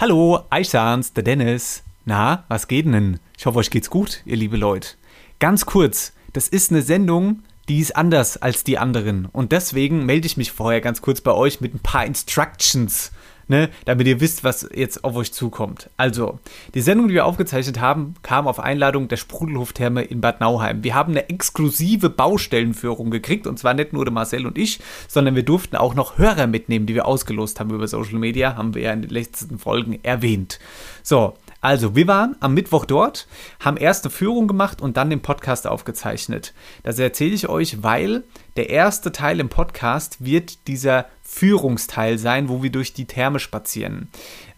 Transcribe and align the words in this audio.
Hallo, 0.00 0.44
Eichsans, 0.48 1.12
der 1.12 1.24
Dennis. 1.24 1.82
Na, 2.04 2.44
was 2.46 2.68
geht 2.68 2.86
denn? 2.86 3.18
Ich 3.36 3.46
hoffe, 3.46 3.58
euch 3.58 3.68
geht's 3.68 3.90
gut, 3.90 4.22
ihr 4.26 4.36
liebe 4.36 4.56
Leute. 4.56 4.90
Ganz 5.40 5.66
kurz, 5.66 6.12
das 6.32 6.46
ist 6.46 6.70
eine 6.70 6.82
Sendung, 6.82 7.42
die 7.68 7.80
ist 7.80 7.96
anders 7.96 8.36
als 8.36 8.62
die 8.62 8.78
anderen. 8.78 9.26
Und 9.26 9.50
deswegen 9.50 10.06
melde 10.06 10.28
ich 10.28 10.36
mich 10.36 10.52
vorher 10.52 10.80
ganz 10.80 11.02
kurz 11.02 11.20
bei 11.20 11.32
euch 11.32 11.60
mit 11.60 11.74
ein 11.74 11.80
paar 11.80 12.06
Instructions 12.06 13.10
ne, 13.48 13.70
damit 13.84 14.06
ihr 14.06 14.20
wisst, 14.20 14.44
was 14.44 14.68
jetzt 14.74 15.04
auf 15.04 15.16
euch 15.16 15.32
zukommt. 15.32 15.90
Also, 15.96 16.38
die 16.74 16.80
Sendung, 16.80 17.08
die 17.08 17.14
wir 17.14 17.26
aufgezeichnet 17.26 17.80
haben, 17.80 18.14
kam 18.22 18.46
auf 18.46 18.60
Einladung 18.60 19.08
der 19.08 19.16
Sprudelhoftherme 19.16 20.02
in 20.02 20.20
Bad 20.20 20.40
Nauheim. 20.40 20.84
Wir 20.84 20.94
haben 20.94 21.12
eine 21.12 21.28
exklusive 21.28 22.10
Baustellenführung 22.10 23.10
gekriegt 23.10 23.46
und 23.46 23.58
zwar 23.58 23.74
nicht 23.74 23.92
nur 23.92 24.04
der 24.04 24.12
Marcel 24.12 24.46
und 24.46 24.58
ich, 24.58 24.80
sondern 25.08 25.34
wir 25.34 25.42
durften 25.42 25.76
auch 25.76 25.94
noch 25.94 26.18
Hörer 26.18 26.46
mitnehmen, 26.46 26.86
die 26.86 26.94
wir 26.94 27.06
ausgelost 27.06 27.58
haben 27.58 27.70
über 27.70 27.88
Social 27.88 28.18
Media, 28.18 28.56
haben 28.56 28.74
wir 28.74 28.82
ja 28.82 28.92
in 28.92 29.02
den 29.02 29.10
letzten 29.10 29.58
Folgen 29.58 29.98
erwähnt. 30.02 30.58
So, 31.02 31.34
also, 31.60 31.96
wir 31.96 32.06
waren 32.06 32.36
am 32.38 32.54
Mittwoch 32.54 32.84
dort, 32.84 33.26
haben 33.58 33.76
erste 33.76 34.10
Führung 34.10 34.46
gemacht 34.46 34.80
und 34.80 34.96
dann 34.96 35.10
den 35.10 35.22
Podcast 35.22 35.66
aufgezeichnet. 35.66 36.54
Das 36.84 37.00
erzähle 37.00 37.34
ich 37.34 37.48
euch, 37.48 37.82
weil 37.82 38.22
der 38.56 38.70
erste 38.70 39.10
Teil 39.10 39.40
im 39.40 39.48
Podcast 39.48 40.24
wird 40.24 40.68
dieser 40.68 41.06
Führungsteil 41.30 42.18
sein, 42.18 42.48
wo 42.48 42.62
wir 42.62 42.70
durch 42.70 42.94
die 42.94 43.04
Therme 43.04 43.38
spazieren. 43.38 44.08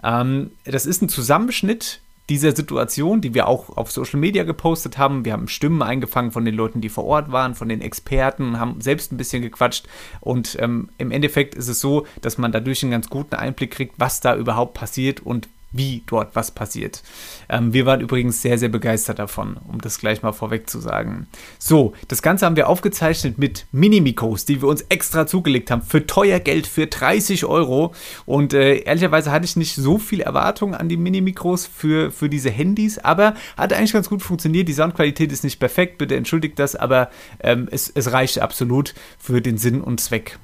Ähm, 0.04 0.52
das 0.64 0.86
ist 0.86 1.02
ein 1.02 1.08
Zusammenschnitt 1.08 2.00
dieser 2.28 2.54
Situation, 2.54 3.20
die 3.20 3.34
wir 3.34 3.48
auch 3.48 3.76
auf 3.76 3.90
Social 3.90 4.20
Media 4.20 4.44
gepostet 4.44 4.96
haben. 4.96 5.24
Wir 5.24 5.32
haben 5.32 5.48
Stimmen 5.48 5.82
eingefangen 5.82 6.30
von 6.30 6.44
den 6.44 6.54
Leuten, 6.54 6.80
die 6.80 6.88
vor 6.88 7.04
Ort 7.04 7.32
waren, 7.32 7.56
von 7.56 7.68
den 7.68 7.80
Experten, 7.80 8.60
haben 8.60 8.80
selbst 8.80 9.10
ein 9.10 9.16
bisschen 9.16 9.42
gequatscht. 9.42 9.88
Und 10.20 10.56
ähm, 10.60 10.90
im 10.96 11.10
Endeffekt 11.10 11.56
ist 11.56 11.66
es 11.66 11.80
so, 11.80 12.06
dass 12.22 12.38
man 12.38 12.52
dadurch 12.52 12.84
einen 12.84 12.92
ganz 12.92 13.10
guten 13.10 13.34
Einblick 13.34 13.72
kriegt, 13.72 13.96
was 13.98 14.20
da 14.20 14.36
überhaupt 14.36 14.74
passiert 14.74 15.20
und 15.20 15.48
wie 15.72 16.02
dort 16.06 16.34
was 16.34 16.50
passiert. 16.50 17.02
Ähm, 17.48 17.72
wir 17.72 17.86
waren 17.86 18.00
übrigens 18.00 18.42
sehr, 18.42 18.58
sehr 18.58 18.68
begeistert 18.68 19.18
davon, 19.18 19.56
um 19.68 19.80
das 19.80 19.98
gleich 19.98 20.22
mal 20.22 20.32
vorweg 20.32 20.68
zu 20.68 20.80
sagen. 20.80 21.28
So, 21.58 21.92
das 22.08 22.22
Ganze 22.22 22.46
haben 22.46 22.56
wir 22.56 22.68
aufgezeichnet 22.68 23.38
mit 23.38 23.66
Mini-Mikros, 23.72 24.44
die 24.44 24.62
wir 24.62 24.68
uns 24.68 24.82
extra 24.88 25.26
zugelegt 25.26 25.70
haben, 25.70 25.82
für 25.82 26.06
teuer 26.06 26.40
Geld, 26.40 26.66
für 26.66 26.86
30 26.86 27.44
Euro. 27.44 27.94
Und 28.26 28.54
äh, 28.54 28.78
ehrlicherweise 28.78 29.30
hatte 29.30 29.44
ich 29.44 29.56
nicht 29.56 29.74
so 29.74 29.98
viel 29.98 30.20
Erwartung 30.20 30.74
an 30.74 30.88
die 30.88 30.96
Mini-Mikros 30.96 31.66
für, 31.66 32.10
für 32.10 32.28
diese 32.28 32.50
Handys, 32.50 32.98
aber 32.98 33.34
hat 33.56 33.72
eigentlich 33.72 33.92
ganz 33.92 34.08
gut 34.08 34.22
funktioniert. 34.22 34.68
Die 34.68 34.72
Soundqualität 34.72 35.32
ist 35.32 35.44
nicht 35.44 35.60
perfekt, 35.60 35.98
bitte 35.98 36.16
entschuldigt 36.16 36.58
das, 36.58 36.74
aber 36.76 37.10
ähm, 37.40 37.68
es, 37.70 37.90
es 37.94 38.12
reicht 38.12 38.40
absolut 38.40 38.94
für 39.18 39.40
den 39.40 39.58
Sinn 39.58 39.80
und 39.80 40.00
Zweck. 40.00 40.38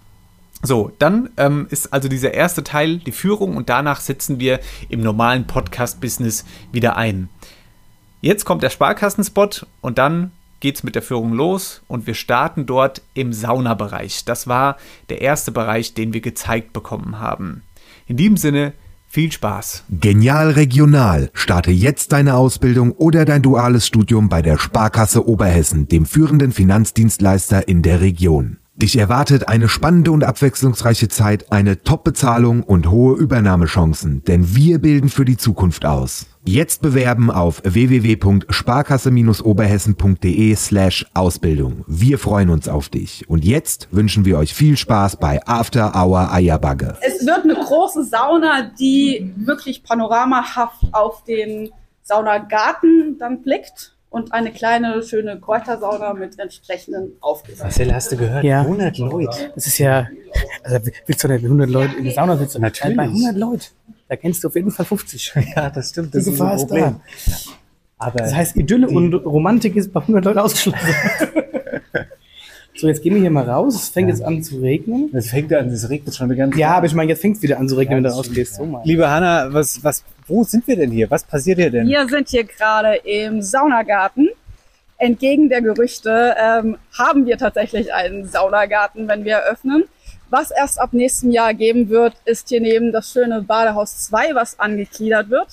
So, 0.67 0.91
dann 0.99 1.31
ähm, 1.37 1.69
ist 1.71 1.93
also 1.93 2.09
dieser 2.09 2.35
erste 2.35 2.65
Teil 2.65 2.99
die 2.99 3.13
Führung 3.13 3.57
und 3.57 3.69
danach 3.69 4.01
sitzen 4.01 4.41
wir 4.41 4.59
im 4.89 5.01
normalen 5.01 5.47
Podcast-Business 5.47 6.45
wieder 6.73 6.97
ein. 6.97 7.29
Jetzt 8.21 8.45
kommt 8.45 8.65
der 8.65 8.71
Sparkassenspot 8.71 9.65
und 9.81 9.99
dann 9.99 10.33
geht 10.59 10.75
es 10.75 10.83
mit 10.83 10.97
der 10.97 11.03
Führung 11.03 11.35
los 11.35 11.83
und 11.87 12.09
wir 12.09 12.15
starten 12.15 12.67
dort 12.67 13.03
im 13.15 13.33
Saunabereich. 13.33 14.25
Das 14.25 14.49
war 14.49 14.77
der 15.09 15.21
erste 15.21 15.53
Bereich, 15.53 15.95
den 15.95 16.13
wir 16.13 16.21
gezeigt 16.21 16.73
bekommen 16.73 17.21
haben. 17.21 17.63
In 18.09 18.17
diesem 18.17 18.37
Sinne, 18.37 18.73
viel 19.07 19.31
Spaß. 19.31 19.85
Genial 19.89 20.51
Regional. 20.51 21.31
Starte 21.33 21.71
jetzt 21.71 22.11
deine 22.11 22.35
Ausbildung 22.35 22.91
oder 22.91 23.25
dein 23.25 23.43
duales 23.43 23.87
Studium 23.87 24.29
bei 24.29 24.43
der 24.43 24.59
Sparkasse 24.59 25.29
Oberhessen, 25.29 25.87
dem 25.87 26.07
führenden 26.07 26.51
Finanzdienstleister 26.51 27.69
in 27.69 27.83
der 27.83 28.01
Region. 28.01 28.59
Dich 28.79 28.99
erwartet 28.99 29.49
eine 29.49 29.71
spannende 29.71 30.11
und 30.11 30.23
abwechslungsreiche 30.23 31.09
Zeit, 31.09 31.51
eine 31.51 31.83
Top-Bezahlung 31.83 32.63
und 32.63 32.91
hohe 32.91 33.17
Übernahmechancen, 33.17 34.23
denn 34.25 34.55
wir 34.55 34.79
bilden 34.79 35.09
für 35.09 35.25
die 35.25 35.39
Zukunft 35.39 35.87
aus. 35.87 36.27
Jetzt 36.45 36.83
bewerben 36.83 37.31
auf 37.31 37.63
www.sparkasse-oberhessen.de 37.65 40.55
slash 40.57 41.07
Ausbildung. 41.15 41.87
Wir 41.87 42.19
freuen 42.19 42.51
uns 42.51 42.69
auf 42.69 42.91
dich. 42.91 43.27
Und 43.31 43.47
jetzt 43.47 43.89
wünschen 43.93 44.27
wir 44.27 44.37
euch 44.37 44.53
viel 44.53 44.77
Spaß 44.77 45.17
bei 45.17 45.41
After 45.47 45.95
Hour 45.95 46.31
Eierbagge. 46.31 46.99
Es 47.01 47.25
wird 47.25 47.45
eine 47.45 47.55
große 47.55 48.05
Sauna, 48.05 48.73
die 48.79 49.33
wirklich 49.37 49.85
panoramahaft 49.85 50.85
auf 50.93 51.25
den 51.25 51.71
Saunagarten 52.03 53.17
dann 53.19 53.41
blickt 53.41 53.96
und 54.17 54.33
eine 54.33 54.51
kleine, 54.51 55.03
schöne 55.03 55.39
Kräutersauna 55.39 56.15
mit 56.15 56.39
entsprechenden 56.39 57.13
Aufgüssen. 57.21 57.65
Marcel, 57.65 57.95
hast 57.95 58.13
du 58.13 58.17
gehört? 58.17 58.45
Ja. 58.45 58.63
100 58.63 58.97
Leute. 58.97 59.53
Das 59.55 59.67
ist 59.67 59.77
ja, 59.77 60.09
also 60.63 60.79
willst 61.05 61.23
du 61.23 61.29
nicht 61.29 61.45
100 61.45 61.69
Leute 61.69 61.97
in 61.97 62.05
der 62.05 62.15
Sauna 62.15 62.39
sitzen? 62.39 62.63
Natürlich. 62.63 62.97
Bei 62.97 63.03
100 63.03 63.37
Leuten, 63.37 63.65
da 64.09 64.17
kennst 64.17 64.43
du 64.43 64.49
auf 64.49 64.55
jeden 64.55 64.71
Fall 64.71 64.87
50. 64.87 65.35
Ja, 65.55 65.69
das 65.69 65.91
stimmt. 65.91 66.15
Die 66.15 66.23
Gefahr 66.23 66.55
ist 66.55 66.67
da. 66.69 66.99
Aber 67.99 68.19
Das 68.19 68.35
heißt, 68.35 68.57
Idylle 68.57 68.89
und 68.89 69.13
Romantik 69.13 69.77
ist 69.77 69.93
bei 69.93 70.01
100 70.01 70.25
Leuten 70.25 70.39
ausgeschlossen. 70.39 70.79
so, 72.77 72.89
jetzt 72.89 73.03
gehen 73.03 73.15
wir 73.15 73.21
hier 73.21 73.31
mal 73.31 73.49
raus. 73.49 73.75
Es 73.75 73.89
fängt 73.89 74.09
jetzt 74.09 74.23
an 74.23 74.43
zu 74.43 74.59
regnen. 74.59 75.11
es 75.15 75.31
fängt 75.31 75.53
an, 75.53 75.69
es 75.69 75.89
regnet 75.89 76.15
schon 76.15 76.27
eine 76.27 76.37
ganze 76.37 76.59
Ja, 76.59 76.75
aber 76.75 76.87
ich 76.87 76.95
meine, 76.95 77.11
jetzt 77.11 77.21
fängt 77.21 77.37
es 77.37 77.43
wieder 77.43 77.59
an 77.59 77.69
zu 77.69 77.77
regnen, 77.77 77.93
Ja, 77.93 77.97
wenn 77.97 78.03
du 78.05 78.09
das 78.11 78.19
rausgehst. 78.19 78.55
So 78.57 78.65
mal. 78.65 78.83
Liebe 78.85 79.09
Hanna, 79.09 79.53
was, 79.53 79.83
was, 79.83 80.05
wo 80.27 80.45
sind 80.45 80.67
wir 80.67 80.77
denn 80.77 80.91
hier? 80.91 81.11
Was 81.11 81.25
passiert 81.25 81.59
hier 81.59 81.71
denn? 81.71 81.87
Wir 81.89 82.07
sind 82.09 82.29
hier 82.29 82.45
gerade 82.45 82.97
im 83.05 83.43
Saunagarten. 83.43 84.29
Entgegen 84.99 85.49
der 85.49 85.61
Gerüchte 85.61 86.35
ähm, 86.39 86.79
haben 86.97 87.27
wir 87.27 87.37
tatsächlich 87.37 87.93
einen 87.93 88.27
Saunagarten, 88.27 89.09
wenn 89.09 89.25
wir 89.25 89.37
eröffnen. 89.37 89.85
Was 90.31 90.51
erst 90.51 90.81
ab 90.81 90.93
nächstem 90.93 91.31
Jahr 91.31 91.55
geben 91.55 91.89
wird, 91.89 92.15
ist 92.25 92.49
hier 92.49 92.61
neben 92.61 92.93
das 92.93 93.13
schöne 93.13 93.43
Badehaus 93.43 94.05
2, 94.07 94.35
was 94.35 94.59
angegliedert 94.59 95.31
wird. 95.31 95.49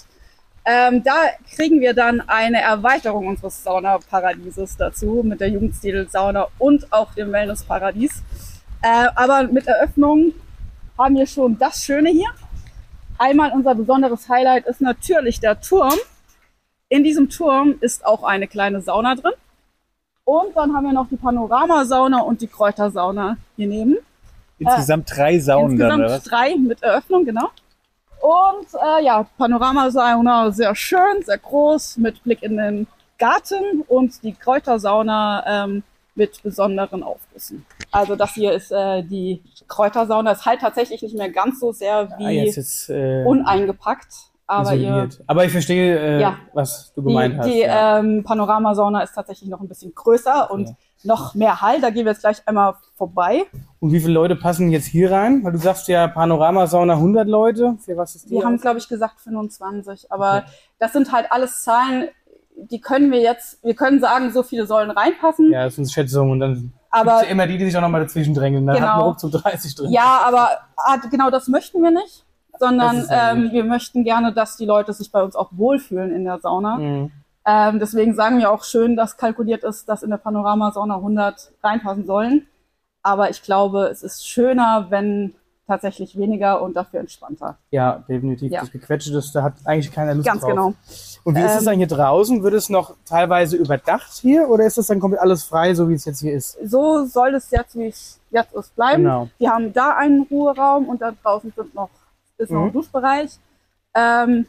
Ähm, 0.65 1.03
da 1.03 1.13
kriegen 1.55 1.81
wir 1.81 1.93
dann 1.93 2.21
eine 2.21 2.61
Erweiterung 2.61 3.27
unseres 3.27 3.63
Saunaparadieses 3.63 4.77
dazu 4.77 5.21
mit 5.23 5.41
der 5.41 5.49
Jugendstil-Sauna 5.49 6.47
und 6.57 6.91
auch 6.93 7.13
dem 7.13 7.31
Wellnessparadies. 7.31 8.23
Äh, 8.81 9.07
aber 9.15 9.43
mit 9.43 9.67
Eröffnung 9.67 10.33
haben 10.97 11.15
wir 11.15 11.27
schon 11.27 11.57
das 11.57 11.83
Schöne 11.83 12.09
hier. 12.09 12.29
Einmal 13.17 13.51
unser 13.51 13.75
besonderes 13.75 14.29
Highlight 14.29 14.65
ist 14.65 14.81
natürlich 14.81 15.39
der 15.39 15.59
Turm. 15.59 15.97
In 16.87 17.03
diesem 17.03 17.29
Turm 17.29 17.75
ist 17.81 18.05
auch 18.05 18.23
eine 18.23 18.47
kleine 18.47 18.81
Sauna 18.81 19.15
drin. 19.15 19.33
Und 20.25 20.55
dann 20.55 20.73
haben 20.73 20.85
wir 20.85 20.93
noch 20.93 21.09
die 21.09 21.17
Panoramasauna 21.17 22.21
und 22.21 22.39
die 22.41 22.47
Kräutersauna 22.47 23.37
hier 23.57 23.67
neben. 23.67 23.97
Insgesamt 24.59 25.11
drei 25.13 25.39
Saunen 25.39 25.77
dann, 25.77 25.99
Insgesamt 25.99 25.99
oder 25.99 26.15
was? 26.15 26.23
drei 26.23 26.55
mit 26.55 26.81
Eröffnung, 26.81 27.25
genau. 27.25 27.49
Und 28.23 28.67
äh, 28.81 29.03
ja, 29.03 29.25
Panoramasauna 29.37 30.49
sehr 30.51 30.73
schön, 30.75 31.21
sehr 31.25 31.37
groß, 31.39 31.97
mit 31.97 32.23
Blick 32.23 32.41
in 32.41 32.55
den 32.55 32.87
Garten 33.19 33.81
und 33.89 34.23
die 34.23 34.31
Kräutersauna 34.33 35.43
ähm, 35.65 35.83
mit 36.15 36.41
besonderen 36.41 37.03
Aufgüssen. 37.03 37.65
Also 37.91 38.15
das 38.15 38.33
hier 38.33 38.53
ist 38.53 38.71
äh, 38.71 39.03
die 39.03 39.41
Kräutersauna. 39.67 40.31
Ist 40.31 40.45
halt 40.45 40.61
tatsächlich 40.61 41.01
nicht 41.01 41.17
mehr 41.17 41.31
ganz 41.31 41.59
so 41.59 41.73
sehr 41.73 42.07
Ah, 42.11 42.17
wie 42.17 42.45
jetzt 42.45 42.55
ist 42.57 42.89
äh, 42.89 43.25
uneingepackt. 43.25 44.13
Aber 44.47 44.73
ihr. 44.73 45.09
Aber 45.27 45.43
ich 45.43 45.51
verstehe, 45.51 45.99
äh, 45.99 46.21
Ja. 46.21 46.37
was 46.53 46.93
du 46.93 47.01
die, 47.01 47.07
gemeint 47.07 47.37
hast. 47.39 47.47
die 47.47 47.59
ja. 47.59 47.99
ähm, 47.99 48.23
Panoramasauna 48.23 49.01
ist 49.01 49.15
tatsächlich 49.15 49.49
noch 49.49 49.59
ein 49.59 49.67
bisschen 49.67 49.93
größer 49.93 50.49
und 50.49 50.69
Ja. 50.69 50.75
Noch 51.05 51.35
mehr 51.35 51.61
Hall. 51.61 51.81
Da 51.81 51.89
gehen 51.89 52.05
wir 52.05 52.11
jetzt 52.11 52.21
gleich 52.21 52.41
einmal 52.47 52.75
vorbei. 52.95 53.45
Und 53.79 53.91
wie 53.91 53.99
viele 53.99 54.13
Leute 54.13 54.35
passen 54.35 54.69
jetzt 54.71 54.85
hier 54.85 55.11
rein? 55.11 55.43
Weil 55.43 55.51
du 55.53 55.57
sagst 55.57 55.87
ja 55.87 56.07
Panoramasauna 56.07 56.93
100 56.93 57.27
Leute. 57.27 57.75
Für 57.79 57.97
was 57.97 58.15
ist 58.15 58.29
die? 58.29 58.35
Wir 58.35 58.45
haben, 58.45 58.57
glaube 58.57 58.77
ich, 58.79 58.87
gesagt 58.87 59.19
25. 59.21 60.11
Aber 60.11 60.37
Okay. 60.37 60.45
das 60.79 60.93
sind 60.93 61.11
halt 61.11 61.31
alles 61.31 61.63
Zahlen, 61.63 62.07
die 62.55 62.79
können 62.79 63.11
wir 63.11 63.19
jetzt, 63.19 63.63
wir 63.63 63.73
können 63.75 63.99
sagen, 63.99 64.31
so 64.31 64.43
viele 64.43 64.65
sollen 64.67 64.91
reinpassen. 64.91 65.51
ja, 65.51 65.65
das 65.65 65.75
sind 65.75 65.91
Schätzungen. 65.91 66.31
Und 66.31 66.39
dann 66.39 66.73
aber 66.91 67.11
gibt's 67.11 67.25
ja 67.25 67.29
immer 67.31 67.47
die, 67.47 67.57
die 67.57 67.65
sich 67.65 67.75
auch 67.77 67.81
nochmal 67.81 68.01
dazwischen 68.01 68.33
drängeln. 68.35 68.65
Dann 68.67 68.75
Genau. 68.75 68.87
hat 68.87 68.97
man 68.97 69.05
ruckzuck 69.07 69.31
30 69.31 69.75
drin. 69.75 69.91
ja, 69.91 70.21
aber 70.23 70.49
ah, 70.77 70.97
genau 71.09 71.29
das 71.31 71.47
möchten 71.47 71.81
wir 71.81 71.91
nicht. 71.91 72.25
Sondern 72.59 73.03
ähm, 73.09 73.49
wir 73.51 73.63
möchten 73.63 74.03
gerne, 74.03 74.31
dass 74.31 74.57
die 74.57 74.65
Leute 74.67 74.93
sich 74.93 75.11
bei 75.11 75.23
uns 75.23 75.35
auch 75.35 75.49
wohlfühlen 75.53 76.13
in 76.13 76.23
der 76.23 76.39
Sauna. 76.39 76.77
Mhm. 76.77 77.11
Ähm, 77.45 77.79
deswegen 77.79 78.15
sagen 78.15 78.37
wir 78.39 78.51
auch 78.51 78.63
schön, 78.63 78.95
dass 78.95 79.17
kalkuliert 79.17 79.63
ist, 79.63 79.89
dass 79.89 80.03
in 80.03 80.09
der 80.09 80.17
Panoramasauna 80.17 80.95
100 80.95 81.51
reinpassen 81.61 82.05
sollen. 82.05 82.47
Aber 83.01 83.29
ich 83.29 83.41
glaube, 83.43 83.87
es 83.87 84.01
ist 84.01 84.25
schöner, 84.27 84.87
wenn 84.89 85.35
tatsächlich 85.67 86.17
weniger 86.17 86.61
und 86.61 86.75
dafür 86.75 86.99
entspannter. 87.01 87.57
Ja, 87.71 88.03
definitiv. 88.07 88.51
Ja. 88.51 88.61
Das 88.61 88.71
Gequetsche, 88.71 89.11
das, 89.13 89.31
da 89.31 89.43
hat 89.43 89.53
eigentlich 89.65 89.91
keiner 89.93 90.13
Lust 90.13 90.27
Ganz 90.27 90.41
drauf. 90.41 90.49
genau. 90.49 90.73
Und 91.23 91.35
wie 91.35 91.41
ist 91.41 91.53
es 91.53 91.59
Ähm, 91.61 91.65
dann 91.65 91.77
hier 91.77 91.87
draußen? 91.87 92.43
Wird 92.43 92.53
es 92.53 92.69
noch 92.69 92.95
teilweise 93.05 93.55
überdacht 93.57 94.11
hier 94.21 94.49
oder 94.49 94.65
ist 94.65 94.77
das 94.77 94.87
dann 94.87 94.99
komplett 94.99 95.21
alles 95.21 95.43
frei, 95.43 95.73
so 95.73 95.87
wie 95.89 95.93
es 95.93 96.03
jetzt 96.05 96.19
hier 96.19 96.33
ist? 96.33 96.57
So 96.65 97.05
soll 97.05 97.33
es 97.35 97.49
jetzt, 97.51 97.75
wie 97.77 97.87
es 97.87 98.19
jetzt 98.29 98.53
ist, 98.53 98.75
bleiben. 98.75 99.03
Genau. 99.03 99.29
Wir 99.37 99.51
haben 99.51 99.71
da 99.73 99.95
einen 99.95 100.23
Ruheraum 100.23 100.87
und 100.89 101.01
da 101.01 101.11
draußen 101.23 101.53
sind 101.55 101.73
noch, 101.73 101.89
ist 102.37 102.51
noch 102.51 102.59
Mhm. 102.61 102.67
ein 102.67 102.73
Duschbereich. 102.73 103.31
Ähm, 103.95 104.45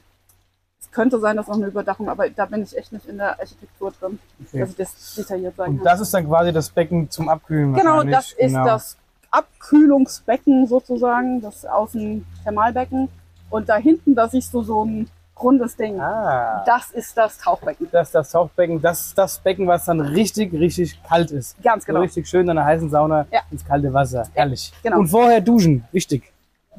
es 0.85 0.91
könnte 0.93 1.19
sein, 1.21 1.37
dass 1.37 1.47
noch 1.49 1.57
eine 1.57 1.67
Überdachung, 1.67 2.09
aber 2.09 2.29
da 2.31 2.47
bin 2.47 2.63
ich 2.63 2.77
echt 2.77 2.93
nicht 2.93 3.07
in 3.07 3.19
der 3.19 3.39
Architektur 3.39 3.93
drin, 3.99 4.19
Okay. 4.47 4.61
dass 4.61 4.71
ich 4.71 4.77
das 4.77 5.15
detailliert 5.17 5.57
sagen 5.57 5.73
Und 5.73 5.77
kann. 5.79 5.85
das 5.85 6.01
ist 6.01 6.15
dann 6.15 6.27
quasi 6.29 6.53
das 6.53 6.71
Becken 6.71 7.11
zum 7.11 7.29
Abkühlen. 7.29 7.75
Genau, 7.75 8.03
das 8.03 8.33
ist 8.33 8.39
Genau. 8.53 8.65
das 8.65 8.97
Abkühlungsbecken 9.31 10.67
sozusagen, 10.67 11.41
das 11.41 11.65
Außenthermalbecken. 11.67 13.09
Und 13.51 13.69
da 13.69 13.77
hinten, 13.77 14.15
da 14.15 14.29
siehst 14.29 14.53
du 14.55 14.63
so 14.63 14.85
ein 14.85 15.09
rundes 15.41 15.77
Ding. 15.77 16.01
Ah. 16.01 16.63
Das 16.67 16.91
ist 16.93 17.17
das 17.17 17.39
Tauchbecken. 17.39 17.89
Das 17.91 18.09
ist 18.09 18.15
das 18.15 18.31
Tauchbecken, 18.31 18.81
das 18.81 19.07
ist 19.07 19.19
das 19.19 19.39
Becken, 19.41 19.67
was 19.67 19.85
dann 19.87 20.01
richtig, 20.01 20.53
richtig 20.53 21.03
kalt 21.03 21.31
ist. 21.33 21.61
Ganz 21.63 21.85
So 21.85 21.89
genau. 21.89 22.01
richtig 22.03 22.29
schön 22.29 22.43
in 22.43 22.51
einer 22.51 22.65
heißen 22.65 22.89
Sauna 22.91 23.27
Ja. 23.33 23.41
ins 23.51 23.65
kalte 23.65 23.93
Wasser. 23.93 24.29
Herrlich. 24.35 24.73
genau. 24.83 24.99
Und 24.99 25.09
vorher 25.09 25.41
duschen, 25.41 25.85
wichtig. 25.93 26.31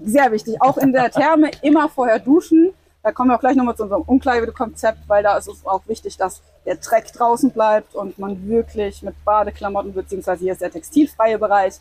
Sehr 0.04 0.32
wichtig. 0.32 0.56
Auch 0.62 0.78
in 0.78 0.92
der 0.94 1.10
Therme 1.12 1.52
immer 1.62 1.88
vorher 1.90 2.20
duschen. 2.20 2.72
Da 3.06 3.12
kommen 3.12 3.30
wir 3.30 3.36
auch 3.36 3.40
gleich 3.40 3.56
nochmal 3.56 3.76
zu 3.76 3.84
unserem 3.84 4.02
Umkleidekonzept, 4.02 4.98
weil 5.08 5.22
da 5.22 5.38
ist 5.38 5.48
es 5.48 5.64
auch 5.64 5.82
wichtig, 5.86 6.18
dass 6.18 6.42
der 6.66 6.78
Dreck 6.78 7.14
draußen 7.14 7.52
bleibt 7.52 7.94
und 7.94 8.18
man 8.18 8.48
wirklich 8.48 9.04
mit 9.04 9.14
Badeklamotten, 9.24 9.94
beziehungsweise 9.94 10.42
hier 10.44 10.54
ist 10.54 10.62
der 10.62 10.72
textilfreie 10.72 11.38
Bereich, 11.38 11.76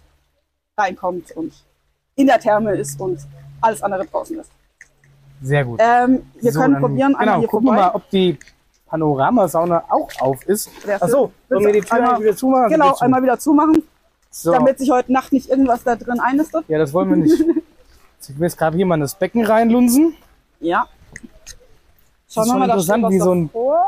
reinkommt 0.76 1.30
und 1.32 1.54
in 2.16 2.26
der 2.26 2.38
Therme 2.38 2.76
ist 2.76 3.00
und 3.00 3.20
alles 3.62 3.82
andere 3.82 4.04
draußen 4.04 4.38
ist. 4.38 4.50
Sehr 5.40 5.64
gut. 5.64 5.80
Ähm, 5.82 6.26
wir 6.42 6.52
So, 6.52 6.60
können 6.60 6.78
probieren, 6.78 7.14
einmal 7.14 7.24
Genau, 7.26 7.38
hier 7.38 7.48
gucken 7.48 7.68
vorbei. 7.68 7.82
mal, 7.84 7.90
ob 7.94 8.10
die 8.10 8.38
Panoramasauna 8.86 9.84
auch 9.88 10.10
auf 10.20 10.44
ist. 10.46 10.68
Achso, 11.00 11.32
sollen 11.48 11.64
wir 11.64 11.72
die 11.72 11.80
Tür 11.80 11.96
Einmal- 11.96 12.20
wieder 12.20 12.36
zumachen? 12.36 12.68
Genau, 12.68 12.92
zu. 12.92 13.02
einmal 13.02 13.22
wieder 13.22 13.38
zumachen, 13.38 13.82
So. 14.30 14.52
damit 14.52 14.78
sich 14.78 14.90
heute 14.90 15.10
Nacht 15.10 15.32
nicht 15.32 15.48
irgendwas 15.48 15.82
da 15.84 15.96
drin 15.96 16.20
einnistet. 16.20 16.66
Ja, 16.68 16.76
das 16.78 16.92
wollen 16.92 17.08
wir 17.08 17.16
nicht. 17.16 17.38
Jetzt 18.18 18.38
will 18.38 18.46
jetzt 18.46 18.58
gerade 18.58 18.76
hier 18.76 18.84
mal 18.84 18.96
in 18.96 19.00
das 19.00 19.14
Becken 19.14 19.42
reinlunsen. 19.46 20.14
Ja. 20.60 20.86
Ist 22.36 22.48
schon 22.50 22.58
da 22.60 22.64
interessant, 22.66 23.10
wie 23.10 23.18
so 23.18 23.32
ein- 23.34 23.46
davor. 23.48 23.84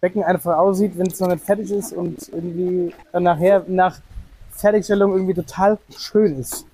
Becken 0.00 0.22
einfach 0.22 0.58
aussieht, 0.58 0.92
wenn 0.96 1.06
es 1.06 1.18
noch 1.20 1.28
nicht 1.28 1.44
fertig 1.44 1.70
ist 1.70 1.92
und 1.92 2.28
irgendwie 2.28 2.94
nachher 3.18 3.64
nach 3.66 3.98
Fertigstellung 4.50 5.12
irgendwie 5.14 5.34
total 5.34 5.78
schön 5.96 6.38
ist. 6.38 6.66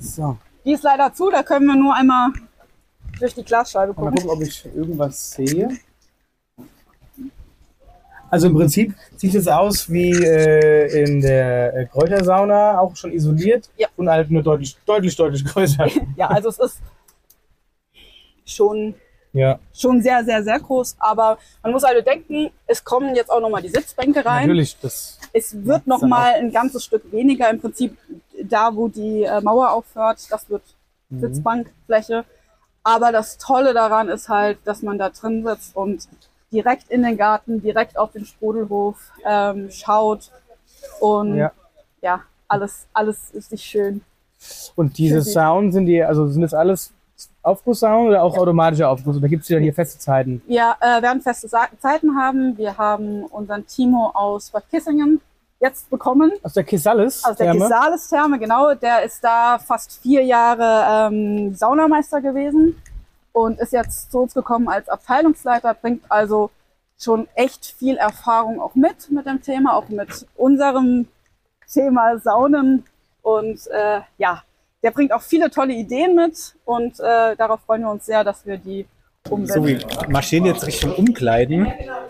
So, 0.00 0.36
Die 0.64 0.72
ist 0.72 0.82
leider 0.84 1.12
zu, 1.12 1.30
da 1.30 1.42
können 1.42 1.66
wir 1.66 1.74
nur 1.76 1.94
einmal 1.94 2.28
durch 3.18 3.34
die 3.34 3.42
Glasscheibe 3.42 3.92
mal 3.94 4.10
gucken. 4.10 4.14
gucken, 4.16 4.30
ob 4.30 4.42
ich 4.42 4.64
irgendwas 4.76 5.30
sehe. 5.32 5.70
Also 8.30 8.48
im 8.48 8.54
Prinzip 8.54 8.94
sieht 9.16 9.34
es 9.34 9.48
aus 9.48 9.90
wie 9.90 10.10
äh, 10.12 11.02
in 11.02 11.22
der 11.22 11.74
äh, 11.74 11.86
Kräutersauna, 11.86 12.78
auch 12.78 12.94
schon 12.94 13.10
isoliert 13.12 13.70
Ja. 13.78 13.88
und 13.96 14.10
halt 14.10 14.30
nur 14.30 14.42
deutlich, 14.42 14.76
deutlich, 14.84 15.16
deutlich 15.16 15.44
größer. 15.46 15.86
Ja, 16.16 16.28
also 16.28 16.50
es 16.50 16.58
ist 16.58 16.78
schon, 18.44 18.94
ja, 19.38 19.58
schon 19.74 20.02
sehr, 20.02 20.24
sehr, 20.24 20.42
sehr 20.42 20.58
groß. 20.60 20.96
Aber 20.98 21.38
man 21.62 21.72
muss 21.72 21.84
halt 21.84 22.04
denken, 22.06 22.50
es 22.66 22.82
kommen 22.84 23.14
jetzt 23.14 23.30
auch 23.30 23.40
nochmal 23.40 23.62
die 23.62 23.68
Sitzbänke 23.68 24.24
rein. 24.24 24.42
natürlich. 24.42 24.76
Das, 24.80 25.18
Es 25.32 25.54
wird 25.64 25.86
nochmal 25.86 26.34
ein 26.34 26.50
ganzes 26.52 26.84
Stück 26.84 27.10
weniger. 27.12 27.48
Im 27.50 27.60
Prinzip 27.60 27.96
da, 28.42 28.74
wo 28.74 28.88
die 28.88 29.22
äh, 29.24 29.40
Mauer 29.40 29.70
aufhört, 29.72 30.18
das 30.30 30.48
wird 30.50 30.62
Mhm. 31.10 31.20
Sitzbankfläche. 31.20 32.24
Aber 32.82 33.12
das 33.12 33.38
Tolle 33.38 33.72
daran 33.72 34.08
ist 34.08 34.28
halt, 34.28 34.58
dass 34.64 34.82
man 34.82 34.98
da 34.98 35.08
drin 35.08 35.42
sitzt 35.46 35.74
und 35.74 36.06
direkt 36.52 36.90
in 36.90 37.02
den 37.02 37.16
Garten, 37.16 37.62
direkt 37.62 37.98
auf 37.98 38.12
den 38.12 38.26
Sprudelhof 38.26 38.96
ähm, 39.24 39.70
schaut. 39.70 40.30
Und 41.00 41.36
Ja. 41.36 41.52
ja, 42.02 42.20
alles, 42.46 42.86
alles 42.92 43.30
ist 43.32 43.52
nicht 43.52 43.64
schön. 43.64 44.02
und 44.76 44.98
diese 44.98 45.22
Schön. 45.22 45.32
Sound 45.32 45.72
sind 45.72 45.86
die, 45.86 46.02
also 46.02 46.28
sind 46.28 46.42
das 46.42 46.52
alles 46.54 46.92
Aufgusssound 47.42 48.08
oder 48.08 48.22
auch 48.22 48.36
automatische 48.36 48.86
Aufguss? 48.86 49.16
Oder 49.16 49.28
gibt 49.28 49.42
es 49.42 49.48
dann 49.48 49.62
hier 49.62 49.74
feste 49.74 49.98
Zeiten? 49.98 50.42
Wir 50.46 50.76
äh, 50.80 51.02
werden 51.02 51.20
feste 51.22 51.48
Zeiten 51.48 52.16
haben. 52.16 52.56
Wir 52.56 52.76
haben 52.76 53.24
unseren 53.24 53.66
Timo 53.66 54.10
aus 54.14 54.50
Bad 54.50 54.68
Kissingen 54.70 55.20
jetzt 55.60 55.90
bekommen. 55.90 56.32
Aus 56.42 56.54
der 56.54 56.64
Kisalis? 56.64 57.24
Aus 57.24 57.36
der 57.36 57.52
Therme? 57.52 57.60
Kisalis 57.60 58.08
Therme, 58.08 58.38
genau. 58.38 58.74
Der 58.74 59.02
ist 59.02 59.22
da 59.22 59.58
fast 59.58 60.00
vier 60.00 60.24
Jahre 60.24 61.10
ähm, 61.12 61.54
Saunameister 61.54 62.20
gewesen 62.20 62.80
und 63.32 63.58
ist 63.60 63.72
jetzt 63.72 64.10
zu 64.10 64.20
uns 64.20 64.34
gekommen 64.34 64.68
als 64.68 64.88
Abteilungsleiter, 64.88 65.74
bringt 65.74 66.02
also 66.08 66.50
schon 66.98 67.28
echt 67.34 67.66
viel 67.66 67.96
Erfahrung 67.96 68.60
auch 68.60 68.74
mit 68.74 69.10
mit 69.10 69.26
dem 69.26 69.40
Thema, 69.40 69.76
auch 69.76 69.88
mit 69.88 70.26
unserem 70.36 71.06
Thema 71.72 72.18
Saunen. 72.18 72.84
Und 73.22 73.66
äh, 73.68 74.00
ja, 74.16 74.42
der 74.82 74.90
bringt 74.90 75.12
auch 75.12 75.22
viele 75.22 75.50
tolle 75.50 75.74
Ideen 75.74 76.14
mit 76.14 76.54
und 76.64 77.00
äh, 77.00 77.36
darauf 77.36 77.60
freuen 77.66 77.82
wir 77.82 77.90
uns 77.90 78.06
sehr, 78.06 78.24
dass 78.24 78.46
wir 78.46 78.58
die 78.58 78.86
umsetzen. 79.30 79.62
So, 79.62 79.66
wir 79.66 80.08
marschieren 80.08 80.46
jetzt 80.46 80.66
Richtung 80.66 80.94
Umkleiden. 80.94 81.66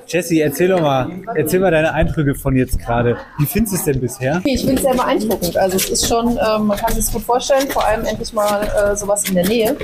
Jesse, 0.07 0.41
erzähl 0.41 0.69
doch 0.69 0.81
mal, 0.81 1.11
erzähl 1.35 1.61
mal 1.61 1.71
deine 1.71 1.93
Eindrücke 1.93 2.35
von 2.35 2.55
jetzt 2.57 2.79
gerade. 2.79 3.17
Wie 3.39 3.47
findest 3.47 3.75
du 3.75 3.79
es 3.79 3.85
denn 3.85 4.01
bisher? 4.01 4.41
Ich 4.45 4.61
finde 4.61 4.77
es 4.77 4.83
sehr 4.83 4.95
beeindruckend. 4.95 5.57
Also 5.57 5.77
es 5.77 5.91
ist 5.91 6.07
schon, 6.07 6.31
ähm, 6.31 6.67
man 6.67 6.79
kann 6.79 6.91
sich 6.91 7.05
es 7.05 7.13
gut 7.13 7.23
vorstellen, 7.23 7.69
vor 7.69 7.85
allem 7.85 8.05
endlich 8.05 8.33
mal 8.33 8.63
äh, 8.63 8.97
sowas 8.97 9.29
in 9.29 9.35
der 9.35 9.47
Nähe 9.47 9.77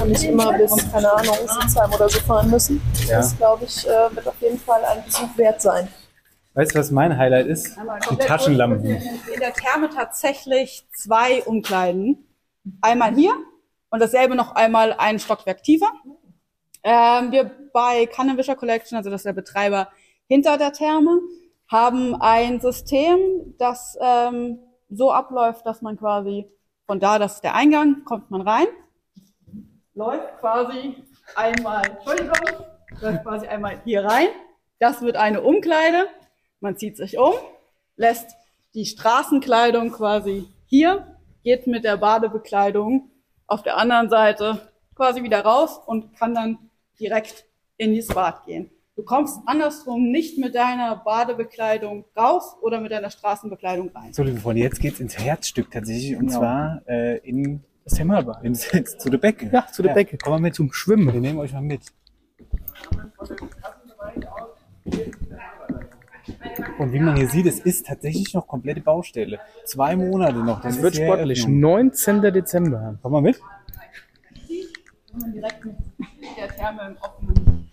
und 0.00 0.08
nicht 0.08 0.24
immer 0.24 0.52
bis, 0.56 0.74
keine 0.90 1.12
Ahnung, 1.12 1.36
Sitzheim 1.60 1.92
oder 1.92 2.08
so 2.08 2.20
fahren 2.20 2.50
müssen. 2.50 2.80
Ja. 3.08 3.18
Das, 3.18 3.36
glaube 3.36 3.64
ich, 3.64 3.86
äh, 3.86 4.14
wird 4.14 4.26
auf 4.26 4.40
jeden 4.40 4.58
Fall 4.58 4.80
ein 4.84 5.04
Besuch 5.04 5.36
wert 5.36 5.60
sein. 5.60 5.88
Weißt 6.54 6.74
du, 6.74 6.80
was 6.80 6.90
mein 6.90 7.16
Highlight 7.16 7.46
ist? 7.46 7.76
Die 8.10 8.16
Taschenlampen. 8.16 8.84
in 8.84 9.40
der 9.40 9.52
Therme 9.52 9.88
tatsächlich 9.88 10.86
zwei 10.92 11.42
Umkleiden. 11.44 12.26
Einmal 12.80 13.14
hier 13.14 13.32
und 13.90 14.00
dasselbe 14.00 14.34
noch 14.34 14.54
einmal 14.54 14.94
ein 14.94 15.18
Stockwerk 15.18 15.62
tiefer. 15.62 15.92
Ähm, 16.82 17.30
wir 17.30 17.50
bei 17.72 18.06
Kannenwischer 18.06 18.56
Collection, 18.56 18.96
also 18.96 19.10
das 19.10 19.20
ist 19.20 19.26
der 19.26 19.32
Betreiber 19.32 19.88
hinter 20.28 20.56
der 20.58 20.72
Therme, 20.72 21.20
haben 21.68 22.20
ein 22.20 22.60
System, 22.60 23.54
das 23.58 23.96
ähm, 24.00 24.58
so 24.88 25.12
abläuft, 25.12 25.64
dass 25.66 25.82
man 25.82 25.96
quasi 25.98 26.50
von 26.86 26.98
da, 26.98 27.18
das 27.18 27.34
ist 27.34 27.44
der 27.44 27.54
Eingang, 27.54 28.04
kommt 28.04 28.30
man 28.30 28.40
rein, 28.40 28.66
läuft 29.94 30.40
quasi 30.40 30.96
einmal, 31.36 31.86
Entschuldigung, 31.86 32.66
läuft 33.00 33.22
quasi 33.22 33.46
einmal 33.46 33.80
hier 33.84 34.04
rein. 34.04 34.28
Das 34.80 35.02
wird 35.02 35.16
eine 35.16 35.42
Umkleide. 35.42 36.08
Man 36.60 36.76
zieht 36.76 36.96
sich 36.96 37.18
um, 37.18 37.32
lässt 37.96 38.30
die 38.74 38.86
Straßenkleidung 38.86 39.92
quasi 39.92 40.46
hier, 40.66 41.16
geht 41.42 41.66
mit 41.66 41.84
der 41.84 41.96
Badebekleidung 41.96 43.10
auf 43.46 43.62
der 43.62 43.76
anderen 43.78 44.10
Seite 44.10 44.68
quasi 44.94 45.22
wieder 45.22 45.40
raus 45.44 45.80
und 45.86 46.14
kann 46.16 46.34
dann 46.34 46.58
direkt 46.98 47.46
in 47.78 47.96
das 47.96 48.08
Bad 48.08 48.44
gehen. 48.44 48.70
Du 48.94 49.02
kommst 49.02 49.40
andersrum 49.46 50.10
nicht 50.10 50.36
mit 50.38 50.54
deiner 50.54 50.96
Badebekleidung 50.96 52.04
raus 52.14 52.56
oder 52.60 52.80
mit 52.80 52.92
deiner 52.92 53.08
Straßenbekleidung 53.10 53.88
rein. 53.94 54.12
So, 54.12 54.22
liebe 54.22 54.38
Freunde, 54.38 54.60
jetzt 54.60 54.78
geht's 54.80 55.00
ins 55.00 55.18
Herzstück 55.18 55.70
tatsächlich 55.70 56.16
und 56.16 56.26
Genau. 56.26 56.38
zwar 56.40 56.82
äh, 56.86 57.16
in, 57.26 57.64
Das 57.84 57.94
Thermalbad. 57.94 58.44
in, 58.44 58.54
zu 58.54 59.08
der 59.08 59.16
Becke. 59.18 59.48
Ja, 59.50 59.66
zu 59.72 59.82
der 59.82 59.94
Becke. 59.94 60.18
Komm 60.18 60.34
mal 60.34 60.40
mit 60.40 60.54
Zum 60.54 60.70
Schwimmen. 60.74 61.10
Wir 61.14 61.20
nehmen 61.20 61.38
euch 61.38 61.54
mal 61.54 61.62
mit. 61.62 61.80
Und 66.78 66.92
wie 66.92 67.00
man 67.00 67.16
hier 67.16 67.28
sieht, 67.28 67.46
es 67.46 67.60
ist 67.60 67.86
tatsächlich 67.86 68.34
noch 68.34 68.46
komplette 68.46 68.80
Baustelle. 68.80 69.38
Zwei 69.64 69.96
Monate 69.96 70.38
noch. 70.38 70.64
Es 70.64 70.80
wird 70.80 70.96
sportlich. 70.96 71.40
Eröffnung. 71.40 71.60
19. 71.60 72.22
Dezember. 72.22 72.98
Komm 73.02 73.12
mal 73.12 73.22
mit. 73.22 73.40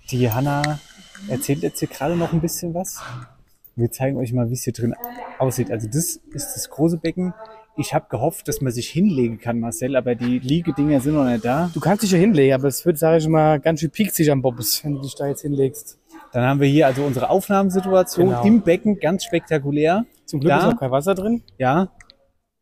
Die 0.10 0.32
Hanna 0.32 0.80
erzählt 1.28 1.60
jetzt 1.60 1.80
hier 1.80 1.88
gerade 1.88 2.16
noch 2.16 2.34
ein 2.34 2.42
bisschen 2.42 2.74
was. 2.74 3.02
Wir 3.76 3.92
zeigen 3.92 4.18
euch 4.18 4.34
mal, 4.34 4.50
wie 4.50 4.54
es 4.54 4.64
hier 4.64 4.74
drin 4.74 4.96
aussieht. 5.38 5.70
Also 5.70 5.88
das 5.88 6.16
ist 6.32 6.56
das 6.56 6.70
große 6.70 6.98
Becken. 6.98 7.34
Ich 7.80 7.94
habe 7.94 8.08
gehofft, 8.10 8.48
dass 8.48 8.60
man 8.60 8.72
sich 8.74 8.90
hinlegen 8.90 9.40
kann, 9.40 9.60
Marcel, 9.60 9.96
aber 9.96 10.16
die 10.16 10.40
Liegedinger 10.40 11.00
sind 11.00 11.14
noch 11.14 11.26
nicht 11.26 11.46
da. 11.46 11.70
Du 11.76 11.80
kannst 11.80 12.02
dich 12.02 12.10
ja 12.10 12.18
hinlegen, 12.18 12.56
aber 12.56 12.68
es 12.68 12.84
wird, 12.88 12.98
sage 12.98 13.20
ich 13.20 13.28
mal, 13.28 13.60
ganz 13.60 13.82
schön 13.82 13.92
pieksig 13.92 14.32
am 14.32 14.42
Bobbes, 14.42 14.84
wenn 14.84 14.96
du 14.96 15.02
dich 15.02 15.14
da 15.14 15.28
jetzt 15.28 15.44
hinlegst. 15.44 16.00
Dann 16.38 16.46
haben 16.46 16.60
wir 16.60 16.68
hier 16.68 16.86
also 16.86 17.04
unsere 17.04 17.32
Aufnahmesituation 17.32 18.28
Genau. 18.28 18.44
im 18.44 18.62
Becken, 18.62 19.00
ganz 19.00 19.24
spektakulär. 19.24 20.06
Zum 20.26 20.40
Glück 20.40 20.52
Da? 20.52 20.60
ist 20.60 20.76
auch 20.76 20.80
kein 20.80 20.92
Wasser 20.92 21.16
drin. 21.16 21.42
Ja, 21.58 21.88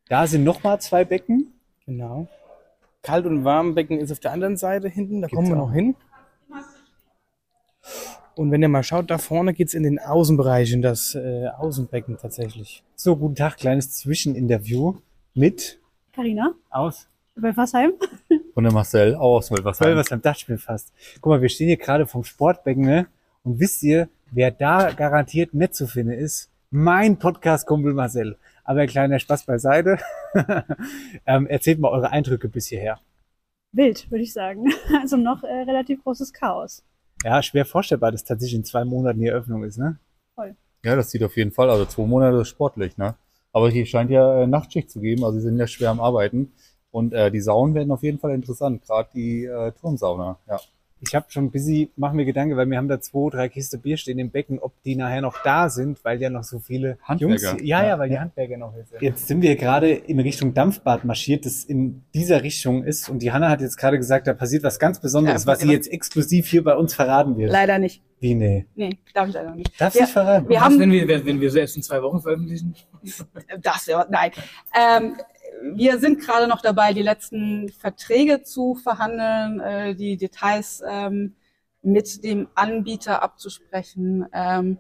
da 0.08 0.28
sind 0.28 0.46
nochmal 0.46 0.80
zwei 0.80 1.04
Becken. 1.04 1.52
Genau. 1.86 2.30
Kalt- 3.02 3.26
und 3.26 3.44
Warmbecken 3.44 4.00
ist 4.00 4.14
auf 4.14 4.22
der 4.22 4.32
anderen 4.32 4.56
Seite 4.56 4.88
hinten, 4.88 5.20
da 5.20 5.28
Gibt's 5.28 5.36
kommen 5.36 5.50
wir 5.50 5.62
auch. 5.62 5.68
noch 5.68 5.74
hin. 5.74 5.94
Und 8.36 8.50
wenn 8.52 8.62
ihr 8.62 8.70
mal 8.70 8.82
schaut, 8.82 9.12
da 9.12 9.18
vorne 9.18 9.54
geht's 9.54 9.74
in 9.74 9.84
den 9.84 10.00
Außenbereich, 10.00 10.72
in 10.72 10.82
das 10.82 11.14
äh, 11.14 11.48
Außenbecken 11.58 12.16
tatsächlich. 12.18 12.82
So, 12.96 13.18
guten 13.18 13.36
Tag, 13.36 13.58
kleines 13.58 13.92
Zwischeninterview 13.92 14.96
mit 15.34 15.80
Carina, 16.14 16.54
aus 16.70 17.10
Wölfersheim. 17.36 17.92
Und 18.54 18.64
der 18.64 18.72
Marcel 18.72 19.16
auch 19.16 19.36
aus 19.40 19.52
Wölversheim. 19.52 19.90
Wölversheim 19.90 20.22
Dachspiel 20.22 20.58
fast. 20.58 20.94
Guck 21.20 21.32
mal, 21.32 21.42
wir 21.42 21.50
stehen 21.50 21.68
hier 21.68 21.76
gerade 21.76 22.08
vom 22.08 22.24
Sportbecken, 22.24 22.86
ne? 22.86 23.08
Und 23.46 23.60
wisst 23.60 23.84
ihr, 23.84 24.10
wer 24.32 24.50
da 24.50 24.92
garantiert 24.92 25.54
nett 25.54 25.76
zu 25.76 25.86
finden 25.86 26.14
ist? 26.14 26.50
Mein 26.72 27.20
Podcast-Kumpel 27.20 27.94
Marcel. 27.94 28.38
Aber 28.64 28.80
ein 28.80 28.88
kleiner 28.88 29.20
Spaß 29.20 29.46
beiseite. 29.46 30.00
ähm, 31.28 31.46
erzählt 31.46 31.78
mal 31.78 31.90
eure 31.90 32.10
Eindrücke 32.10 32.50
bis 32.50 32.66
hierher. 32.66 33.00
wild, 33.72 34.10
würde 34.10 34.24
ich 34.24 34.34
sagen. 34.34 34.74
Also 35.00 35.16
noch 35.18 35.44
äh, 35.44 35.62
relativ 35.62 36.04
großes 36.04 36.34
Chaos. 36.34 36.84
Ja, 37.24 37.44
schwer 37.44 37.66
vorstellbar, 37.66 38.12
dass 38.12 38.24
tatsächlich 38.24 38.58
in 38.58 38.66
zwei 38.66 38.84
Monaten 38.84 39.20
die 39.20 39.28
Eröffnung 39.28 39.64
ist, 39.64 39.78
ne? 39.78 40.00
Ja, 40.84 40.96
das 40.96 41.12
sieht 41.12 41.24
auf 41.24 41.38
jeden 41.38 41.52
Fall. 41.52 41.70
Also 41.70 41.86
zwei 41.86 42.08
Monate 42.08 42.38
ist 42.38 42.50
sportlich, 42.50 42.98
ne? 42.98 43.14
Aber 43.54 43.70
hier 43.70 43.86
scheint 43.86 44.10
ja 44.10 44.42
äh, 44.42 44.48
Nachtschicht 44.48 44.90
zu 44.90 45.02
geben, 45.02 45.24
also 45.24 45.38
sie 45.38 45.46
sind 45.46 45.60
ja 45.60 45.68
schwer 45.68 45.92
am 45.92 46.00
Arbeiten. 46.00 46.52
Und 46.90 47.14
äh, 47.14 47.30
die 47.30 47.42
Saunen 47.42 47.76
werden 47.76 47.92
auf 47.92 48.02
jeden 48.02 48.18
Fall 48.18 48.32
interessant, 48.32 48.82
gerade 48.82 49.10
die 49.14 49.46
äh, 49.46 49.72
Turmsauna. 49.74 50.40
Ja. 50.48 50.60
Ich 51.08 51.16
habe 51.16 51.26
schon 51.30 51.46
ein 51.46 51.52
bisschen, 51.52 51.90
machen 51.96 52.16
mir 52.16 52.26
Gedanken, 52.26 52.58
weil 52.58 52.70
wir 52.70 52.78
haben 52.78 52.88
da 52.88 53.00
zwei, 53.00 53.30
drei 53.30 53.50
Kiste 53.50 53.78
Bier 53.78 53.98
stehen 53.98 54.20
im 54.20 54.32
Becken, 54.32 54.60
ob 54.60 54.74
die 54.84 54.96
nachher 54.96 55.22
noch 55.22 55.42
da 55.44 55.70
sind, 55.70 56.04
weil 56.04 56.22
ja 56.22 56.30
noch 56.30 56.44
so 56.44 56.60
viele 56.60 56.98
Handwerker. 57.04 57.50
Jungs, 57.50 57.62
ja, 57.64 57.86
ja, 57.86 58.00
weil 58.00 58.10
die 58.10 58.20
Handwerker 58.20 58.58
noch 58.58 58.76
jetzt. 58.76 58.94
Jetzt 59.00 59.28
sind 59.28 59.42
wir 59.42 59.56
gerade 59.56 59.92
in 59.92 60.20
Richtung 60.20 60.54
Dampfbad 60.54 61.06
marschiert, 61.06 61.46
das 61.46 61.64
in 61.64 62.04
dieser 62.14 62.44
Richtung 62.44 62.84
ist. 62.84 63.10
Und 63.10 63.20
die 63.20 63.32
Hanna 63.32 63.50
hat 63.50 63.62
jetzt 63.62 63.78
gerade 63.78 63.98
gesagt, 63.98 64.28
da 64.28 64.34
passiert 64.34 64.64
was 64.64 64.80
ganz 64.80 65.00
Besonderes, 65.00 65.44
Ja, 65.44 65.48
was 65.52 65.60
sie 65.60 65.72
jetzt 65.72 65.92
exklusiv 65.92 66.48
hier 66.48 66.64
bei 66.64 66.76
uns 66.76 66.94
verraten 66.94 67.38
wird. 67.38 67.52
Leider 67.52 67.78
nicht. 67.80 68.02
Wie, 68.20 68.34
nee. 68.34 68.66
Nee, 68.76 68.98
darf 69.14 69.28
ich 69.28 69.34
leider 69.34 69.54
nicht. 69.54 69.80
Darfst 69.80 69.98
Ja, 70.00 70.06
nicht 70.06 70.14
verraten? 70.14 70.48
Wir 70.50 70.56
Was, 70.58 70.64
haben 70.64 70.80
wenn 70.80 70.92
wir, 70.92 71.08
wenn 71.26 71.42
wir 71.42 71.52
so 71.52 71.60
erst 71.60 71.76
in 71.76 71.84
zwei 71.84 72.02
Wochen 72.02 72.22
veröffentlichen? 72.22 72.74
das, 73.62 73.86
ja, 73.86 74.06
nein. 74.10 74.32
Ähm, 74.74 75.16
wir 75.74 76.00
sind 76.00 76.20
gerade 76.20 76.48
noch 76.48 76.62
dabei, 76.62 76.94
die 76.94 77.02
letzten 77.02 77.70
Verträge 77.70 78.44
zu 78.44 78.76
verhandeln, 78.76 79.60
äh, 79.60 79.96
die 79.96 80.18
Details 80.18 80.84
ähm, 80.88 81.36
mit 81.82 82.24
dem 82.24 82.48
Anbieter 82.56 83.24
abzusprechen 83.24 84.26
ähm, 84.34 84.78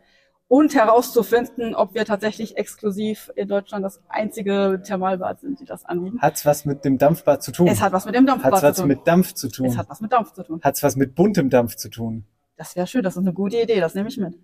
und 0.47 0.75
herauszufinden, 0.75 1.73
ob 1.73 1.93
wir 1.95 2.05
tatsächlich 2.05 2.57
exklusiv 2.57 3.31
in 3.35 3.47
Deutschland 3.47 3.83
das 3.83 4.01
einzige 4.09 4.81
Thermalbad 4.85 5.39
sind, 5.39 5.59
die 5.59 5.65
das 5.65 5.85
anbieten. 5.85 6.19
Hat's 6.21 6.45
was 6.45 6.65
mit 6.65 6.85
dem 6.85 6.97
Dampfbad 6.97 7.41
zu 7.41 7.51
tun? 7.51 7.67
Es 7.67 7.81
hat 7.81 7.93
was 7.93 8.05
mit 8.05 8.15
dem 8.15 8.25
Dampfbad 8.25 8.53
Hat's 8.53 8.63
was 8.63 8.75
zu 8.75 8.81
tun. 8.83 8.87
mit 8.89 9.07
Dampf 9.07 9.33
zu 9.33 9.49
tun? 9.49 9.65
es 9.67 9.77
hat 9.77 9.89
was 9.89 10.01
mit 10.01 10.11
Dampf 10.11 10.33
zu 10.33 10.43
tun. 10.43 10.59
Hat's 10.63 10.83
was 10.83 10.95
mit 10.95 11.15
buntem 11.15 11.49
Dampf 11.49 11.75
zu 11.75 11.89
tun? 11.89 12.25
Das 12.57 12.75
wäre 12.75 12.87
schön, 12.87 13.03
das 13.03 13.15
ist 13.15 13.21
eine 13.21 13.33
gute 13.33 13.59
Idee, 13.59 13.79
das 13.79 13.95
nehme 13.95 14.09
ich 14.09 14.17
mit. 14.17 14.37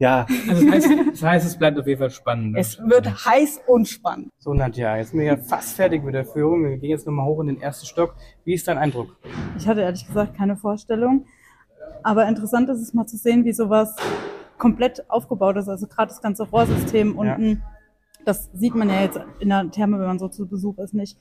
Ja, 0.00 0.26
Also 0.48 0.64
das 0.64 0.72
heißt, 0.72 0.90
das 1.12 1.22
heißt, 1.22 1.46
es 1.46 1.58
bleibt 1.58 1.78
auf 1.78 1.86
jeden 1.86 1.98
Fall 1.98 2.08
spannend. 2.10 2.56
Es 2.58 2.78
wird 2.78 3.06
heiß 3.26 3.60
und 3.66 3.86
spannend. 3.86 4.30
So, 4.38 4.54
Nadja, 4.54 4.96
jetzt 4.96 5.10
sind 5.10 5.20
wir 5.20 5.26
ja 5.26 5.36
fast 5.36 5.76
fertig 5.76 6.02
mit 6.02 6.14
der 6.14 6.24
Führung. 6.24 6.64
Wir 6.64 6.78
gehen 6.78 6.88
jetzt 6.88 7.06
nochmal 7.06 7.26
hoch 7.26 7.40
in 7.42 7.48
den 7.48 7.60
ersten 7.60 7.84
Stock. 7.84 8.14
Wie 8.44 8.54
ist 8.54 8.66
dein 8.66 8.78
Eindruck? 8.78 9.14
Ich 9.58 9.68
hatte 9.68 9.82
ehrlich 9.82 10.06
gesagt 10.06 10.38
keine 10.38 10.56
Vorstellung. 10.56 11.26
Aber 12.02 12.26
interessant 12.26 12.70
ist 12.70 12.80
es 12.80 12.94
mal 12.94 13.06
zu 13.06 13.18
sehen, 13.18 13.44
wie 13.44 13.52
sowas 13.52 13.94
komplett 14.56 15.08
aufgebaut 15.10 15.58
ist. 15.58 15.68
Also 15.68 15.86
gerade 15.86 16.08
das 16.08 16.22
ganze 16.22 16.44
Rohrsystem 16.44 17.14
unten. 17.18 17.62
Das 18.24 18.50
sieht 18.54 18.74
man 18.74 18.88
ja 18.88 19.02
jetzt 19.02 19.20
in 19.38 19.50
der 19.50 19.70
Therme, 19.70 19.98
wenn 19.98 20.06
man 20.06 20.18
so 20.18 20.28
zu 20.28 20.48
Besuch 20.48 20.78
ist, 20.78 20.94
nicht. 20.94 21.18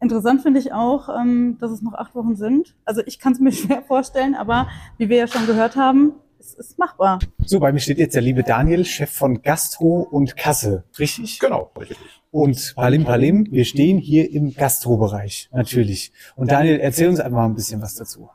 Interessant 0.00 0.42
finde 0.42 0.58
ich 0.58 0.72
auch, 0.72 1.08
ähm, 1.10 1.58
dass 1.60 1.70
es 1.70 1.80
noch 1.82 1.94
acht 1.94 2.16
Wochen 2.16 2.34
sind. 2.34 2.74
Also 2.84 3.02
ich 3.06 3.20
kann 3.20 3.34
es 3.34 3.38
mir 3.38 3.52
schwer 3.52 3.82
vorstellen, 3.82 4.34
aber 4.34 4.66
wie 4.98 5.08
wir 5.08 5.16
ja 5.16 5.26
schon 5.28 5.46
gehört 5.46 5.76
haben, 5.76 6.14
es 6.40 6.54
ist 6.54 6.78
machbar. 6.78 7.18
so, 7.44 7.60
bei 7.60 7.70
mir 7.70 7.80
steht 7.80 7.98
jetzt 7.98 8.14
der 8.14 8.22
liebe 8.22 8.42
Daniel, 8.42 8.84
Chef 8.84 9.10
von 9.10 9.42
Gastro 9.42 10.00
und 10.10 10.36
Kasse. 10.36 10.84
Richtig? 10.98 11.38
Genau, 11.38 11.70
richtig. 11.78 11.98
Und 12.30 12.74
Palim 12.76 13.04
Palim, 13.04 13.46
wir 13.50 13.64
stehen 13.64 13.98
hier 13.98 14.30
im 14.30 14.54
Gastrobereich, 14.54 15.50
natürlich. 15.52 16.12
Und 16.36 16.50
Daniel, 16.50 16.80
erzähl 16.80 17.08
uns 17.08 17.20
einfach 17.20 17.38
mal 17.38 17.44
ein 17.44 17.54
bisschen 17.54 17.82
was 17.82 17.94
dazu. 17.94 18.30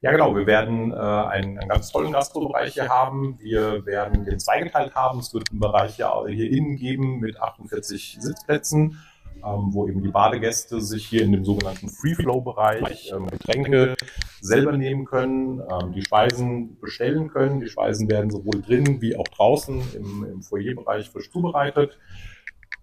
Ja, 0.00 0.12
genau. 0.12 0.34
Wir 0.34 0.46
werden 0.46 0.92
äh, 0.92 0.94
einen, 0.94 1.58
einen 1.58 1.68
ganz 1.68 1.90
tollen 1.90 2.12
Gastrobereich 2.12 2.74
hier 2.74 2.88
haben. 2.88 3.36
Wir 3.40 3.84
werden 3.84 4.24
den 4.24 4.38
zweigeteilt 4.38 4.94
haben. 4.94 5.18
Es 5.18 5.34
wird 5.34 5.50
einen 5.50 5.58
Bereich 5.58 5.96
hier, 5.96 6.12
hier 6.28 6.50
innen 6.50 6.76
geben 6.76 7.18
mit 7.18 7.40
48 7.40 8.18
Sitzplätzen, 8.20 8.98
ähm, 9.44 9.72
wo 9.72 9.88
eben 9.88 10.02
die 10.02 10.08
Badegäste 10.08 10.80
sich 10.80 11.06
hier 11.06 11.22
in 11.22 11.32
dem 11.32 11.44
sogenannten 11.44 11.88
Free-Flow-Bereich 11.88 13.12
ähm, 13.14 13.26
Getränke 13.26 13.94
selber 14.40 14.76
nehmen 14.76 15.04
können, 15.04 15.60
ähm, 15.60 15.92
die 15.92 16.02
Speisen 16.02 16.78
bestellen 16.80 17.28
können. 17.28 17.60
Die 17.60 17.68
Speisen 17.68 18.10
werden 18.10 18.30
sowohl 18.30 18.62
drin 18.62 19.00
wie 19.00 19.16
auch 19.16 19.28
draußen 19.28 19.82
im, 19.94 20.24
im 20.24 20.42
Foyerbereich 20.42 21.10
frisch 21.10 21.30
zubereitet. 21.30 21.98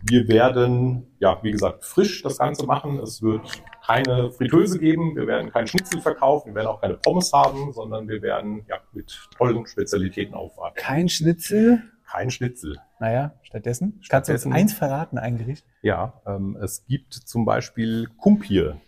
Wir 0.07 0.27
werden, 0.27 1.07
ja, 1.19 1.39
wie 1.41 1.51
gesagt, 1.51 1.83
frisch 1.83 2.21
das 2.21 2.37
Ganze 2.37 2.65
machen. 2.65 2.99
Es 2.99 3.21
wird 3.21 3.41
keine 3.83 4.31
Fritteuse 4.31 4.77
geben, 4.77 5.15
wir 5.15 5.25
werden 5.25 5.51
kein 5.51 5.67
Schnitzel 5.67 6.01
verkaufen, 6.01 6.49
wir 6.49 6.55
werden 6.55 6.67
auch 6.67 6.81
keine 6.81 6.95
Pommes 6.95 7.31
haben, 7.33 7.71
sondern 7.73 8.07
wir 8.07 8.21
werden 8.21 8.65
ja, 8.67 8.77
mit 8.93 9.17
tollen 9.35 9.65
Spezialitäten 9.65 10.35
aufwarten. 10.35 10.75
Kein 10.77 11.09
Schnitzel? 11.09 11.83
Kein 12.15 12.31
Schnitzel. 12.31 12.77
Naja, 13.01 13.33
stattdessen? 13.43 13.99
Kannst 14.07 14.29
du 14.29 14.33
uns 14.33 14.41
Stattdessen- 14.43 14.53
eins 14.53 14.71
verraten, 14.73 15.17
ein 15.17 15.37
Gericht? 15.37 15.65
Ja, 15.81 16.21
ähm, 16.25 16.57
es 16.61 16.85
gibt 16.85 17.13
zum 17.13 17.43
Beispiel 17.43 18.07
Kumpir. 18.15 18.79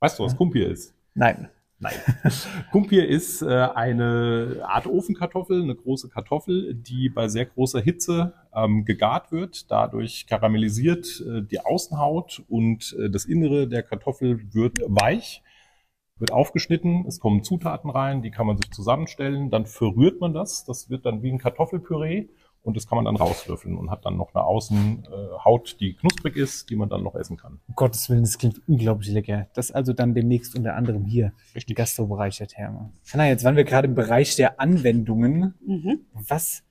Weißt 0.00 0.18
du, 0.18 0.24
was 0.24 0.34
Kumpir 0.34 0.70
ist? 0.70 0.94
Nein. 1.12 1.50
Nein. 1.80 1.92
Kumpir 2.72 3.06
ist 3.06 3.42
äh, 3.42 3.46
eine 3.74 4.62
Art 4.66 4.86
Ofenkartoffel, 4.86 5.62
eine 5.64 5.74
große 5.74 6.08
Kartoffel, 6.08 6.72
die 6.74 7.10
bei 7.10 7.28
sehr 7.28 7.44
großer 7.44 7.82
Hitze 7.82 8.32
ähm, 8.54 8.86
gegart 8.86 9.32
wird, 9.32 9.70
dadurch 9.70 10.26
karamellisiert 10.26 11.22
äh, 11.28 11.42
die 11.42 11.60
Außenhaut 11.60 12.42
und 12.48 12.96
äh, 12.98 13.10
das 13.10 13.26
Innere 13.26 13.68
der 13.68 13.82
Kartoffel 13.82 14.54
wird 14.54 14.78
weich, 14.86 15.42
wird 16.18 16.32
aufgeschnitten, 16.32 17.04
es 17.06 17.20
kommen 17.20 17.44
Zutaten 17.44 17.90
rein, 17.90 18.22
die 18.22 18.30
kann 18.30 18.46
man 18.46 18.56
sich 18.56 18.70
zusammenstellen, 18.70 19.50
dann 19.50 19.66
verrührt 19.66 20.22
man 20.22 20.32
das, 20.32 20.64
das 20.64 20.88
wird 20.88 21.04
dann 21.04 21.22
wie 21.22 21.30
ein 21.30 21.38
Kartoffelpüree 21.38 22.28
und 22.66 22.76
das 22.76 22.88
kann 22.88 22.96
man 22.96 23.04
dann 23.04 23.16
rauslöffeln 23.16 23.78
und 23.78 23.90
hat 23.90 24.04
dann 24.04 24.16
noch 24.16 24.34
eine 24.34 24.44
Außenhaut, 24.44 25.76
die 25.78 25.94
knusprig 25.94 26.36
ist, 26.36 26.68
die 26.68 26.74
man 26.74 26.88
dann 26.88 27.04
noch 27.04 27.14
essen 27.14 27.36
kann. 27.36 27.60
Um 27.68 27.74
Gottes 27.76 28.10
Willen, 28.10 28.22
das 28.22 28.38
klingt 28.38 28.60
unglaublich 28.66 29.10
lecker. 29.10 29.46
Das 29.54 29.70
also 29.70 29.92
dann 29.92 30.14
demnächst 30.14 30.56
unter 30.56 30.74
anderem 30.74 31.04
hier, 31.04 31.32
im 31.54 31.74
Gastrobereich 31.74 32.38
der 32.38 32.48
Therme. 32.48 32.90
Hanna, 33.12 33.28
jetzt 33.28 33.44
waren 33.44 33.54
wir 33.54 33.64
gerade 33.64 33.86
im 33.86 33.94
Bereich 33.94 34.34
der 34.34 34.60
Anwendungen. 34.60 35.54
Mhm. 35.64 36.00
Was 36.12 36.64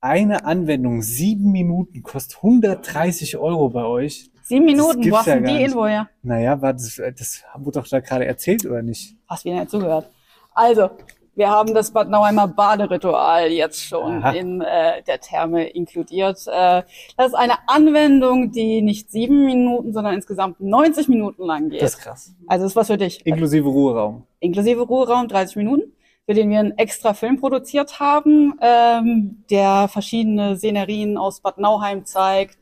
eine 0.00 0.46
Anwendung, 0.46 1.02
sieben 1.02 1.52
Minuten, 1.52 2.02
kostet 2.02 2.38
130 2.38 3.36
Euro 3.36 3.68
bei 3.68 3.84
euch. 3.84 4.30
Sieben 4.42 4.64
Minuten, 4.64 5.10
wo 5.10 5.16
hast 5.16 5.26
ja 5.26 5.40
die. 5.40 5.62
Info 5.62 5.86
her? 5.86 6.08
Naja, 6.22 6.60
war 6.60 6.72
das, 6.72 6.96
das 6.96 7.42
wurde 7.56 7.80
doch 7.80 7.88
da 7.88 8.00
gerade 8.00 8.24
erzählt, 8.24 8.64
oder 8.64 8.82
nicht? 8.82 9.16
Hast 9.26 9.44
wieder 9.44 9.56
nicht 9.60 9.70
zugehört. 9.70 10.10
Also, 10.52 10.90
wir 11.36 11.50
haben 11.50 11.74
das 11.74 11.90
Bad 11.92 12.08
Nauheimer 12.08 12.48
Baderitual 12.48 13.50
jetzt 13.50 13.82
schon 13.82 14.22
Aha. 14.22 14.30
in 14.32 14.60
äh, 14.60 15.02
der 15.02 15.20
Therme 15.20 15.68
inkludiert. 15.68 16.38
Äh, 16.46 16.82
das 17.16 17.28
ist 17.28 17.34
eine 17.34 17.54
Anwendung, 17.68 18.52
die 18.52 18.82
nicht 18.82 19.10
sieben 19.10 19.44
Minuten, 19.44 19.92
sondern 19.92 20.14
insgesamt 20.14 20.60
90 20.60 21.08
Minuten 21.08 21.44
lang 21.44 21.70
geht. 21.70 21.82
Das 21.82 21.94
ist 21.94 22.00
krass. 22.00 22.34
also 22.46 22.64
das 22.64 22.72
ist 22.72 22.76
was 22.76 22.86
für 22.86 22.98
dich. 22.98 23.24
Inklusive 23.26 23.68
Ruheraum. 23.68 24.24
Inklusive 24.40 24.82
Ruheraum 24.82 25.28
30 25.28 25.56
Minuten, 25.56 25.92
für 26.26 26.34
den 26.34 26.50
wir 26.50 26.60
einen 26.60 26.78
extra 26.78 27.14
Film 27.14 27.40
produziert 27.40 27.98
haben, 27.98 28.54
ähm, 28.60 29.44
der 29.50 29.88
verschiedene 29.88 30.56
Szenerien 30.56 31.18
aus 31.18 31.40
Bad 31.40 31.58
Nauheim 31.58 32.04
zeigt. 32.04 32.58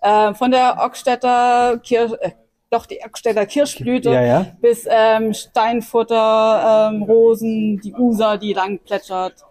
Äh, 0.00 0.34
von 0.34 0.50
der 0.50 0.82
Ockstädter 0.82 1.78
Kirsch, 1.82 2.12
äh, 2.20 2.30
doch 2.74 2.86
die 2.86 3.00
Ockstädter 3.04 3.46
Kirschblüte 3.46 4.10
Ja, 4.10 4.22
ja. 4.22 4.46
bis 4.60 4.86
ähm, 4.88 5.32
Steinfutter, 5.32 6.90
ähm, 6.92 7.02
Rosen, 7.02 7.80
die 7.80 7.94
User, 7.94 8.38
die 8.38 8.52
lang 8.52 8.80
plätschert. 8.80 9.44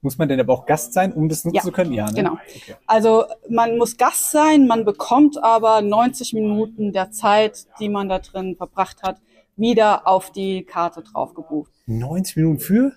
Muss 0.00 0.18
man 0.18 0.28
denn 0.28 0.38
aber 0.38 0.52
auch 0.52 0.66
Gast 0.66 0.92
sein, 0.92 1.14
um 1.14 1.30
das 1.30 1.44
nutzen 1.44 1.56
Ja, 1.56 1.62
zu 1.62 1.72
können? 1.72 1.92
Ja, 1.92 2.06
ne? 2.06 2.12
Genau. 2.14 2.38
Also 2.86 3.24
man 3.48 3.78
muss 3.78 3.96
Gast 3.96 4.30
sein, 4.30 4.66
man 4.66 4.84
bekommt 4.84 5.42
aber 5.42 5.80
90 5.80 6.34
Minuten 6.34 6.92
der 6.92 7.10
Zeit, 7.10 7.66
die 7.80 7.88
man 7.88 8.10
da 8.10 8.18
drin 8.18 8.54
verbracht 8.56 9.02
hat, 9.02 9.16
wieder 9.56 10.06
auf 10.06 10.30
die 10.30 10.64
Karte 10.64 11.02
drauf 11.02 11.32
gebucht. 11.32 11.72
90 11.86 12.36
Minuten 12.36 12.60
für? 12.60 12.92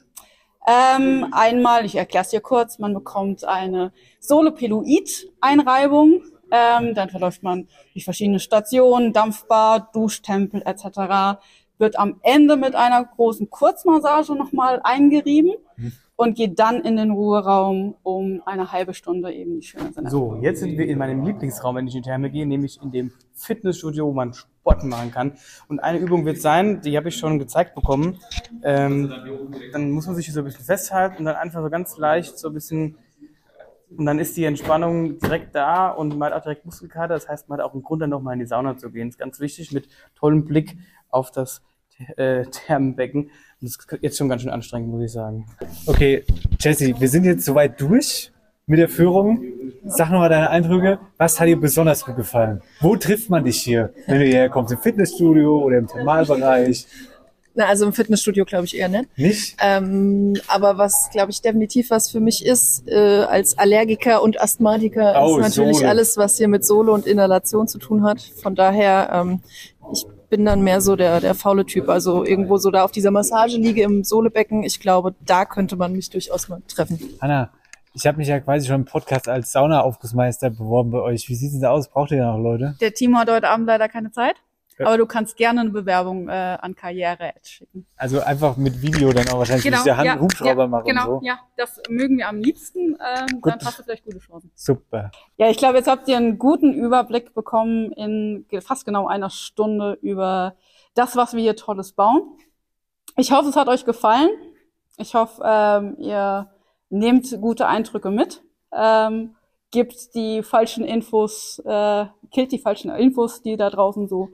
Ähm, 0.67 1.27
einmal, 1.31 1.85
ich 1.85 1.95
erkläre 1.95 2.25
es 2.25 2.31
dir 2.31 2.41
kurz, 2.41 2.77
man 2.77 2.93
bekommt 2.93 3.45
eine 3.45 3.93
Solopeluid-Einreibung. 4.19 6.21
Ähm, 6.51 6.93
dann 6.93 7.09
verläuft 7.09 7.43
man 7.43 7.67
durch 7.93 8.05
verschiedene 8.05 8.39
Stationen, 8.39 9.13
Dampfbad, 9.13 9.95
Duschtempel 9.95 10.61
etc. 10.65 11.39
Wird 11.77 11.99
am 11.99 12.19
Ende 12.23 12.57
mit 12.57 12.75
einer 12.75 13.03
großen 13.03 13.49
Kurzmassage 13.49 14.35
nochmal 14.35 14.79
eingerieben 14.83 15.53
und 16.17 16.35
geht 16.35 16.59
dann 16.59 16.81
in 16.81 16.97
den 16.97 17.11
Ruheraum, 17.11 17.95
um 18.03 18.41
eine 18.45 18.71
halbe 18.71 18.93
Stunde 18.93 19.31
eben 19.31 19.59
die 19.59 19.65
schöne 19.65 19.93
Sinne. 19.93 20.09
So, 20.09 20.39
jetzt 20.41 20.59
sind 20.59 20.77
wir 20.77 20.87
in 20.87 20.97
meinem 20.97 21.23
Lieblingsraum, 21.23 21.75
wenn 21.75 21.87
ich 21.87 21.95
in 21.95 22.01
die 22.01 22.09
Therme 22.09 22.31
gehe, 22.31 22.45
nämlich 22.45 22.81
in 22.81 22.91
dem 22.91 23.11
Fitnessstudio, 23.35 24.07
wo 24.07 24.13
man 24.13 24.33
Sport 24.33 24.83
machen 24.83 25.11
kann. 25.11 25.33
Und 25.69 25.79
eine 25.79 25.99
Übung 25.99 26.25
wird 26.25 26.41
sein, 26.41 26.81
die 26.81 26.97
habe 26.97 27.09
ich 27.09 27.17
schon 27.17 27.37
gezeigt 27.37 27.75
bekommen. 27.75 28.17
Ähm, 28.63 29.13
dann 29.71 29.91
muss 29.91 30.07
man 30.07 30.15
sich 30.15 30.25
hier 30.25 30.33
so 30.33 30.41
ein 30.41 30.45
bisschen 30.45 30.65
festhalten 30.65 31.19
und 31.19 31.25
dann 31.25 31.35
einfach 31.35 31.61
so 31.61 31.69
ganz 31.69 31.97
leicht 31.97 32.39
so 32.39 32.47
ein 32.47 32.53
bisschen 32.55 32.97
und 33.95 34.05
dann 34.05 34.19
ist 34.19 34.35
die 34.35 34.43
Entspannung 34.43 35.17
direkt 35.19 35.55
da 35.55 35.89
und 35.89 36.17
man 36.17 36.31
hat 36.31 36.39
auch 36.39 36.43
direkt 36.43 36.65
Muskelkater. 36.65 37.13
Das 37.13 37.27
heißt, 37.27 37.47
man 37.47 37.59
hat 37.59 37.65
auch 37.65 37.73
einen 37.73 37.83
Grund, 37.83 38.01
dann 38.01 38.09
nochmal 38.09 38.33
in 38.33 38.39
die 38.39 38.45
Sauna 38.45 38.77
zu 38.77 38.91
gehen. 38.91 39.07
Das 39.07 39.15
ist 39.15 39.19
ganz 39.19 39.39
wichtig, 39.39 39.71
mit 39.71 39.87
tollem 40.15 40.45
Blick 40.45 40.77
auf 41.09 41.31
das 41.31 41.61
äh, 42.17 42.45
Thermenbecken. 42.45 43.23
Und 43.23 43.31
das 43.61 43.71
ist 43.71 43.97
jetzt 44.01 44.17
schon 44.17 44.29
ganz 44.29 44.41
schön 44.41 44.51
anstrengend, 44.51 44.89
muss 44.89 45.03
ich 45.03 45.11
sagen. 45.11 45.45
Okay, 45.85 46.23
Jesse, 46.59 46.99
wir 46.99 47.07
sind 47.07 47.23
jetzt 47.23 47.45
soweit 47.45 47.79
durch 47.79 48.31
mit 48.65 48.79
der 48.79 48.89
Führung. 48.89 49.41
Sag 49.85 50.11
nochmal 50.11 50.29
deine 50.29 50.49
Eindrücke. 50.49 50.99
Was 51.17 51.39
hat 51.39 51.47
dir 51.47 51.57
besonders 51.57 52.03
gut 52.03 52.17
gefallen? 52.17 52.61
Wo 52.81 52.97
trifft 52.97 53.29
man 53.29 53.45
dich 53.45 53.61
hier, 53.61 53.93
wenn 54.05 54.19
du 54.19 54.25
hierher 54.25 54.49
kommst? 54.49 54.73
Im 54.73 54.79
Fitnessstudio 54.79 55.59
oder 55.59 55.77
im 55.77 55.87
Thermalbereich? 55.87 56.85
Na, 57.57 57.65
also 57.65 57.87
im 57.87 57.93
Fitnessstudio 57.93 58.45
glaube 58.45 58.65
ich 58.65 58.77
eher 58.77 58.87
nicht. 58.87 59.17
Nicht? 59.17 59.57
Ähm, 59.59 60.35
aber 60.47 60.77
was, 60.77 61.09
glaube 61.11 61.31
ich, 61.31 61.41
definitiv 61.41 61.89
was 61.89 62.11
für 62.11 62.19
mich 62.19 62.45
ist, 62.45 62.87
äh, 62.87 63.23
als 63.23 63.57
Allergiker 63.57 64.21
und 64.21 64.39
Asthmatiker, 64.39 65.15
Oh, 65.25 65.39
ist 65.39 65.55
natürlich 65.55 65.77
Solo. 65.77 65.89
alles, 65.89 66.17
was 66.17 66.37
hier 66.37 66.47
mit 66.47 66.63
Solo 66.63 66.93
und 66.93 67.07
Inhalation 67.07 67.67
zu 67.67 67.79
tun 67.79 68.03
hat. 68.03 68.21
Von 68.21 68.53
daher, 68.53 69.09
ähm, 69.11 69.41
ich 69.91 70.05
bin 70.29 70.45
dann 70.45 70.61
mehr 70.61 70.81
so 70.81 70.95
der, 70.95 71.19
der 71.19 71.33
faule 71.33 71.65
Typ. 71.65 71.89
Also 71.89 72.23
irgendwo 72.23 72.57
so 72.57 72.69
da 72.69 72.83
auf 72.83 72.91
dieser 72.91 73.09
Massage 73.09 73.57
liege 73.57 73.81
im 73.81 74.03
Sohlebecken. 74.03 74.61
Ich 74.63 74.79
glaube, 74.79 75.15
da 75.25 75.45
könnte 75.45 75.77
man 75.77 75.93
mich 75.93 76.11
durchaus 76.11 76.49
mal 76.49 76.61
treffen. 76.67 76.99
Hanna, 77.21 77.49
ich 77.95 78.05
habe 78.05 78.17
mich 78.19 78.27
ja 78.27 78.39
quasi 78.39 78.67
schon 78.67 78.75
im 78.81 78.85
Podcast 78.85 79.27
als 79.27 79.51
Saunaaufgussmeister 79.53 80.51
beworben 80.51 80.91
bei 80.91 80.99
euch. 81.01 81.27
Wie 81.27 81.33
sieht 81.35 81.51
es 81.53 81.59
denn 81.59 81.65
aus? 81.67 81.89
Braucht 81.89 82.11
ihr 82.11 82.23
noch 82.23 82.37
Leute? 82.37 82.75
Der 82.81 82.93
Timo 82.93 83.17
hat 83.17 83.31
heute 83.31 83.49
Abend 83.49 83.65
leider 83.65 83.89
keine 83.89 84.11
Zeit. 84.11 84.35
Ja. 84.79 84.85
Aber 84.85 84.97
du 84.97 85.07
kannst 85.07 85.37
gerne 85.37 85.61
eine 85.61 85.71
Bewerbung 85.71 86.29
äh, 86.29 86.57
an 86.61 86.75
Karriere 86.75 87.33
schicken. 87.43 87.87
Also 87.95 88.21
einfach 88.21 88.57
mit 88.57 88.79
Video 88.81 89.11
dann 89.11 89.27
auch 89.29 89.39
wahrscheinlich 89.39 89.63
genau, 89.63 89.83
der 89.83 89.97
Hand 89.97 90.05
ja, 90.05 90.19
Hubschrauber 90.19 90.63
ja, 90.63 90.67
machen 90.67 90.85
genau, 90.85 91.13
und 91.15 91.19
so. 91.21 91.25
ja, 91.25 91.39
das 91.55 91.81
mögen 91.89 92.17
wir 92.17 92.27
am 92.27 92.37
liebsten. 92.37 92.95
Ähm, 92.95 93.41
dann 93.41 93.59
hast 93.63 93.79
du 93.79 93.83
vielleicht 93.83 94.05
gute 94.05 94.19
Chancen. 94.19 94.51
Super. 94.53 95.11
Ja, 95.37 95.49
ich 95.49 95.57
glaube, 95.57 95.77
jetzt 95.77 95.87
habt 95.87 96.07
ihr 96.07 96.17
einen 96.17 96.37
guten 96.37 96.73
Überblick 96.73 97.33
bekommen 97.33 97.91
in 97.93 98.45
fast 98.61 98.85
genau 98.85 99.07
einer 99.07 99.31
Stunde 99.31 99.97
über 100.01 100.55
das, 100.93 101.15
was 101.15 101.33
wir 101.33 101.41
hier 101.41 101.55
Tolles 101.55 101.93
bauen. 101.93 102.21
Ich 103.15 103.31
hoffe, 103.31 103.49
es 103.49 103.55
hat 103.55 103.67
euch 103.69 103.83
gefallen. 103.83 104.29
Ich 104.97 105.15
hoffe, 105.15 105.41
ähm, 105.43 105.95
ihr 105.99 106.51
nehmt 106.89 107.41
gute 107.41 107.67
Eindrücke 107.67 108.11
mit. 108.11 108.43
Ähm, 108.71 109.35
gibt 109.71 110.13
die 110.13 110.43
falschen 110.43 110.85
Infos, 110.85 111.59
äh, 111.65 112.05
killt 112.31 112.51
die 112.51 112.59
falschen 112.59 112.91
Infos, 112.91 113.41
die 113.41 113.57
da 113.57 113.69
draußen 113.69 114.07
so 114.07 114.29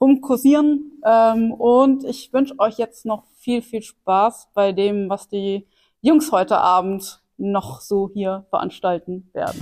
rumkursieren. 0.00 1.00
Ähm, 1.04 1.52
und 1.52 2.04
ich 2.04 2.32
wünsche 2.32 2.58
euch 2.58 2.78
jetzt 2.78 3.06
noch 3.06 3.24
viel, 3.38 3.62
viel 3.62 3.82
Spaß 3.82 4.48
bei 4.54 4.72
dem, 4.72 5.08
was 5.08 5.28
die 5.28 5.66
Jungs 6.00 6.32
heute 6.32 6.58
Abend 6.58 7.22
noch 7.38 7.80
so 7.80 8.10
hier 8.12 8.46
veranstalten 8.50 9.30
werden. 9.32 9.60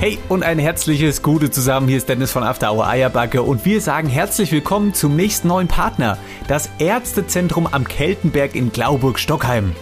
Hey 0.00 0.18
und 0.28 0.42
ein 0.42 0.58
herzliches 0.58 1.22
Gute 1.22 1.50
zusammen. 1.50 1.88
Hier 1.88 1.96
ist 1.96 2.08
Dennis 2.08 2.30
von 2.30 2.42
After 2.42 2.72
Hour 2.72 2.86
Eierbacke 2.86 3.42
und 3.42 3.64
wir 3.64 3.80
sagen 3.80 4.08
herzlich 4.08 4.52
willkommen 4.52 4.92
zum 4.92 5.16
nächsten 5.16 5.48
neuen 5.48 5.68
Partner, 5.68 6.18
das 6.46 6.68
Ärztezentrum 6.78 7.66
am 7.66 7.84
Keltenberg 7.84 8.54
in 8.54 8.70
Glauburg-Stockheim. 8.70 9.74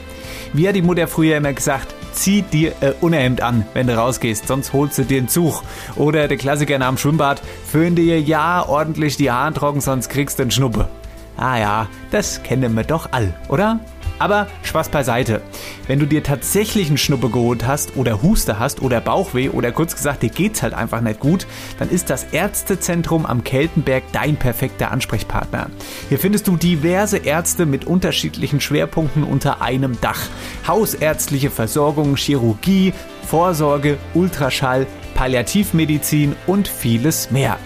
Wie 0.53 0.69
hat 0.69 0.77
die 0.77 0.83
Mutter 0.83 1.09
früher 1.09 1.39
immer 1.39 1.53
gesagt, 1.53 1.95
zieh 2.13 2.43
dir 2.43 2.73
ein 2.81 2.95
Unterhemd 3.01 3.41
an, 3.43 3.67
wenn 3.75 3.87
du 3.87 3.97
rausgehst, 3.97 4.47
sonst 4.49 4.73
holst 4.73 4.99
du 4.99 5.05
dir 5.05 5.19
einen 5.19 5.29
Zug. 5.29 5.63
Oder 5.97 6.29
der 6.29 6.37
Klassiker 6.37 6.79
nach 6.79 6.89
dem 6.89 6.99
Schwimmbad, 6.99 7.43
föhn 7.67 7.95
dir 7.95 8.21
ja 8.21 8.67
ordentlich 8.67 9.17
die 9.17 9.31
Haare 9.31 9.55
trocken, 9.55 9.81
sonst 9.81 10.09
kriegst 10.09 10.39
du 10.39 10.43
einen 10.43 10.51
Schnuppe. 10.51 10.89
Ah 11.37 11.59
ja, 11.59 11.89
das 12.11 12.43
kennen 12.43 12.75
wir 12.75 12.85
doch 12.85 13.09
all, 13.13 13.35
oder? 13.49 13.81
Aber 14.23 14.47
Spaß 14.63 14.91
beiseite. 14.91 15.43
Wenn 15.89 15.99
du 15.99 16.07
dir 16.07 16.23
tatsächlich 16.23 16.87
einen 16.87 16.97
Schnuppe 16.97 17.29
geholt 17.29 17.67
hast 17.67 17.97
oder 17.97 18.23
Huste 18.23 18.61
hast 18.61 18.81
oder 18.81 19.01
Bauchweh 19.01 19.49
oder 19.49 19.73
kurz 19.73 19.97
gesagt 19.97 20.23
dir 20.23 20.29
geht's 20.29 20.63
halt 20.63 20.75
einfach 20.75 21.01
nicht 21.01 21.19
gut, 21.19 21.49
dann 21.81 21.91
ist 21.91 22.09
das 22.09 22.23
Ärztezentrum 22.31 23.27
am 23.27 23.43
Keltenberg 23.43 24.05
dein 24.13 24.37
perfekter 24.37 24.93
Ansprechpartner. 24.93 25.71
Hier 26.09 26.21
findest 26.21 26.47
du 26.47 26.57
diverse 26.57 27.17
Ärzte 27.19 27.67
mit 27.67 27.85
unterschiedlichen 27.85 28.61
Schwerpunkten 28.61 29.25
unter 29.25 29.61
einem 29.61 30.01
Dach. 30.01 30.21
Hausärztliche 30.69 31.51
Versorgung, 31.51 32.15
Chirurgie, 32.15 32.95
Vorsorge, 33.27 33.99
Ultraschall, 34.15 34.87
Palliativmedizin 35.17 36.37
und 36.47 36.69
vieles 36.69 37.33
mehr. 37.33 37.59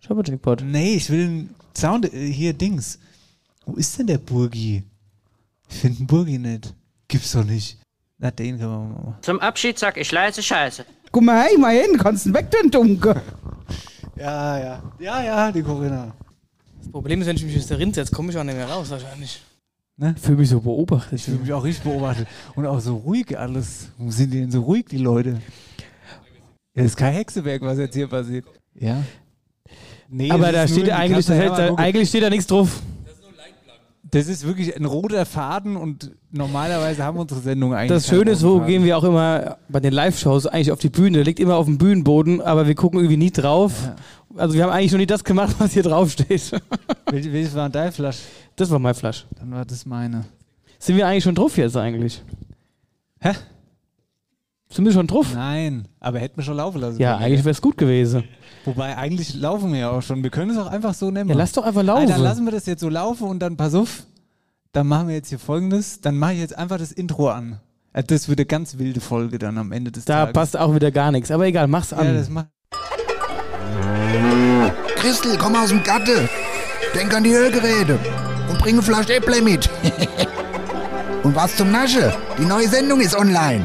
Schau 0.00 0.14
mal, 0.14 0.24
Jackpot. 0.26 0.62
Nee, 0.64 0.94
ich 0.96 1.08
will 1.10 1.24
einen 1.24 1.54
Sound. 1.76 2.12
äh, 2.12 2.30
Hier, 2.30 2.52
Dings. 2.52 2.98
Wo 3.66 3.74
ist 3.74 3.98
denn 3.98 4.06
der 4.06 4.18
Burgi? 4.18 4.82
Ich 5.68 5.76
finde 5.76 5.98
den 5.98 6.06
Burgi 6.06 6.38
nicht. 6.38 6.74
Gibt's 7.06 7.32
doch 7.32 7.44
nicht. 7.44 7.78
Na, 8.18 8.30
den 8.30 8.58
können 8.58 8.70
wir 8.70 8.78
mal 8.78 8.88
machen. 8.88 9.16
Zum 9.22 9.40
Abschied 9.40 9.78
sag 9.78 9.96
ich 9.96 10.10
leise 10.10 10.42
Scheiße. 10.42 10.84
Guck 11.12 11.22
mal, 11.22 11.42
hey, 11.44 11.56
mal 11.58 11.74
hin, 11.74 11.96
kannst 11.98 12.26
du 12.26 12.34
weg, 12.34 12.50
den 12.50 12.70
Dunkel. 12.70 13.20
Ja, 14.16 14.58
ja. 14.58 14.82
Ja, 14.98 15.22
ja, 15.22 15.52
die 15.52 15.62
Corinna. 15.62 16.12
Das 16.88 16.92
Problem 16.92 17.20
ist, 17.20 17.26
wenn 17.26 17.36
ich 17.36 17.44
mich 17.44 17.56
aus 17.58 17.66
der 17.66 17.78
Rind 17.78 17.94
setze, 17.94 18.14
komme 18.14 18.30
ich 18.30 18.38
auch 18.38 18.44
nicht 18.44 18.56
mehr 18.56 18.68
raus, 18.68 18.88
wahrscheinlich. 18.88 19.42
Ich 20.00 20.22
fühle 20.22 20.38
mich 20.38 20.48
so 20.48 20.60
beobachtet. 20.60 21.18
Ich 21.18 21.24
fühle 21.24 21.38
mich 21.38 21.52
auch 21.52 21.62
richtig 21.62 21.84
beobachtet. 21.84 22.26
Und 22.54 22.64
auch 22.64 22.80
so 22.80 22.96
ruhig 22.96 23.38
alles. 23.38 23.88
Wo 23.98 24.10
sind 24.10 24.32
die 24.32 24.40
denn 24.40 24.50
so 24.50 24.62
ruhig, 24.62 24.86
die 24.86 24.96
Leute? 24.96 25.40
Das 26.74 26.86
ist 26.86 26.96
kein 26.96 27.12
Hexewerk, 27.12 27.60
was 27.60 27.78
jetzt 27.78 27.94
hier 27.94 28.06
passiert. 28.06 28.46
Ja. 28.74 29.02
Nee, 30.08 30.30
Aber 30.30 30.50
da 30.50 30.66
steht 30.66 30.88
eigentlich, 30.90 31.26
da, 31.26 31.48
da, 31.48 31.74
eigentlich 31.74 32.08
steht 32.08 32.22
da 32.22 32.30
nichts 32.30 32.46
drauf. 32.46 32.80
Das 34.10 34.26
ist 34.28 34.46
wirklich 34.46 34.74
ein 34.76 34.84
roter 34.84 35.26
Faden 35.26 35.76
und 35.76 36.12
normalerweise 36.30 37.04
haben 37.04 37.18
unsere 37.18 37.40
Sendungen 37.40 37.76
eigentlich. 37.76 37.90
Das 37.96 38.06
Schöne 38.06 38.30
ist, 38.32 38.42
Faden. 38.42 38.66
gehen 38.66 38.84
wir 38.84 38.96
auch 38.96 39.04
immer 39.04 39.58
bei 39.68 39.80
den 39.80 39.92
Live-Shows 39.92 40.46
eigentlich 40.46 40.72
auf 40.72 40.78
die 40.78 40.88
Bühne. 40.88 41.22
Liegt 41.22 41.40
immer 41.40 41.56
auf 41.56 41.66
dem 41.66 41.76
Bühnenboden, 41.78 42.40
aber 42.40 42.66
wir 42.66 42.74
gucken 42.74 43.00
irgendwie 43.00 43.16
nie 43.16 43.30
drauf. 43.30 43.72
Also 44.36 44.54
wir 44.54 44.62
haben 44.64 44.70
eigentlich 44.70 44.92
noch 44.92 44.98
nie 44.98 45.06
das 45.06 45.24
gemacht, 45.24 45.56
was 45.58 45.72
hier 45.72 45.82
drauf 45.82 46.10
steht. 46.12 46.28
Wel- 47.06 47.32
Welches 47.32 47.54
war 47.54 47.68
dein 47.68 47.92
Flasch? 47.92 48.18
Das 48.56 48.70
war 48.70 48.78
mein 48.78 48.94
Flasch. 48.94 49.26
Dann 49.38 49.50
war 49.52 49.64
das 49.64 49.84
meine. 49.84 50.24
Sind 50.78 50.96
wir 50.96 51.06
eigentlich 51.06 51.24
schon 51.24 51.34
drauf 51.34 51.56
jetzt 51.58 51.76
eigentlich? 51.76 52.22
Hä? 53.20 53.32
Sind 54.70 54.84
wir 54.84 54.92
schon 54.92 55.06
drauf? 55.06 55.26
Nein, 55.34 55.88
aber 55.98 56.18
hätten 56.18 56.36
wir 56.36 56.44
schon 56.44 56.56
laufen 56.56 56.80
lassen 56.80 57.00
Ja, 57.00 57.16
eigentlich 57.16 57.40
wäre 57.40 57.50
es 57.52 57.60
gut 57.62 57.76
gewesen. 57.78 58.24
Wobei, 58.68 58.96
eigentlich 58.96 59.34
laufen 59.34 59.72
wir 59.72 59.80
ja 59.80 59.90
auch 59.90 60.02
schon. 60.02 60.22
Wir 60.22 60.30
können 60.30 60.50
es 60.50 60.58
auch 60.58 60.66
einfach 60.66 60.94
so 60.94 61.10
nehmen. 61.10 61.30
Ja, 61.30 61.36
lass 61.36 61.52
doch 61.52 61.64
einfach 61.64 61.80
Ah, 61.80 61.84
laufen. 61.84 62.08
dann 62.08 62.20
lassen 62.22 62.44
wir 62.44 62.52
das 62.52 62.66
jetzt 62.66 62.80
so 62.80 62.88
laufen 62.88 63.24
und 63.28 63.40
dann 63.40 63.56
pass 63.56 63.74
auf. 63.74 64.04
Dann 64.72 64.86
machen 64.86 65.08
wir 65.08 65.14
jetzt 65.14 65.28
hier 65.30 65.38
folgendes. 65.38 66.00
Dann 66.00 66.16
mache 66.18 66.34
ich 66.34 66.40
jetzt 66.40 66.56
einfach 66.56 66.78
das 66.78 66.92
Intro 66.92 67.30
an. 67.30 67.60
Äh, 67.92 68.04
Das 68.04 68.28
wird 68.28 68.38
eine 68.38 68.46
ganz 68.46 68.78
wilde 68.78 69.00
Folge 69.00 69.38
dann 69.38 69.56
am 69.58 69.72
Ende 69.72 69.90
des 69.90 70.04
da 70.04 70.20
Tages. 70.20 70.32
passt 70.34 70.56
auch 70.58 70.74
wieder 70.74 70.90
gar 70.90 71.10
nichts. 71.10 71.30
Aber 71.30 71.46
egal, 71.46 71.66
mach's 71.68 71.90
Ja, 71.90 71.98
an. 71.98 72.14
das 72.14 72.28
macht. 72.28 72.48
Christel, 74.96 75.36
komm 75.38 75.54
aus 75.56 75.68
dem 75.70 75.82
Gatte. 75.82 76.28
Denk 76.94 77.14
an 77.14 77.24
die 77.24 77.32
Ölgeräte. 77.32 77.98
Und 78.50 78.58
bring 78.58 78.74
eine 78.74 78.82
Flasche 78.82 79.14
Äpple 79.14 79.40
mit. 79.42 79.68
und 81.22 81.34
was 81.34 81.56
zum 81.56 81.70
Nasche? 81.70 82.14
Die 82.38 82.44
neue 82.44 82.68
Sendung 82.68 83.00
ist 83.00 83.14
online. 83.16 83.64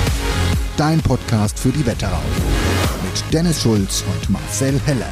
Dein 0.81 0.99
Podcast 0.99 1.59
für 1.59 1.69
die 1.69 1.85
Wetterau. 1.85 2.23
Mit 3.03 3.23
Dennis 3.31 3.61
Schulz 3.61 4.03
und 4.11 4.31
Marcel 4.31 4.81
Heller. 4.83 5.11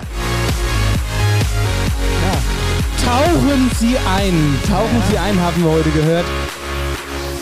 Tauchen 3.06 3.70
Sie 3.80 3.96
ein. 3.96 4.34
Tauchen 4.68 5.04
Sie 5.12 5.18
ein, 5.20 5.40
haben 5.40 5.64
wir 5.64 5.70
heute 5.70 5.92
gehört. 5.92 6.26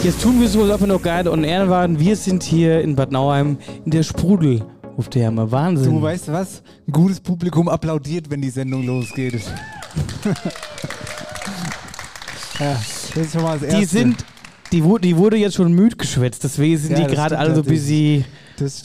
Jetzt 0.04 0.22
tun 0.22 0.42
wir 0.42 0.50
so, 0.50 0.64
als 0.64 0.74
ob 0.74 0.82
wir 0.82 0.88
noch 0.88 1.02
gerade 1.02 1.32
on 1.32 1.46
air 1.46 1.70
waren. 1.70 2.02
Wir 2.02 2.18
sind 2.18 2.44
hier 2.44 2.82
in 2.82 2.98
Bad 2.98 3.14
Nauheim 3.14 3.60
in 3.86 3.92
der 3.92 4.04
Sprudelhoftherme. 4.04 5.50
Wahnsinn. 5.50 5.94
Du 5.94 6.02
weißt 6.02 6.30
was? 6.30 6.64
Ein 6.86 6.92
gutes 6.92 7.22
Publikum 7.22 7.70
applaudiert, 7.70 8.30
wenn 8.30 8.42
die 8.42 8.50
Sendung 8.50 8.86
losgeht. 8.86 9.36
ja, 12.60 12.74
das 13.16 13.16
ist 13.16 13.32
schon 13.32 13.42
mal 13.42 13.58
das 13.58 13.70
Erste. 13.70 13.80
die 13.80 13.86
sind, 13.86 14.26
die, 14.72 14.84
die 15.02 15.18
wurde 15.18 15.38
jetzt 15.38 15.56
schon 15.56 15.72
müd 15.74 15.98
geschwätzt, 15.98 16.44
deswegen 16.44 16.78
sind 16.78 16.98
Ja, 16.98 17.08
die 17.08 17.14
gerade 17.14 17.38
alle 17.38 17.56
so 17.56 17.64
busy 17.64 18.26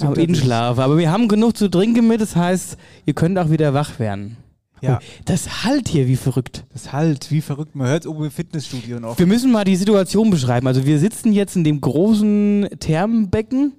am 0.00 0.14
Inschlaf. 0.14 0.78
Aber 0.78 0.98
wir 0.98 1.10
haben 1.10 1.28
genug 1.28 1.56
zu 1.56 1.68
trinken 1.68 2.06
mit, 2.06 2.20
das 2.20 2.36
heißt, 2.36 2.76
ihr 3.06 3.14
könnt 3.14 3.38
auch 3.38 3.50
wieder 3.50 3.74
wach 3.74 3.98
werden. 3.98 4.36
Ja. 4.80 4.98
Oh, 5.00 5.04
das 5.26 5.64
halt 5.64 5.88
hier 5.88 6.08
wie 6.08 6.16
verrückt. 6.16 6.64
Das 6.72 6.92
halt, 6.92 7.30
wie 7.30 7.40
verrückt. 7.40 7.76
Man 7.76 7.86
hört 7.86 8.02
es 8.02 8.08
oben 8.08 8.24
im 8.24 8.30
Fitnessstudio 8.32 8.98
noch. 8.98 9.16
Wir 9.16 9.26
müssen 9.26 9.52
mal 9.52 9.64
die 9.64 9.76
Situation 9.76 10.30
beschreiben. 10.30 10.66
Also 10.66 10.84
wir 10.84 10.98
sitzen 10.98 11.32
jetzt 11.32 11.54
in 11.54 11.62
dem 11.62 11.80
großen 11.80 12.68
Thermenbecken, 12.80 13.74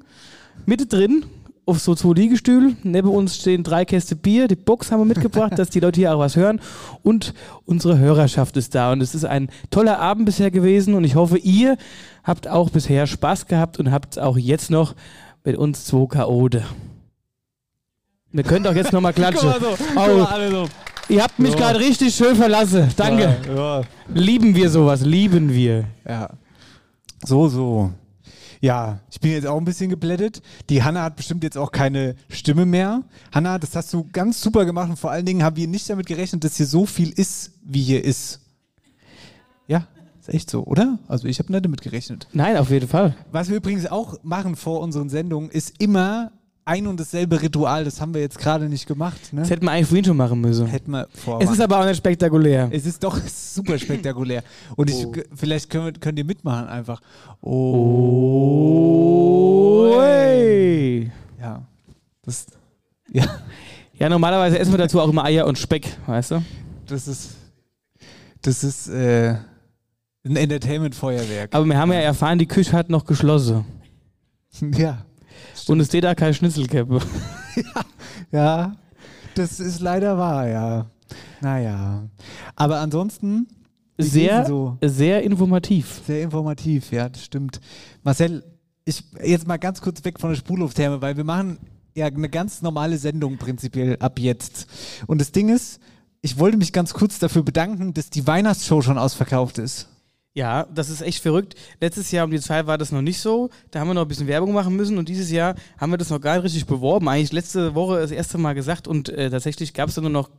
Mitte 0.65 0.85
drin, 0.85 1.25
auf 1.65 1.79
so 1.79 1.95
zwei 1.95 2.13
Liegestühlen. 2.13 2.77
Neben 2.83 3.09
uns 3.09 3.35
stehen 3.37 3.63
drei 3.63 3.85
Käste 3.85 4.15
Bier. 4.15 4.47
Die 4.47 4.55
Box 4.55 4.91
haben 4.91 4.99
wir 5.01 5.05
mitgebracht, 5.05 5.53
dass 5.57 5.69
die 5.69 5.79
Leute 5.79 5.99
hier 5.99 6.13
auch 6.15 6.19
was 6.19 6.35
hören. 6.35 6.59
Und 7.03 7.33
unsere 7.65 7.97
Hörerschaft 7.97 8.57
ist 8.57 8.75
da. 8.75 8.91
Und 8.91 9.01
es 9.01 9.15
ist 9.15 9.25
ein 9.25 9.49
toller 9.69 9.99
Abend 9.99 10.25
bisher 10.25 10.51
gewesen. 10.51 10.93
Und 10.93 11.03
ich 11.03 11.15
hoffe, 11.15 11.37
ihr 11.37 11.77
habt 12.23 12.47
auch 12.47 12.69
bisher 12.69 13.07
Spaß 13.07 13.47
gehabt 13.47 13.79
und 13.79 13.91
habt 13.91 14.19
auch 14.19 14.37
jetzt 14.37 14.71
noch 14.71 14.95
mit 15.43 15.57
uns 15.57 15.85
zwei 15.85 16.05
Chaote. 16.07 16.63
Wir 18.31 18.43
können 18.43 18.63
doch 18.63 18.75
jetzt 18.75 18.91
nochmal 18.93 19.13
klatschen. 19.13 19.49
Guck 19.51 19.61
mal 19.61 19.77
so, 19.77 19.83
guck 19.95 19.95
mal 19.95 20.25
alle 20.25 20.51
so. 20.51 20.67
Ihr 21.09 21.21
habt 21.21 21.37
mich 21.37 21.51
Ja. 21.51 21.57
gerade 21.59 21.79
richtig 21.79 22.15
schön 22.15 22.35
verlassen. 22.35 22.89
Danke. 22.95 23.35
Ja, 23.47 23.79
ja. 23.79 23.85
Lieben 24.13 24.55
wir 24.55 24.69
sowas, 24.69 25.01
lieben 25.01 25.53
wir. 25.53 25.85
Ja. 26.07 26.29
So, 27.25 27.47
so. 27.47 27.91
Ja, 28.63 29.01
ich 29.11 29.19
bin 29.19 29.31
jetzt 29.31 29.45
auch 29.45 29.57
ein 29.57 29.65
bisschen 29.65 29.89
geblättet. 29.89 30.41
Die 30.69 30.83
Hanna 30.83 31.03
hat 31.03 31.17
bestimmt 31.17 31.43
jetzt 31.43 31.57
auch 31.57 31.69
keine 31.73 32.15
Stimme 32.29 32.65
mehr. 32.65 33.03
Hanna, 33.33 33.59
das 33.59 33.75
hast 33.75 33.91
du 33.91 34.07
ganz 34.13 34.39
super 34.39 34.63
gemacht 34.63 34.89
und 34.89 34.95
vor 34.95 35.11
allen 35.11 35.25
Dingen 35.25 35.43
haben 35.43 35.57
wir 35.57 35.67
nicht 35.67 35.89
damit 35.89 36.05
gerechnet, 36.05 36.45
dass 36.45 36.55
hier 36.55 36.65
so 36.65 36.85
viel 36.85 37.09
ist, 37.09 37.51
wie 37.61 37.81
hier 37.81 38.05
ist. 38.05 38.39
Ja, 39.67 39.85
ist 40.17 40.29
echt 40.29 40.49
so, 40.49 40.63
oder? 40.63 40.97
Also 41.09 41.27
ich 41.27 41.39
habe 41.39 41.51
nicht 41.51 41.65
damit 41.65 41.81
gerechnet. 41.81 42.29
Nein, 42.31 42.55
auf 42.55 42.69
jeden 42.69 42.87
Fall. 42.87 43.17
Was 43.33 43.49
wir 43.49 43.57
übrigens 43.57 43.85
auch 43.85 44.23
machen 44.23 44.55
vor 44.55 44.79
unseren 44.79 45.09
Sendungen, 45.09 45.49
ist 45.49 45.81
immer 45.81 46.31
ein 46.65 46.87
und 46.87 46.99
dasselbe 46.99 47.41
Ritual. 47.41 47.83
Das 47.85 47.99
haben 48.01 48.13
wir 48.13 48.21
jetzt 48.21 48.37
gerade 48.37 48.67
nicht 48.69 48.87
gemacht. 48.87 49.33
Ne? 49.33 49.41
Das 49.41 49.49
hätten 49.49 49.65
wir 49.65 49.71
eigentlich 49.71 49.87
vorhin 49.87 50.05
schon 50.05 50.17
machen 50.17 50.39
müssen. 50.41 50.67
Hätten 50.67 50.91
wir. 50.91 51.07
Es 51.39 51.49
ist 51.49 51.61
aber 51.61 51.79
auch 51.79 51.85
nicht 51.85 51.97
spektakulär. 51.97 52.69
Es 52.71 52.85
ist 52.85 53.03
doch 53.03 53.17
super 53.27 53.77
spektakulär. 53.77 54.43
Und 54.75 54.89
ich, 54.89 55.05
vielleicht 55.35 55.69
können 55.69 55.85
wir, 55.85 55.93
könnt 55.93 56.17
ihr 56.17 56.25
mitmachen 56.25 56.67
einfach. 56.67 57.01
Oh. 57.41 57.53
Oi. 59.97 61.11
Ja. 61.39 61.63
Das, 62.25 62.45
ja, 63.11 63.25
Ja, 63.99 64.09
normalerweise 64.09 64.57
essen 64.59 64.71
wir 64.71 64.77
dazu 64.77 64.99
auch 64.99 65.09
immer 65.09 65.23
Eier 65.25 65.45
und 65.45 65.57
Speck, 65.57 65.97
weißt 66.07 66.31
du? 66.31 66.43
das 66.87 67.07
ist, 67.07 67.31
das 68.41 68.63
ist 68.63 68.87
äh, 68.89 69.35
ein 70.25 70.35
Entertainment-Feuerwerk. 70.35 71.53
Aber 71.53 71.65
wir 71.65 71.77
haben 71.77 71.91
ja 71.91 71.99
erfahren, 71.99 72.39
die 72.39 72.47
Küche 72.47 72.73
hat 72.73 72.89
noch 72.89 73.05
geschlossen. 73.05 73.65
Ja. 74.77 75.03
Und 75.67 75.79
es 75.79 75.87
steht 75.87 76.03
da 76.03 76.15
kein 76.15 76.33
Schnitzelkäppe. 76.33 76.99
Ja, 78.31 78.75
das 79.35 79.59
ist 79.59 79.79
leider 79.79 80.17
wahr, 80.17 80.47
ja. 80.47 80.87
Naja. 81.41 82.03
Aber 82.55 82.79
ansonsten. 82.79 83.47
Sehr, 83.99 84.47
so? 84.47 84.77
sehr 84.81 85.21
informativ. 85.21 86.01
Sehr 86.07 86.23
informativ, 86.23 86.91
ja, 86.91 87.09
das 87.09 87.23
stimmt. 87.23 87.61
Marcel, 88.01 88.43
ich 88.85 89.03
jetzt 89.23 89.47
mal 89.47 89.57
ganz 89.57 89.81
kurz 89.81 90.03
weg 90.03 90.19
von 90.19 90.31
der 90.31 90.37
Sprudelhoftherme, 90.37 91.01
weil 91.01 91.15
wir 91.15 91.23
machen 91.23 91.59
ja 91.93 92.07
eine 92.07 92.29
ganz 92.29 92.63
normale 92.63 92.97
Sendung 92.97 93.37
prinzipiell 93.37 93.97
ab 93.99 94.19
jetzt. 94.19 94.65
Und 95.05 95.21
das 95.21 95.31
Ding 95.31 95.49
ist, 95.49 95.79
ich 96.21 96.39
wollte 96.39 96.57
mich 96.57 96.73
ganz 96.73 96.93
kurz 96.93 97.19
dafür 97.19 97.43
bedanken, 97.43 97.93
dass 97.93 98.09
die 98.09 98.25
Weihnachtsshow 98.25 98.81
schon 98.81 98.97
ausverkauft 98.97 99.59
ist. 99.59 99.89
Ja, 100.35 100.65
das 100.73 100.89
ist 100.89 101.01
echt 101.01 101.21
verrückt. 101.21 101.55
Letztes 101.79 102.09
Jahr 102.11 102.25
um 102.25 102.31
die 102.31 102.39
Zeit 102.39 102.65
war 102.65 102.79
das 102.79 102.91
noch 102.91 103.03
nicht 103.03 103.19
so. 103.19 103.51
Da 103.69 103.79
haben 103.79 103.87
wir 103.87 103.93
noch 103.93 104.01
ein 104.01 104.07
bisschen 104.07 104.27
Werbung 104.27 104.51
machen 104.51 104.75
müssen 104.75 104.97
und 104.97 105.07
dieses 105.07 105.29
Jahr 105.29 105.53
haben 105.77 105.91
wir 105.91 105.97
das 105.97 106.09
noch 106.09 106.21
gar 106.21 106.35
nicht 106.35 106.45
richtig 106.45 106.65
beworben. 106.65 107.07
Eigentlich 107.07 107.31
letzte 107.31 107.75
Woche 107.75 107.99
das 107.99 108.09
erste 108.09 108.39
Mal 108.39 108.53
gesagt 108.53 108.87
und 108.87 109.09
äh, 109.09 109.29
tatsächlich 109.29 109.75
gab 109.75 109.89
es 109.89 109.97
nur 109.97 110.09
noch 110.09 110.31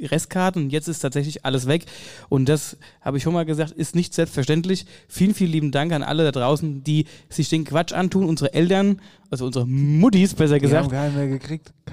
Restkarten 0.00 0.64
und 0.64 0.70
jetzt 0.70 0.88
ist 0.88 1.00
tatsächlich 1.00 1.44
alles 1.44 1.66
weg. 1.66 1.86
Und 2.28 2.48
das 2.48 2.76
habe 3.00 3.16
ich 3.16 3.22
schon 3.22 3.32
mal 3.32 3.44
gesagt, 3.44 3.72
ist 3.72 3.94
nicht 3.94 4.14
selbstverständlich. 4.14 4.86
Vielen, 5.08 5.34
vielen 5.34 5.52
lieben 5.52 5.70
Dank 5.70 5.92
an 5.92 6.02
alle 6.02 6.24
da 6.24 6.32
draußen, 6.32 6.82
die 6.84 7.06
sich 7.28 7.48
den 7.48 7.64
Quatsch 7.64 7.92
antun. 7.92 8.24
Unsere 8.24 8.54
Eltern, 8.54 9.00
also 9.30 9.46
unsere 9.46 9.66
Muttis 9.66 10.34
besser 10.34 10.58
gesagt, 10.58 10.90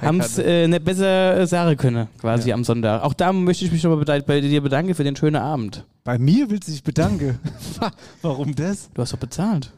haben 0.02 0.20
es 0.20 0.38
äh, 0.38 0.68
nicht 0.68 0.86
besser 0.86 1.46
sagen 1.48 1.76
können, 1.78 2.08
quasi 2.20 2.52
am 2.52 2.64
Sonntag. 2.64 3.04
Auch 3.04 3.14
da 3.14 3.34
möchte 3.34 3.66
ich 3.66 3.72
mich 3.72 3.84
nochmal 3.84 4.06
bei, 4.06 4.22
bei 4.22 4.42
dir 4.42 4.62
bedanken 4.62 4.96
für 4.96 5.04
den 5.04 5.16
schönen 5.16 5.36
Abend. 5.38 5.86
Bei 6.06 6.20
mir 6.20 6.52
willst 6.52 6.68
du 6.68 6.72
dich 6.72 6.84
bedanken. 6.84 7.40
Warum 8.22 8.54
das? 8.54 8.92
Du 8.94 9.02
hast 9.02 9.12
doch 9.12 9.18
bezahlt. 9.18 9.72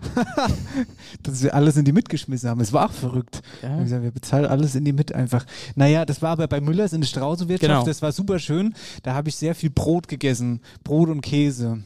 Dass 1.24 1.41
wir 1.41 1.56
alles 1.56 1.78
in 1.78 1.86
die 1.86 1.93
mitgeschmissen 1.93 2.50
haben. 2.50 2.60
Es 2.60 2.74
war 2.74 2.88
auch 2.88 2.91
verrückt. 2.91 3.41
Ja. 3.63 3.80
Gesagt, 3.82 4.04
wir 4.04 4.12
bezahlen 4.12 4.46
alles 4.46 4.76
in 4.76 4.84
die 4.84 4.91
mit 4.91 5.15
einfach. 5.15 5.46
Naja, 5.76 6.04
das 6.04 6.22
war 6.22 6.32
aber 6.32 6.50
bei 6.50 6.60
Müllers 6.60 6.91
in 6.91 7.00
der 7.00 7.08
Straußenwirtschaft. 7.08 7.72
Genau. 7.72 7.86
Das 7.86 8.02
war 8.02 8.12
super 8.12 8.39
schön. 8.39 8.76
Da 9.04 9.13
habe 9.13 9.30
ich 9.30 9.38
sehr 9.38 9.56
viel 9.56 9.70
Brot 9.70 10.10
gegessen. 10.10 10.60
Brot 10.84 11.08
und 11.08 11.22
Käse. 11.22 11.84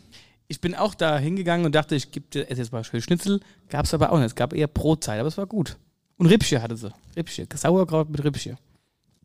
Ich 0.52 0.60
bin 0.60 0.76
auch 0.76 0.96
da 0.96 1.18
hingegangen 1.18 1.66
und 1.66 1.74
dachte, 1.76 1.96
ich 1.96 2.12
gebe 2.12 2.26
dir 2.28 2.46
jetzt 2.50 2.74
mal 2.74 2.84
schön 2.84 3.02
Schnitzel. 3.02 3.40
Gab 3.70 3.86
es 3.86 3.94
aber 3.94 4.12
auch 4.12 4.18
nicht. 4.18 4.26
Es 4.28 4.36
gab 4.36 4.52
eher 4.52 4.68
Brotzeit, 4.68 5.18
aber 5.18 5.30
es 5.30 5.38
war 5.38 5.46
gut. 5.48 5.78
Und 6.18 6.26
Rippchen 6.26 6.62
hatte 6.62 6.76
sie. 6.76 6.92
Rippchen. 7.16 7.48
Sauerkraut 7.56 8.10
mit 8.10 8.22
Rippchen. 8.22 8.58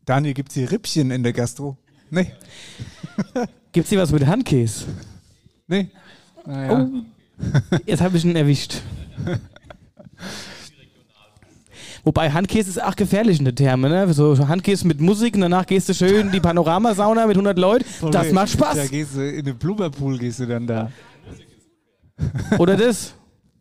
Daniel, 0.05 0.33
gibt 0.33 0.47
es 0.51 0.55
hier 0.55 0.71
Rippchen 0.71 1.11
in 1.11 1.23
der 1.23 1.33
Gastro? 1.33 1.75
Nee. 2.09 2.31
Gibt 3.73 3.83
es 3.83 3.89
hier 3.89 3.99
was 3.99 4.11
mit 4.13 4.25
Handkäse? 4.25 4.85
Nee. 5.67 5.89
Naja. 6.45 6.87
Oh, 6.89 7.01
jetzt 7.85 7.99
habe 8.01 8.15
ich 8.15 8.23
ihn 8.23 8.37
erwischt. 8.37 8.81
Wobei 12.05 12.31
Handkäse 12.31 12.69
ist 12.69 12.81
auch 12.81 12.95
gefährlich 12.95 13.39
in 13.39 13.43
der 13.43 13.53
Therme, 13.53 13.89
ne? 13.89 14.13
So 14.13 14.47
Handkäse 14.47 14.87
mit 14.87 15.01
Musik 15.01 15.35
und 15.35 15.41
danach 15.41 15.65
gehst 15.65 15.89
du 15.89 15.93
schön 15.93 16.27
in 16.27 16.31
die 16.31 16.39
Panoramasauna 16.39 17.27
mit 17.27 17.35
100 17.35 17.59
Leuten. 17.59 17.83
Das 18.11 18.31
macht 18.31 18.53
Da 18.61 18.71
Spaß. 18.71 18.89
gehst 18.89 19.15
du 19.17 19.29
in 19.29 19.43
den 19.43 19.57
Blubberpool 19.57 20.17
gehst 20.17 20.39
du 20.39 20.45
dann 20.45 20.65
da. 20.65 20.89
Oder 22.57 22.77
das? 22.77 23.13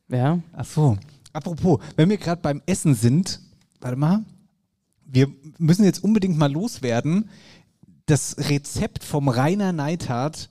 Ja. 0.08 0.40
Ach 0.52 0.64
so. 0.64 0.98
Apropos, 1.32 1.80
wenn 1.96 2.08
wir 2.08 2.16
gerade 2.16 2.40
beim 2.40 2.62
Essen 2.66 2.94
sind, 2.94 3.40
warte 3.80 3.96
mal, 3.96 4.24
wir 5.04 5.28
müssen 5.58 5.84
jetzt 5.84 6.02
unbedingt 6.02 6.38
mal 6.38 6.50
loswerden. 6.50 7.28
Das 8.06 8.36
Rezept 8.38 9.04
vom 9.04 9.28
Rainer 9.28 9.72
Neithardt 9.72 10.50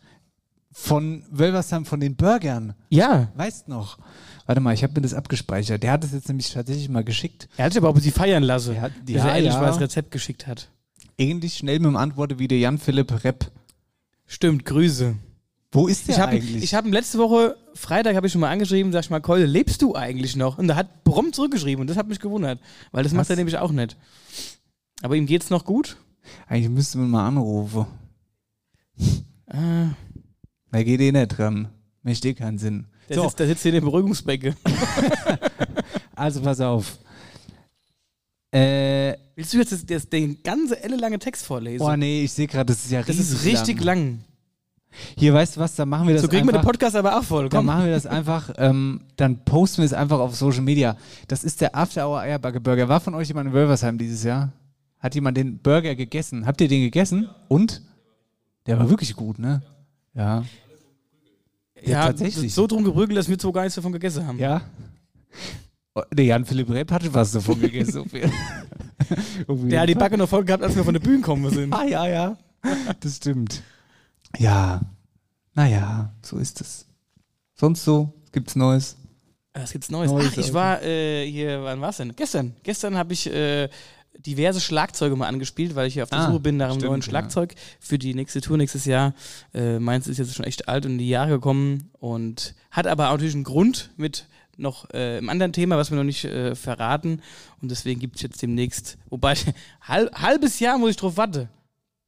von 0.71 1.23
Wölversheim 1.31 1.85
von 1.85 2.01
den 2.01 2.15
Burgern. 2.15 2.73
Ja. 2.89 3.31
Weißt 3.35 3.69
noch? 3.69 3.97
Warte 4.45 4.61
mal, 4.61 4.73
ich 4.73 4.83
habe 4.83 4.93
mir 4.93 5.01
das 5.01 5.13
abgespeichert. 5.13 5.81
Der 5.81 5.93
hat 5.93 6.03
es 6.03 6.11
jetzt 6.11 6.27
nämlich 6.27 6.51
tatsächlich 6.51 6.89
mal 6.89 7.03
geschickt. 7.03 7.47
Er 7.57 7.65
hat 7.65 7.73
sich 7.73 7.81
aber 7.81 7.89
auch 7.89 7.97
sie 7.97 8.11
feiern 8.11 8.43
lassen. 8.43 8.75
Er 8.75 8.81
hat, 8.81 8.91
dass 9.07 9.23
er 9.23 9.35
endlich 9.35 9.53
mal 9.53 9.67
das 9.67 9.79
Rezept 9.79 10.11
geschickt 10.11 10.47
hat. 10.47 10.69
Ähnlich 11.17 11.55
schnell 11.55 11.79
mit 11.79 11.87
dem 11.87 11.95
Antworte 11.95 12.39
wie 12.39 12.47
der 12.47 12.59
Jan-Philipp 12.59 13.23
Repp. 13.23 13.51
Stimmt, 14.27 14.65
Grüße. 14.65 15.15
Wo 15.75 15.87
ist 15.87 16.07
der 16.07 16.15
Ich 16.15 16.21
habe 16.21 16.31
eigentlich? 16.31 16.63
ich 16.63 16.73
hab 16.73 16.85
ihn 16.85 16.93
letzte 16.93 17.17
Woche, 17.17 17.57
Freitag, 17.73 18.15
habe 18.15 18.27
ich 18.27 18.31
schon 18.33 18.41
mal 18.41 18.49
angeschrieben, 18.49 18.91
sag 18.91 19.03
ich 19.03 19.09
mal, 19.09 19.19
Keule, 19.19 19.45
lebst 19.45 19.81
du 19.81 19.95
eigentlich 19.95 20.35
noch? 20.35 20.57
Und 20.57 20.69
er 20.69 20.75
hat 20.77 21.03
prompt 21.03 21.35
zurückgeschrieben 21.35 21.81
und 21.81 21.87
das 21.89 21.97
hat 21.97 22.07
mich 22.07 22.19
gewundert, 22.19 22.59
weil 22.91 23.03
das 23.03 23.11
macht 23.13 23.21
Was? 23.25 23.29
er 23.31 23.35
nämlich 23.35 23.57
auch 23.57 23.71
nicht. 23.71 23.97
Aber 25.01 25.15
ihm 25.15 25.25
geht's 25.25 25.49
noch 25.49 25.65
gut? 25.65 25.97
eigentlich 26.47 26.69
müssten 26.69 26.99
wir 27.01 27.07
mal 27.07 27.27
anrufen. 27.27 27.85
Äh, 29.47 29.87
Da 30.71 30.83
geht 30.83 30.99
eh 31.01 31.11
nicht 31.11 31.37
dran. 31.37 31.67
Möchte 32.03 32.29
eh 32.29 32.33
keinen 32.33 32.57
Sinn. 32.57 32.87
der, 33.09 33.17
So, 33.17 33.23
sitzt, 33.23 33.39
der 33.39 33.47
sitzt 33.47 33.61
hier 33.63 33.69
in 33.71 33.75
der 33.75 33.81
Beruhigungsbecke. 33.81 34.55
also 36.15 36.41
pass 36.41 36.59
auf. 36.61 36.97
Äh, 38.51 39.17
Willst 39.35 39.53
du 39.53 39.57
jetzt 39.57 39.71
das, 39.73 39.85
das, 39.85 40.09
den 40.09 40.41
ganzen 40.41 40.77
ellenlange 40.77 41.19
Text 41.19 41.45
vorlesen? 41.45 41.83
oh 41.85 41.95
nee, 41.95 42.23
ich 42.23 42.31
sehe 42.31 42.47
gerade, 42.47 42.67
das 42.73 42.85
ist 42.85 42.91
ja 42.91 43.01
das 43.01 43.09
riesig 43.09 43.33
ist 43.35 43.45
richtig 43.45 43.83
lang. 43.83 44.19
Hier, 45.17 45.33
weißt 45.33 45.55
du 45.57 45.59
was, 45.61 45.75
dann 45.75 45.89
machen 45.89 46.07
wir 46.07 46.13
das 46.15 46.23
So 46.23 46.27
kriegen 46.27 46.45
wir 46.45 46.51
den 46.53 46.59
einfach, 46.59 46.71
Podcast 46.71 46.95
aber 46.95 47.17
auch 47.19 47.23
voll. 47.23 47.49
Dann 47.49 47.59
Komm. 47.59 47.65
machen 47.67 47.85
wir 47.85 47.91
das 47.93 48.05
einfach, 48.05 48.51
ähm, 48.57 49.01
dann 49.17 49.43
posten 49.45 49.79
wir 49.79 49.85
es 49.85 49.93
einfach 49.93 50.19
auf 50.19 50.35
Social 50.35 50.61
Media. 50.61 50.95
Das 51.27 51.43
ist 51.43 51.61
der 51.61 51.75
After 51.75 52.07
Hour 52.07 52.19
Eierbacke 52.21 52.59
Burger. 52.61 52.87
War 52.89 52.99
von 52.99 53.13
euch 53.15 53.27
jemand 53.27 53.47
in 53.47 53.53
Wölversheim 53.53 53.97
dieses 53.97 54.23
Jahr? 54.23 54.51
Hat 54.99 55.15
jemand 55.15 55.37
den 55.37 55.59
Burger 55.59 55.95
gegessen? 55.95 56.45
Habt 56.45 56.61
ihr 56.61 56.67
den 56.67 56.81
gegessen? 56.81 57.29
Und? 57.47 57.81
Der 58.67 58.79
war 58.79 58.89
wirklich 58.89 59.15
gut, 59.15 59.37
ne? 59.37 59.61
Ja. 60.15 60.43
Ja, 61.83 62.07
tatsächlich. 62.07 62.53
So 62.53 62.65
drum 62.65 62.83
geprügelt, 62.83 63.17
dass 63.17 63.29
wir 63.29 63.37
zwei 63.37 63.51
gar 63.51 63.61
nichts 63.63 63.75
davon 63.75 63.91
gegessen 63.91 64.25
haben. 64.25 64.39
Ja. 64.39 64.61
Oh, 65.93 66.01
Der 66.11 66.25
Jan-Philipp 66.25 66.69
Repp 66.71 66.91
hatte 66.91 67.13
was 67.13 67.31
davon 67.31 67.59
gegessen. 67.59 68.01
auf 68.01 68.11
jeden 68.13 69.69
Der 69.69 69.81
hat 69.81 69.89
die. 69.89 69.95
Backe 69.95 70.17
noch 70.17 70.27
voll 70.27 70.43
gehabt, 70.43 70.63
als 70.63 70.75
wir 70.75 70.83
von 70.83 70.93
der 70.93 71.01
Bühne 71.01 71.21
kommen 71.21 71.49
sind. 71.51 71.73
Ah, 71.73 71.83
ja, 71.85 72.07
ja. 72.07 72.37
Das 72.99 73.17
stimmt. 73.17 73.61
Ja. 74.39 74.81
Naja, 75.53 76.13
so 76.21 76.37
ist 76.37 76.61
es. 76.61 76.85
Sonst 77.53 77.83
so? 77.83 78.13
Gibt's 78.31 78.55
Neues? 78.55 78.97
Was 79.53 79.71
gibt's 79.71 79.89
Neues? 79.89 80.11
Neues, 80.11 80.33
Ach, 80.33 80.37
ich 80.37 80.53
war 80.53 80.83
äh, 80.83 81.25
hier, 81.29 81.63
wann 81.63 81.79
war's 81.79 81.97
denn? 81.97 82.13
Gestern. 82.15 82.53
Gestern 82.63 82.97
habe 82.97 83.13
ich 83.13 83.27
äh, 83.31 83.69
diverse 84.17 84.59
Schlagzeuge 84.59 85.15
mal 85.15 85.27
angespielt, 85.27 85.75
weil 85.75 85.87
ich 85.87 85.93
hier 85.93 86.03
auf 86.03 86.09
der 86.09 86.19
Ah, 86.19 86.27
Suche 86.27 86.39
bin 86.41 86.57
nach 86.57 86.65
einem 86.65 86.75
stimmt, 86.79 86.89
neuen 86.91 87.01
ja. 87.01 87.07
Schlagzeug 87.07 87.55
für 87.79 87.97
die 87.97 88.13
nächste 88.13 88.41
Tour 88.41 88.57
nächstes 88.57 88.83
Jahr. 88.85 89.13
Äh, 89.53 89.79
meins 89.79 90.07
ist 90.07 90.17
jetzt 90.17 90.35
schon 90.35 90.45
echt 90.45 90.67
alt 90.67 90.85
und 90.85 90.93
in 90.93 90.97
die 90.97 91.09
Jahre 91.09 91.31
gekommen 91.31 91.89
und 91.99 92.53
hat 92.71 92.87
aber 92.87 93.07
auch 93.07 93.13
natürlich 93.13 93.35
einen 93.35 93.43
Grund 93.45 93.91
mit 93.95 94.27
noch 94.57 94.89
äh, 94.93 95.17
einem 95.17 95.29
anderen 95.29 95.53
Thema, 95.53 95.77
was 95.77 95.91
wir 95.91 95.97
noch 95.97 96.03
nicht 96.03 96.25
äh, 96.25 96.55
verraten. 96.55 97.21
Und 97.61 97.71
deswegen 97.71 97.99
gibt 97.99 98.17
es 98.17 98.21
jetzt 98.21 98.41
demnächst, 98.41 98.97
wobei 99.09 99.35
halb, 99.81 100.13
halbes 100.19 100.59
Jahr 100.59 100.77
muss 100.77 100.91
ich 100.91 100.97
drauf 100.97 101.17
warten. 101.17 101.49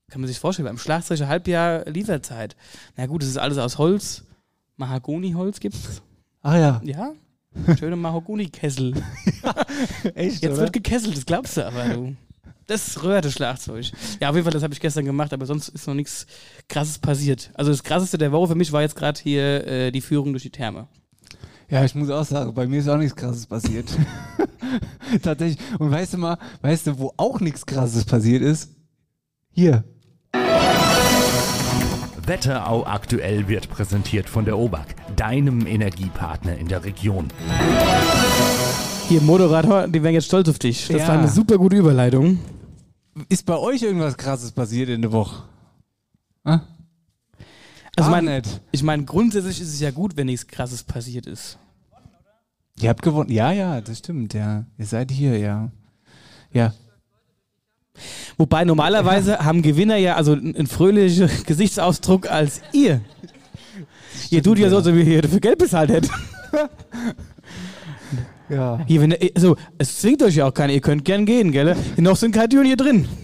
Kann 0.09 0.21
man 0.21 0.27
sich 0.29 0.39
vorstellen, 0.39 0.67
beim 0.67 0.77
Schlagzeug 0.77 1.19
ein 1.19 1.27
Halbjahr 1.27 1.83
Lieferzeit. 1.85 2.55
Na 2.95 3.07
gut, 3.07 3.23
es 3.23 3.29
ist 3.29 3.37
alles 3.37 3.57
aus 3.57 3.77
Holz. 3.77 4.23
Mahagoni-Holz 4.77 5.59
gibt's. 5.59 6.01
Ah 6.41 6.57
ja. 6.57 6.81
Ja? 6.83 7.13
Schöne 7.77 7.97
Mahagoni-Kessel. 7.97 8.93
Echt, 10.15 10.43
Jetzt 10.43 10.53
oder? 10.53 10.61
wird 10.61 10.73
gekesselt, 10.73 11.17
das 11.17 11.25
glaubst 11.25 11.57
du 11.57 11.65
aber, 11.65 11.89
du. 11.89 12.15
Das 12.67 13.03
röhrte 13.03 13.31
Schlagzeug. 13.31 13.91
Ja, 14.21 14.29
auf 14.29 14.35
jeden 14.35 14.43
Fall, 14.45 14.53
das 14.53 14.63
habe 14.63 14.73
ich 14.73 14.79
gestern 14.79 15.05
gemacht, 15.05 15.33
aber 15.33 15.45
sonst 15.45 15.69
ist 15.69 15.87
noch 15.87 15.93
nichts 15.93 16.25
Krasses 16.69 16.99
passiert. 16.99 17.51
Also 17.53 17.71
das 17.71 17.83
Krasseste 17.83 18.17
der 18.17 18.31
Woche 18.31 18.49
für 18.49 18.55
mich 18.55 18.71
war 18.71 18.81
jetzt 18.81 18.95
gerade 18.95 19.19
hier 19.21 19.67
äh, 19.67 19.91
die 19.91 20.01
Führung 20.01 20.31
durch 20.31 20.43
die 20.43 20.49
Therme. 20.49 20.87
Ja, 21.69 21.83
ich 21.83 21.95
muss 21.95 22.09
auch 22.09 22.23
sagen, 22.23 22.53
bei 22.53 22.65
mir 22.67 22.79
ist 22.79 22.87
auch 22.87 22.97
nichts 22.97 23.15
Krasses 23.15 23.45
passiert. 23.45 23.89
Tatsächlich. 25.21 25.59
Und 25.79 25.91
weißt 25.91 26.13
du 26.13 26.17
mal, 26.17 26.37
weißt 26.61 26.87
du, 26.87 26.99
wo 26.99 27.13
auch 27.17 27.41
nichts 27.41 27.65
Krasses 27.65 28.05
passiert 28.05 28.41
ist? 28.41 28.69
Hier. 29.51 29.83
Wetterau 32.27 32.85
aktuell 32.85 33.47
wird 33.47 33.69
präsentiert 33.69 34.27
von 34.29 34.43
der 34.43 34.57
OBAK, 34.57 35.15
deinem 35.15 35.65
Energiepartner 35.65 36.57
in 36.57 36.67
der 36.67 36.83
Region. 36.83 37.29
Hier, 39.07 39.21
Moderator, 39.21 39.87
die 39.87 40.03
wären 40.03 40.13
jetzt 40.13 40.25
stolz 40.25 40.49
auf 40.49 40.59
dich. 40.59 40.87
Das 40.89 41.01
Ja. 41.03 41.07
war 41.07 41.19
eine 41.19 41.29
super 41.29 41.57
gute 41.57 41.77
Überleitung. 41.77 42.39
Ist 43.29 43.45
bei 43.45 43.55
euch 43.57 43.81
irgendwas 43.81 44.17
Krasses 44.17 44.51
passiert 44.51 44.89
in 44.89 45.01
der 45.01 45.11
Woche? 45.13 45.43
Ah? 46.43 46.59
Also 47.95 48.09
Ah, 48.11 48.21
mein, 48.21 48.41
ich 48.71 48.83
meine, 48.83 49.05
grundsätzlich 49.05 49.61
ist 49.61 49.69
es 49.73 49.79
ja 49.79 49.91
gut, 49.91 50.17
wenn 50.17 50.27
nichts 50.27 50.45
Krasses 50.45 50.83
passiert 50.83 51.25
ist. 51.25 51.57
Ihr 52.79 52.89
habt 52.89 53.01
gewonnen. 53.01 53.31
Ja, 53.31 53.51
ja, 53.53 53.79
das 53.81 53.99
stimmt, 53.99 54.33
ja. 54.33 54.65
Ihr 54.77 54.85
seid 54.85 55.11
hier, 55.11 55.37
ja. 55.39 55.71
Ja. 56.51 56.73
Wobei 58.37 58.65
normalerweise 58.65 59.39
haben 59.39 59.61
Gewinner 59.61 59.97
ja 59.97 60.15
also 60.15 60.33
einen 60.33 60.67
fröhlichen 60.67 61.29
Gesichtsausdruck 61.45 62.29
als 62.29 62.61
ihr. 62.71 63.01
Ihr 64.29 64.43
tut 64.43 64.59
ja 64.59 64.69
so, 64.69 64.77
als 64.77 64.87
ob 64.87 64.95
ihr 64.95 65.03
hier 65.03 65.23
für 65.23 65.39
Geld 65.39 65.57
bezahlt 65.57 65.89
hättet. 65.89 66.11
Ja. 68.49 68.79
Hier, 68.87 69.01
wenn, 69.01 69.15
also, 69.35 69.57
es 69.77 69.99
zwingt 69.99 70.23
euch 70.23 70.35
ja 70.35 70.47
auch 70.47 70.53
keiner, 70.53 70.73
ihr 70.73 70.81
könnt 70.81 71.03
gern 71.05 71.25
gehen, 71.25 71.51
gell? 71.51 71.75
Noch 71.97 72.15
sind 72.15 72.31
keine 72.31 72.49
Türen 72.49 72.65
hier 72.65 72.77
drin. 72.77 73.07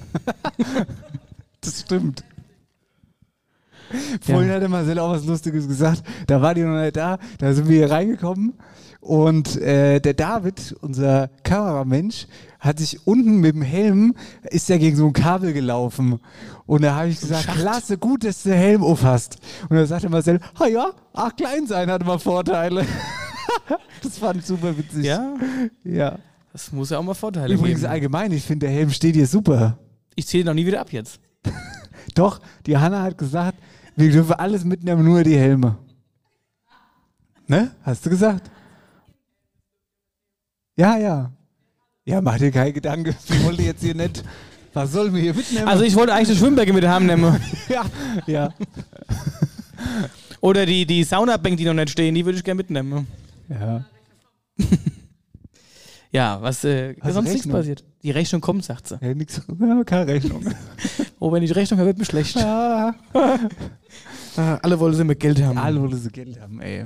Das 1.61 1.79
stimmt. 1.79 2.25
Vorhin 4.19 4.51
hat 4.51 4.61
der 4.61 4.67
Marcel 4.67 4.99
auch 4.99 5.11
was 5.11 5.25
Lustiges 5.25 5.65
gesagt. 5.65 6.03
Da 6.27 6.41
war 6.41 6.53
die 6.53 6.61
noch 6.61 6.77
nicht 6.81 6.97
da. 6.97 7.17
Da 7.37 7.53
sind 7.53 7.69
wir 7.69 7.77
hier 7.77 7.89
reingekommen. 7.89 8.53
Und 9.03 9.57
äh, 9.57 9.99
der 9.99 10.13
David, 10.13 10.77
unser 10.79 11.27
Kameramensch, 11.43 12.25
hat 12.61 12.79
sich 12.79 13.05
unten 13.05 13.41
mit 13.41 13.53
dem 13.53 13.61
Helm, 13.61 14.15
ist 14.43 14.69
ja 14.69 14.77
gegen 14.77 14.95
so 14.95 15.07
ein 15.07 15.13
Kabel 15.13 15.51
gelaufen. 15.51 16.21
Und 16.65 16.83
da 16.83 16.95
habe 16.95 17.09
ich 17.09 17.19
gesagt, 17.19 17.47
klasse, 17.47 17.97
gut, 17.97 18.23
dass 18.23 18.43
du 18.43 18.49
den 18.49 18.57
Helm 18.57 18.81
auf 18.81 19.03
hast. 19.03 19.39
Und 19.67 19.75
da 19.75 19.85
sagte 19.85 20.07
Marcel, 20.07 20.39
ah 20.57 20.67
ja, 20.67 20.91
ach, 21.11 21.35
klein 21.35 21.67
sein 21.67 21.91
hat 21.91 22.01
immer 22.01 22.17
Vorteile. 22.17 22.85
das 24.01 24.19
fand 24.19 24.39
ich 24.39 24.45
super 24.45 24.77
witzig. 24.77 25.03
Ja? 25.03 25.35
Ja. 25.83 26.17
Das 26.53 26.71
muss 26.71 26.89
ja 26.89 26.99
auch 26.99 27.03
mal 27.03 27.13
Vorteile 27.13 27.53
Übrigens 27.53 27.81
geben. 27.81 27.91
allgemein, 27.91 28.31
ich 28.31 28.45
finde, 28.45 28.67
der 28.67 28.75
Helm 28.75 28.89
steht 28.89 29.15
dir 29.15 29.27
super. 29.27 29.77
Ich 30.15 30.27
zähle 30.27 30.45
noch 30.45 30.53
nie 30.53 30.65
wieder 30.65 30.79
ab 30.79 30.93
jetzt. 30.93 31.19
Doch, 32.15 32.39
die 32.65 32.77
Hanna 32.77 33.01
hat 33.01 33.17
gesagt, 33.17 33.57
wir 33.97 34.09
dürfen 34.09 34.35
alles 34.35 34.63
mitnehmen, 34.63 35.03
nur 35.03 35.23
die 35.23 35.35
Helme. 35.35 35.77
Ne? 37.47 37.71
Hast 37.83 38.05
du 38.05 38.09
gesagt? 38.09 38.49
Ja, 40.75 40.97
ja. 40.97 41.31
Ja, 42.05 42.21
mach 42.21 42.37
dir 42.37 42.51
keine 42.51 42.73
Gedanken. 42.73 43.15
Ich 43.29 43.43
wollte 43.43 43.61
jetzt 43.63 43.81
hier 43.83 43.95
nicht. 43.95 44.23
Was 44.73 44.91
sollen 44.91 45.13
wir 45.13 45.21
hier 45.21 45.33
mitnehmen? 45.33 45.67
Also 45.67 45.83
ich 45.83 45.95
wollte 45.95 46.13
eigentlich 46.13 46.29
eine 46.29 46.37
Schwimmbecke 46.37 46.73
mit 46.73 46.85
haben 46.85 47.05
nehmen. 47.05 47.39
ja, 47.69 47.85
ja. 48.25 48.53
Oder 50.41 50.65
die, 50.65 50.85
die 50.85 51.03
Saunabänke, 51.03 51.57
die 51.57 51.65
noch 51.65 51.75
nicht 51.75 51.91
stehen, 51.91 52.15
die 52.15 52.25
würde 52.25 52.37
ich 52.39 52.43
gerne 52.43 52.57
mitnehmen. 52.57 53.07
Ja. 53.49 53.85
Ja, 56.13 56.39
was 56.43 56.63
äh, 56.63 56.93
du 56.93 57.11
sonst 57.11 57.29
nichts 57.29 57.45
Rechnung? 57.45 57.59
passiert. 57.59 57.83
Die 58.03 58.11
Rechnung 58.11 58.39
kommt, 58.39 58.63
sagt 58.63 58.87
sie. 58.87 58.99
Ja, 59.01 59.15
nix, 59.15 59.41
ja, 59.59 59.83
keine 59.83 60.05
Rechnung. 60.13 60.45
Oh, 61.19 61.31
wenn 61.31 61.41
ich 61.41 61.49
die 61.49 61.55
Rechnung 61.55 61.79
habe, 61.79 61.87
wird 61.87 61.97
mir 61.97 62.05
schlecht. 62.05 62.35
Ja. 62.35 62.93
Ah, 64.37 64.59
Alle 64.61 64.79
wollen 64.79 64.93
sie 64.93 65.03
mit 65.05 65.19
Geld 65.19 65.41
haben. 65.41 65.57
Alle 65.57 65.81
wollen 65.81 65.97
sie 65.97 66.11
Geld 66.11 66.39
haben, 66.39 66.61
ey. 66.61 66.85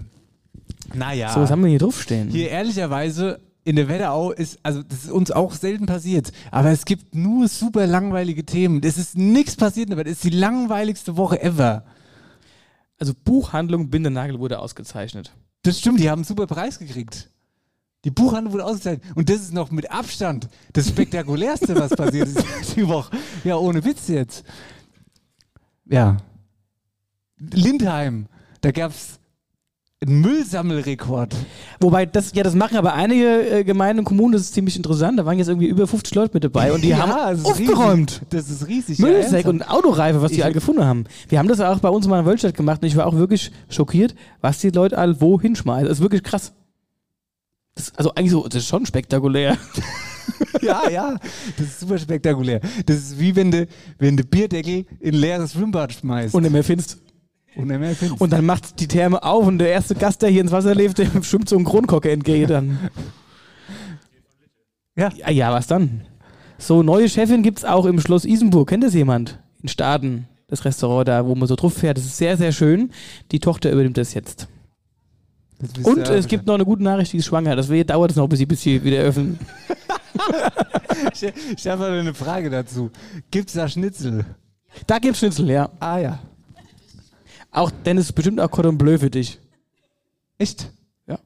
Naja. 0.94 1.34
So, 1.34 1.42
was 1.42 1.52
haben 1.52 1.62
wir 1.62 1.70
hier 1.70 1.80
draufstehen? 1.80 2.30
Hier 2.30 2.50
ehrlicherweise 2.52 3.42
in 3.68 3.76
der 3.76 3.90
Wetterau 3.90 4.32
ist, 4.32 4.60
also 4.64 4.82
das 4.82 5.04
ist 5.04 5.12
uns 5.12 5.30
auch 5.30 5.52
selten 5.52 5.88
passiert, 5.88 6.32
aber 6.52 6.70
es 6.72 6.86
gibt 6.86 7.14
nur 7.16 7.50
super 7.50 7.86
langweilige 7.86 8.46
Themen. 8.46 8.82
Es 8.82 8.98
ist 8.98 9.18
nichts 9.18 9.58
passiert, 9.58 9.92
aber 9.92 10.06
das 10.06 10.14
ist 10.14 10.24
die 10.24 10.30
langweiligste 10.30 11.18
Woche 11.18 11.42
ever. 11.42 11.84
Also 12.98 13.14
Buchhandlung 13.26 13.90
Bindernagel 13.90 14.40
wurde 14.40 14.60
ausgezeichnet. 14.60 15.34
Das 15.64 15.80
stimmt, 15.80 16.00
die 16.00 16.10
haben 16.10 16.20
einen 16.20 16.24
super 16.24 16.48
Preis 16.48 16.80
gekriegt. 16.80 17.30
Die 18.06 18.10
Buchhandlung 18.10 18.54
wurde 18.54 18.64
ausgezeichnet. 18.64 19.04
Und 19.16 19.28
das 19.28 19.42
ist 19.42 19.54
noch 19.54 19.70
mit 19.70 19.92
Abstand 19.92 20.48
das 20.72 20.88
Spektakulärste, 20.88 21.76
was 21.76 21.90
passiert 21.90 22.30
ist 22.30 22.46
die 22.78 22.88
Woche. 22.88 23.18
Ja, 23.44 23.58
ohne 23.58 23.84
Witz 23.84 24.08
jetzt. 24.08 24.46
Ja. 25.84 26.16
Lindheim, 27.38 28.28
da 28.62 28.72
gab 28.72 28.92
es 28.92 29.20
einen 30.06 30.22
Müllsammelrekord. 30.22 31.36
Wobei, 31.80 32.06
das, 32.06 32.32
ja, 32.36 32.44
das 32.44 32.54
machen 32.54 32.78
aber 32.78 32.94
einige 32.94 33.50
äh, 33.50 33.64
Gemeinden 33.64 34.00
und 34.00 34.06
Kommunen, 34.06 34.34
das 34.34 34.44
ist 34.44 34.54
ziemlich 34.54 34.76
interessant. 34.76 35.18
Da 35.18 35.26
waren 35.26 35.40
jetzt 35.40 35.48
irgendwie 35.48 35.68
über 35.68 35.88
50 35.88 36.14
Leute 36.14 36.32
mit 36.36 36.44
dabei 36.44 36.72
und 36.72 36.82
die 36.82 36.90
Ja, 36.90 37.00
haben 37.00 37.12
das 37.32 37.40
ist 37.40 37.46
aufgeräumt. 37.46 38.12
Riesig. 38.12 38.30
Das 38.30 38.50
ist 38.50 38.68
riesig. 38.68 39.00
ja, 39.00 39.06
Müllsäcke 39.08 39.36
ernsthaft. 39.36 39.48
und 39.48 39.64
Autoreife, 39.64 40.22
was 40.22 40.32
die 40.32 40.38
Ich- 40.38 40.44
alle 40.44 40.54
gefunden 40.54 40.86
haben. 40.86 41.06
Wir 41.30 41.40
haben 41.40 41.48
das 41.48 41.60
auch 41.62 41.80
bei 41.80 41.90
uns 41.90 42.06
in 42.06 42.12
meiner 42.12 42.26
Wölstadt 42.28 42.54
gemacht 42.56 42.82
und 42.84 42.88
ich 42.88 42.96
war 42.96 43.08
auch 43.08 43.16
wirklich 43.16 43.52
schockiert, 43.70 44.14
was 44.40 44.60
die 44.60 44.70
Leute 44.70 44.98
alle 45.00 45.20
wo 45.20 45.42
hinschmeißen. 45.42 45.88
Das 45.88 45.98
ist 45.98 46.04
wirklich 46.04 46.22
krass. 46.24 46.54
Das, 47.74 47.92
also 47.96 48.14
eigentlich 48.14 48.32
so, 48.32 48.44
das 48.48 48.62
ist 48.64 48.68
schon 48.68 48.86
spektakulär. 48.86 49.58
ja, 50.62 50.90
ja, 50.90 51.16
das 51.58 51.68
ist 51.68 51.80
super 51.80 51.98
spektakulär. 51.98 52.60
Das 52.86 52.98
ist 52.98 53.20
wie 53.20 53.36
wenn 53.36 53.50
du 53.50 53.68
wenn 53.98 54.16
du 54.16 54.24
Bierdeckel 54.24 54.86
in 55.00 55.16
ein 55.16 55.20
leeres 55.20 55.54
Schwimmbad 55.54 55.94
schmeißt. 55.94 56.36
Und 56.36 56.44
nicht 56.44 56.52
mehr 56.52 56.64
findest. 56.64 57.00
Und 58.20 58.32
dann 58.32 58.46
macht 58.46 58.80
die 58.80 58.88
Therme 58.88 59.24
auf 59.24 59.46
und 59.46 59.58
der 59.60 59.70
erste 59.70 59.96
Gast, 59.96 60.22
der 60.22 60.30
hier 60.30 60.42
ins 60.42 60.52
Wasser 60.52 60.76
lebt, 60.76 60.98
dem 60.98 61.24
schwimmt 61.24 61.50
so 61.50 61.58
ein 61.58 61.66
Kronkocker 61.66 62.10
entgegen 62.10 62.48
dann. 62.48 62.80
Ja. 64.96 65.10
ja. 65.16 65.30
Ja, 65.30 65.52
was 65.54 65.68
dann? 65.68 66.02
So, 66.58 66.84
neue 66.84 67.08
Chefin 67.10 67.44
gibt 67.44 67.60
es 67.60 67.66
auch 67.66 67.86
im 67.86 68.00
Schloss 68.00 68.26
Isenburg. 68.26 68.70
Kennt 68.70 68.84
das 68.84 68.94
jemand? 68.94 69.40
In 69.62 69.70
Staden, 69.70 70.28
das 70.48 70.66
Restaurant 70.66 71.08
da, 71.08 71.26
wo 71.26 71.36
man 71.36 71.48
so 71.48 71.56
drauf 71.56 71.74
fährt. 71.74 71.98
Das 71.98 72.06
ist 72.06 72.18
sehr, 72.18 72.38
sehr 72.38 72.52
schön. 72.52 72.92
Die 73.32 73.40
Tochter 73.40 73.72
übernimmt 73.72 73.98
das 73.98 74.14
jetzt. 74.14 74.48
Das 75.60 75.86
Und 75.86 76.08
es 76.08 76.28
gibt 76.28 76.46
noch 76.46 76.54
eine 76.54 76.66
gute 76.66 76.84
Nachricht, 76.84 77.14
die 77.14 77.18
ist 77.18 77.26
schwanger. 77.26 77.56
Deswegen 77.56 77.88
dauert 77.88 78.12
es 78.12 78.18
noch, 78.18 78.28
bis 78.28 78.40
sie, 78.40 78.46
bis 78.46 78.62
sie 78.62 78.84
wieder 78.84 79.00
öffnen. 79.00 79.40
Ich, 81.14 81.32
ich 81.56 81.68
habe 81.68 81.86
eine 81.86 82.14
Frage 82.14 82.50
dazu. 82.50 82.90
Gibt 83.30 83.50
es 83.50 83.56
da 83.56 83.68
Schnitzel? 83.68 84.26
Da 84.86 85.00
gibt's 85.00 85.20
Schnitzel, 85.20 85.50
ja. 85.50 85.70
Ah 85.80 86.00
ja. 86.00 86.20
Auch 87.58 87.72
Dennis, 87.72 88.12
bestimmt 88.14 88.40
auch 88.40 88.52
Cordon 88.52 88.78
Bleu 88.78 89.00
für 89.00 89.10
dich. 89.10 89.40
Echt? 90.38 90.72
Ja. 91.08 91.18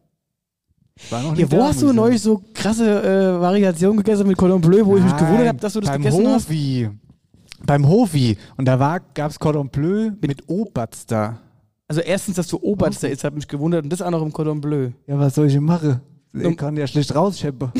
War 1.09 1.23
noch 1.23 1.35
Hier, 1.35 1.45
nicht 1.45 1.51
wo 1.51 1.61
hast 1.61 1.81
du 1.81 1.89
ich 1.89 1.93
neulich 1.93 2.21
so 2.21 2.41
krasse 2.53 3.03
äh, 3.03 3.41
Variationen 3.41 3.97
gegessen 3.97 4.25
mit 4.25 4.37
Cordon 4.37 4.61
Bleu, 4.61 4.85
wo 4.85 4.95
ich 4.95 5.03
mich 5.03 5.11
gewundert 5.17 5.39
Nein, 5.39 5.47
habe, 5.49 5.59
dass 5.59 5.73
du 5.73 5.81
das 5.81 5.89
beim 5.89 6.01
gegessen 6.01 6.25
hast? 6.27 6.47
Hofi. 6.47 6.89
Beim 7.65 7.85
Hofi. 7.85 8.37
Und 8.55 8.63
da 8.63 8.99
gab 9.13 9.29
es 9.29 9.37
Cordon 9.37 9.67
Bleu 9.67 10.11
mit 10.21 10.47
Oberster. 10.47 11.37
Also 11.89 11.99
erstens, 11.99 12.37
dass 12.37 12.47
du 12.47 12.57
Oberster 12.61 13.09
ist, 13.09 13.25
hat 13.25 13.35
mich 13.35 13.45
gewundert. 13.45 13.83
Und 13.83 13.89
das 13.89 14.01
auch 14.01 14.11
noch 14.11 14.21
im 14.21 14.31
Cordon 14.31 14.61
Bleu. 14.61 14.91
Ja, 15.07 15.19
was 15.19 15.35
soll 15.35 15.47
ich 15.47 15.53
denn 15.53 15.65
machen? 15.65 15.99
Ich 16.33 16.55
kann 16.55 16.77
ja 16.77 16.87
schlecht 16.87 17.13
rausscheppen. 17.13 17.73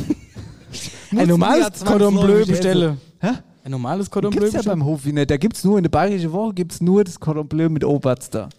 Ein 1.16 1.30
normales 1.30 1.80
ja 1.80 1.86
Cordon 1.86 2.16
Bleu 2.16 2.46
bestelle. 2.46 2.98
Hä? 3.22 3.30
Ein 3.64 3.72
normales 3.72 4.10
Cordon 4.10 4.32
Bleu 4.32 4.50
Gibt's 4.50 4.66
ja 4.66 4.72
beim 4.72 4.84
Hofi 4.84 5.14
nicht. 5.14 5.30
Da 5.30 5.38
gibt's 5.38 5.64
nur, 5.64 5.78
in 5.78 5.84
der 5.84 5.90
Bayerischen 5.90 6.32
Woche 6.32 6.54
gibt's 6.54 6.82
nur 6.82 7.04
das 7.04 7.20
Cordon 7.20 7.48
Bleu 7.48 7.70
mit 7.70 7.84
Oberster. 7.84 8.50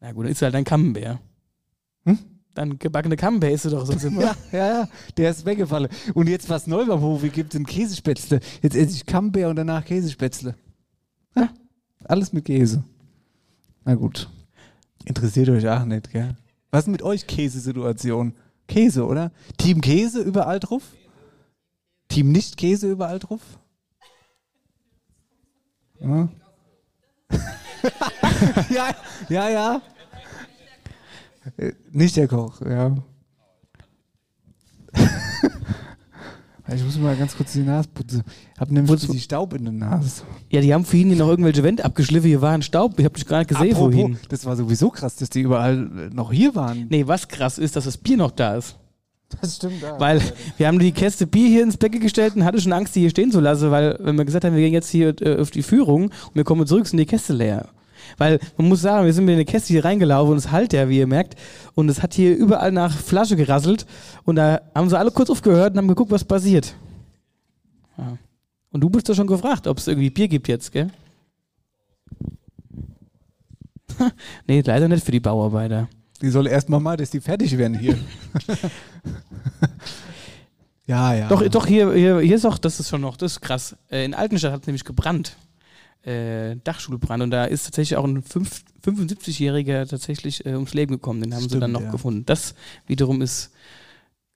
Na 0.00 0.12
gut, 0.12 0.24
dann 0.24 0.32
ist 0.32 0.42
halt 0.42 0.54
ein 0.54 0.64
Camembert. 0.64 1.18
Hm? 2.04 2.18
Dann 2.54 2.78
gebackene 2.78 3.16
Camembert 3.16 3.52
ist 3.52 3.64
du 3.64 3.70
doch 3.70 3.84
sonst 3.84 4.04
immer. 4.04 4.22
Ja, 4.22 4.36
ja, 4.52 4.66
ja, 4.66 4.88
der 5.16 5.30
ist 5.30 5.44
weggefallen. 5.44 5.88
Und 6.14 6.28
jetzt, 6.28 6.48
was 6.48 6.66
neu 6.66 6.86
beim 6.86 7.00
Hofi 7.00 7.30
gibt, 7.30 7.52
sind 7.52 7.66
Käsespätzle. 7.66 8.40
Jetzt 8.62 8.76
esse 8.76 8.94
ich 8.94 9.06
Camembert 9.06 9.50
und 9.50 9.56
danach 9.56 9.84
Käsespätzle. 9.84 10.54
Ja, 11.36 11.48
alles 12.04 12.32
mit 12.32 12.44
Käse. 12.44 12.84
Na 13.84 13.94
gut. 13.94 14.28
Interessiert 15.04 15.48
euch 15.48 15.68
auch 15.68 15.84
nicht, 15.84 16.10
gell? 16.12 16.36
Was 16.70 16.84
ist 16.84 16.90
mit 16.90 17.02
euch 17.02 17.26
Käsesituation? 17.26 18.34
Käse, 18.68 19.06
oder? 19.06 19.32
Team 19.56 19.80
Käse 19.80 20.20
überall 20.20 20.60
drauf? 20.60 20.82
Team 22.08 22.32
Nicht-Käse 22.32 22.90
überall 22.90 23.18
drauf? 23.18 23.40
Ja. 26.00 26.28
ja, 28.70 28.94
ja, 29.28 29.48
ja. 29.48 29.82
Äh, 31.56 31.72
Nicht 31.92 32.16
der 32.16 32.28
Koch, 32.28 32.60
ja. 32.60 32.96
ich 36.74 36.84
muss 36.84 36.98
mal 36.98 37.16
ganz 37.16 37.36
kurz 37.36 37.52
die 37.52 37.62
Nase 37.62 37.88
putzen. 37.92 38.22
Ich 38.54 38.60
habe 38.60 38.74
nämlich 38.74 39.06
die 39.06 39.20
Staub 39.20 39.54
in 39.54 39.64
der 39.64 39.72
Nase. 39.72 40.22
Ja, 40.50 40.60
die 40.60 40.72
haben 40.72 40.84
vorhin 40.84 41.08
hier 41.08 41.16
noch 41.18 41.28
irgendwelche 41.28 41.62
Wände 41.62 41.84
abgeschliffen. 41.84 42.28
Hier 42.28 42.42
war 42.42 42.52
ein 42.52 42.62
Staub. 42.62 42.98
Ich 42.98 43.04
habe 43.04 43.14
dich 43.14 43.26
gerade 43.26 43.46
gesehen 43.46 43.72
Apropos, 43.72 43.94
vorhin. 43.94 44.18
Das 44.28 44.44
war 44.44 44.56
sowieso 44.56 44.90
krass, 44.90 45.16
dass 45.16 45.30
die 45.30 45.40
überall 45.40 45.76
noch 46.12 46.32
hier 46.32 46.54
waren. 46.54 46.86
Nee, 46.88 47.06
was 47.06 47.28
krass 47.28 47.58
ist, 47.58 47.76
dass 47.76 47.84
das 47.84 47.96
Bier 47.96 48.16
noch 48.16 48.30
da 48.30 48.56
ist. 48.56 48.76
Das 49.40 49.56
stimmt. 49.56 49.82
Ja. 49.82 50.00
Weil 50.00 50.22
wir 50.56 50.66
haben 50.66 50.78
die 50.78 50.92
Käste 50.92 51.26
Bier 51.26 51.48
hier 51.48 51.62
ins 51.62 51.76
Becken 51.76 52.00
gestellt 52.00 52.34
und 52.34 52.44
hatte 52.44 52.60
schon 52.60 52.72
Angst, 52.72 52.96
die 52.96 53.00
hier 53.00 53.10
stehen 53.10 53.30
zu 53.30 53.40
lassen, 53.40 53.70
weil 53.70 53.98
wenn 54.00 54.16
wir 54.16 54.24
gesagt 54.24 54.44
haben, 54.44 54.54
wir 54.54 54.62
gehen 54.62 54.72
jetzt 54.72 54.88
hier 54.88 55.14
äh, 55.20 55.38
auf 55.38 55.50
die 55.50 55.62
Führung 55.62 56.04
und 56.04 56.34
wir 56.34 56.44
kommen 56.44 56.66
zurück, 56.66 56.86
sind 56.86 56.98
die 56.98 57.06
Käste 57.06 57.34
leer. 57.34 57.68
Weil 58.16 58.38
man 58.56 58.68
muss 58.68 58.80
sagen, 58.80 59.04
wir 59.04 59.12
sind 59.12 59.24
mit 59.24 59.34
in 59.34 59.38
eine 59.38 59.44
Käste 59.44 59.72
hier 59.72 59.84
reingelaufen 59.84 60.32
und 60.32 60.38
es 60.38 60.50
halt 60.50 60.72
ja, 60.72 60.88
wie 60.88 60.98
ihr 60.98 61.06
merkt. 61.06 61.34
Und 61.74 61.88
es 61.88 62.02
hat 62.02 62.14
hier 62.14 62.34
überall 62.36 62.72
nach 62.72 62.96
Flasche 62.96 63.36
gerasselt. 63.36 63.86
Und 64.24 64.36
da 64.36 64.60
haben 64.74 64.88
sie 64.88 64.98
alle 64.98 65.10
kurz 65.10 65.28
aufgehört 65.30 65.72
und 65.72 65.78
haben 65.78 65.88
geguckt, 65.88 66.10
was 66.10 66.24
passiert. 66.24 66.74
Ja. 67.98 68.16
Und 68.70 68.80
du 68.80 68.88
bist 68.88 69.08
doch 69.08 69.14
schon 69.14 69.26
gefragt, 69.26 69.66
ob 69.66 69.78
es 69.78 69.88
irgendwie 69.88 70.10
Bier 70.10 70.28
gibt 70.28 70.48
jetzt, 70.48 70.72
gell? 70.72 70.88
nee, 74.46 74.62
leider 74.64 74.88
nicht 74.88 75.04
für 75.04 75.12
die 75.12 75.20
Bauarbeiter. 75.20 75.88
Die 76.20 76.30
soll 76.30 76.46
erstmal 76.46 76.80
mal, 76.80 76.96
dass 76.96 77.10
die 77.10 77.20
fertig 77.20 77.56
werden 77.56 77.78
hier. 77.78 77.96
ja, 80.86 81.14
ja. 81.14 81.28
Doch, 81.28 81.46
doch 81.48 81.66
hier, 81.66 81.92
hier, 81.92 82.20
hier 82.20 82.36
ist 82.36 82.44
auch, 82.44 82.58
das 82.58 82.80
ist 82.80 82.88
schon 82.88 83.00
noch, 83.00 83.16
das 83.16 83.32
ist 83.32 83.40
krass. 83.40 83.76
Äh, 83.90 84.04
in 84.04 84.14
Altenstadt 84.14 84.52
hat 84.52 84.62
es 84.62 84.66
nämlich 84.66 84.84
gebrannt. 84.84 85.36
Äh, 86.02 86.56
Dachschulbrand 86.64 87.22
und 87.22 87.30
da 87.30 87.44
ist 87.44 87.64
tatsächlich 87.64 87.96
auch 87.96 88.04
ein 88.04 88.22
fünf- 88.22 88.64
75-Jähriger 88.84 89.88
tatsächlich 89.88 90.44
äh, 90.46 90.54
ums 90.54 90.74
Leben 90.74 90.92
gekommen. 90.92 91.20
Den 91.20 91.34
haben 91.34 91.42
sie 91.42 91.48
Stimmt, 91.48 91.64
dann 91.64 91.72
noch 91.72 91.82
ja. 91.82 91.90
gefunden. 91.90 92.24
Das 92.26 92.54
wiederum 92.86 93.22
ist 93.22 93.50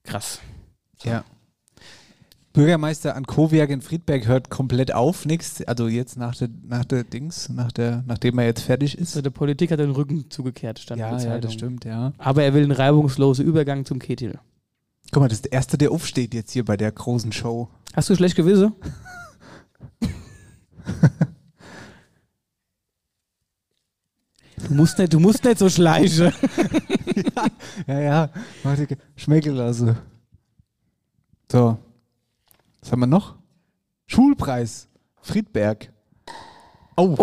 krass. 0.03 0.39
Ja. 1.03 1.23
Bürgermeister 2.53 3.15
Ankowiak 3.15 3.71
in 3.71 3.81
Friedberg 3.81 4.27
hört 4.27 4.51
komplett 4.51 4.93
auf, 4.93 5.25
nix. 5.25 5.63
Also 5.63 5.87
jetzt 5.87 6.17
nach 6.17 6.35
der, 6.35 6.49
nach 6.67 6.85
der 6.85 7.03
Dings, 7.03 7.49
nach 7.49 7.71
der, 7.71 8.03
nachdem 8.05 8.37
er 8.37 8.45
jetzt 8.45 8.61
fertig 8.61 8.95
ist. 8.95 9.09
Also 9.09 9.23
der 9.23 9.31
Politik 9.31 9.71
hat 9.71 9.79
den 9.79 9.89
Rücken 9.89 10.29
zugekehrt, 10.29 10.77
stand 10.77 10.99
Ja, 10.99 11.17
ja, 11.17 11.39
das 11.39 11.53
stimmt, 11.53 11.83
ja. 11.83 12.13
Aber 12.19 12.43
er 12.43 12.53
will 12.53 12.61
einen 12.61 12.71
reibungslosen 12.71 13.43
Übergang 13.43 13.85
zum 13.85 13.97
Ketil. 13.97 14.39
Guck 15.11 15.21
mal, 15.21 15.29
das 15.29 15.39
ist 15.39 15.45
der 15.45 15.53
Erste, 15.53 15.79
der 15.79 15.91
aufsteht 15.91 16.35
jetzt 16.35 16.51
hier 16.51 16.63
bei 16.63 16.77
der 16.77 16.91
großen 16.91 17.31
Show. 17.31 17.69
Hast 17.95 18.09
du 18.09 18.15
schlecht 18.15 18.35
Gewisse? 18.35 18.71
Du 24.67 24.75
musst 24.75 24.97
nicht, 24.97 25.11
du 25.11 25.19
musst 25.19 25.43
nicht 25.43 25.59
so 25.59 25.67
schleichen. 25.67 26.31
ja, 27.87 27.99
ja. 27.99 28.29
Mach 28.63 28.77
die 28.77 28.87
Schmeckelasse. 29.17 29.97
So. 31.51 31.77
Was 32.83 32.91
haben 32.91 32.99
wir 32.99 33.07
noch? 33.07 33.35
Schulpreis. 34.07 34.89
Friedberg. 35.21 35.93
Oh. 36.97 37.15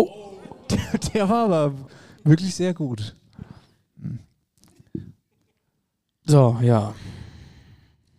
Der, 0.71 0.99
der 1.13 1.29
war 1.29 1.45
aber 1.45 1.73
wirklich 2.23 2.55
sehr 2.55 2.73
gut. 2.73 3.15
So, 6.25 6.57
ja. 6.63 6.95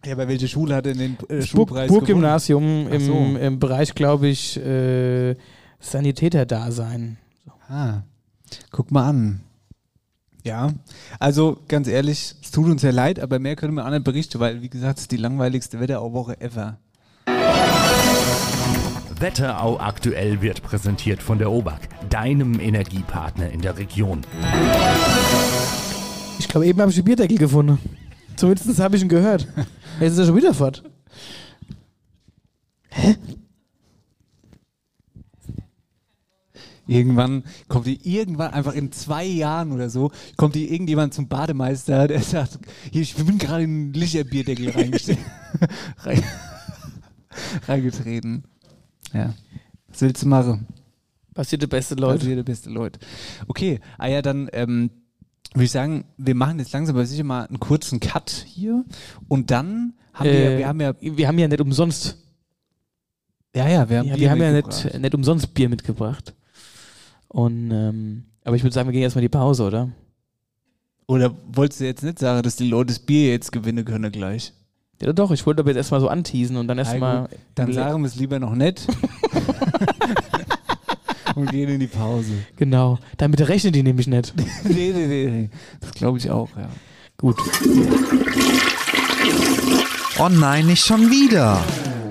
Ja, 0.05 0.13
aber 0.13 0.29
welche 0.29 0.47
Schule 0.47 0.77
hat 0.77 0.87
denn 0.87 0.99
den 0.99 1.17
äh, 1.29 1.43
Schulpreis 1.43 1.89
Burggymnasium 1.89 2.87
im, 2.87 3.01
so. 3.01 3.39
im 3.39 3.59
Bereich, 3.59 3.93
glaube 3.95 4.29
ich, 4.29 4.57
äh, 4.59 5.35
Sanitäter-Dasein. 5.81 7.19
Ah, 7.69 8.03
guck 8.71 8.93
mal 8.93 9.09
an. 9.09 9.41
Ja, 10.45 10.73
also 11.19 11.59
ganz 11.67 11.89
ehrlich, 11.89 12.37
es 12.41 12.53
tut 12.53 12.67
uns 12.67 12.83
ja 12.83 12.91
leid, 12.91 13.19
aber 13.19 13.41
mehr 13.41 13.57
können 13.57 13.75
wir 13.75 13.85
auch 13.85 13.91
nicht 13.91 14.05
berichten, 14.05 14.39
weil, 14.39 14.63
wie 14.63 14.69
gesagt, 14.69 14.99
es 14.99 15.05
ist 15.05 15.13
die 15.13 15.17
langweiligste 15.17 15.81
Wetterauwoche 15.81 16.41
ever. 16.41 16.79
Wetterau 19.23 19.79
aktuell 19.79 20.43
wird 20.43 20.65
präsentiert 20.65 21.23
von 21.23 21.39
der 21.39 21.49
OBAK, 21.49 21.89
deinem 22.11 22.59
Energiepartner 22.59 23.51
in 23.51 23.61
der 23.61 23.79
Region. 23.79 24.23
Ich 26.41 26.49
glaube, 26.49 26.67
eben 26.67 26.81
habe 26.81 26.91
ich 26.91 26.97
den 26.97 27.05
Bierdeckel 27.05 27.39
gefunden. 27.39 27.79
Zumindest 28.35 28.81
habe 28.81 28.97
ich 28.97 29.03
ihn 29.03 29.09
gehört. 29.09 29.47
Jetzt 30.01 30.15
ist 30.15 30.19
er 30.19 30.27
schon 30.27 30.35
wieder 30.35 30.53
fort. 30.53 30.83
Irgendwann 36.89 37.45
kommt 37.69 37.87
die 37.87 38.01
irgendwann 38.17 38.53
einfach 38.53 38.75
in 38.75 38.91
zwei 38.91 39.25
Jahren 39.25 39.71
oder 39.71 39.89
so, 39.89 40.11
kommt 40.37 40.57
die 40.57 40.73
irgendjemand 40.73 41.15
zum 41.15 41.29
Bademeister, 41.29 42.09
der 42.09 42.23
sagt, 42.23 42.59
hier, 42.91 43.03
ich 43.03 43.15
bin 43.15 43.39
gerade 43.39 43.63
in 43.63 43.71
einen 43.71 43.93
Licherbierdeckel 43.93 44.71
reingetreten. 47.69 48.49
Ja. 49.13 49.35
Was 49.89 50.01
willst 50.01 50.23
du 50.23 50.29
machen? 50.29 50.67
Passiert 51.35 51.63
der 51.63 51.67
beste 51.67 51.95
Leute. 51.95 52.19
Passiert 52.19 52.39
der 52.39 52.43
beste 52.45 52.71
Leute. 52.71 53.01
Okay, 53.49 53.81
ah 53.99 54.07
ja, 54.07 54.23
dann 54.23 54.49
ähm, 54.53 54.91
würde 55.55 55.65
ich 55.65 55.71
sagen, 55.71 56.05
wir 56.17 56.35
machen 56.35 56.59
jetzt 56.59 56.73
langsam 56.73 56.97
aber 56.97 57.07
sicher 57.07 57.25
mal 57.25 57.47
einen 57.47 57.61
kurzen 57.61 58.01
Cut 58.01 58.31
hier 58.31 58.85
und 59.29 59.51
dann 59.51 59.95
haben 60.13 60.27
wir, 60.27 60.51
Äh, 60.53 60.59
wir 60.59 60.69
haben 60.69 60.81
ja, 60.81 60.95
wir 61.01 61.29
haben 61.29 61.39
ja 61.39 61.49
nicht 61.49 61.61
umsonst. 61.61 62.19
ja, 63.55 63.69
ja, 63.69 63.89
wir 63.89 63.99
haben, 63.99 64.09
Ja, 64.09 64.15
Bier 64.15 64.21
wir 64.23 64.31
haben 64.31 64.43
ja 64.43 64.53
nicht, 64.53 64.99
nicht 64.99 65.15
umsonst 65.15 65.55
Bier 65.55 65.69
mitgebracht. 65.69 66.35
Und, 67.29 67.71
ähm, 67.71 68.25
aber 68.45 68.57
ich 68.57 68.63
würde 68.63 68.75
sagen, 68.75 68.89
wir 68.89 68.93
gehen 68.93 69.03
erstmal 69.03 69.23
die 69.23 69.29
Pause, 69.31 69.65
oder? 69.65 69.91
Oder 71.07 71.35
wolltest 71.51 71.81
du 71.81 71.85
jetzt 71.87 72.03
nicht 72.03 72.19
sagen, 72.19 72.43
dass 72.43 72.57
die 72.57 72.69
Leute 72.69 72.89
das 72.89 72.99
Bier 72.99 73.31
jetzt 73.31 73.53
gewinnen 73.53 73.85
können 73.85 74.13
gleich? 74.13 74.53
Ja, 75.03 75.13
doch, 75.13 75.31
ich 75.33 75.45
wollte 75.47 75.61
aber 75.61 75.71
jetzt 75.71 75.79
erstmal 75.79 76.01
so 76.01 76.09
anteasen 76.09 76.57
und 76.57 76.69
dann 76.69 76.79
erstmal. 76.79 77.29
Dann 77.55 77.73
sagen 77.73 78.03
wir 78.03 78.07
es 78.07 78.17
lieber 78.17 78.39
noch 78.39 78.55
nicht. 78.55 78.87
und 81.35 81.51
gehen 81.51 81.69
in 81.69 81.81
die 81.81 81.87
Pause. 81.87 82.33
Genau. 82.57 82.99
Damit 83.17 83.47
rechnen 83.49 83.73
die 83.73 83.83
nämlich 83.83 84.07
nicht. 84.07 84.35
nee, 84.65 84.93
nee, 84.95 85.07
nee, 85.07 85.27
nee. 85.27 85.51
Das 85.81 85.93
glaube 85.93 86.19
ich 86.19 86.31
auch, 86.31 86.51
ja. 86.57 86.69
Gut. 87.19 87.37
Oh 90.19 90.29
nein, 90.29 90.67
nicht 90.67 90.85
schon 90.85 91.11
wieder. 91.11 91.63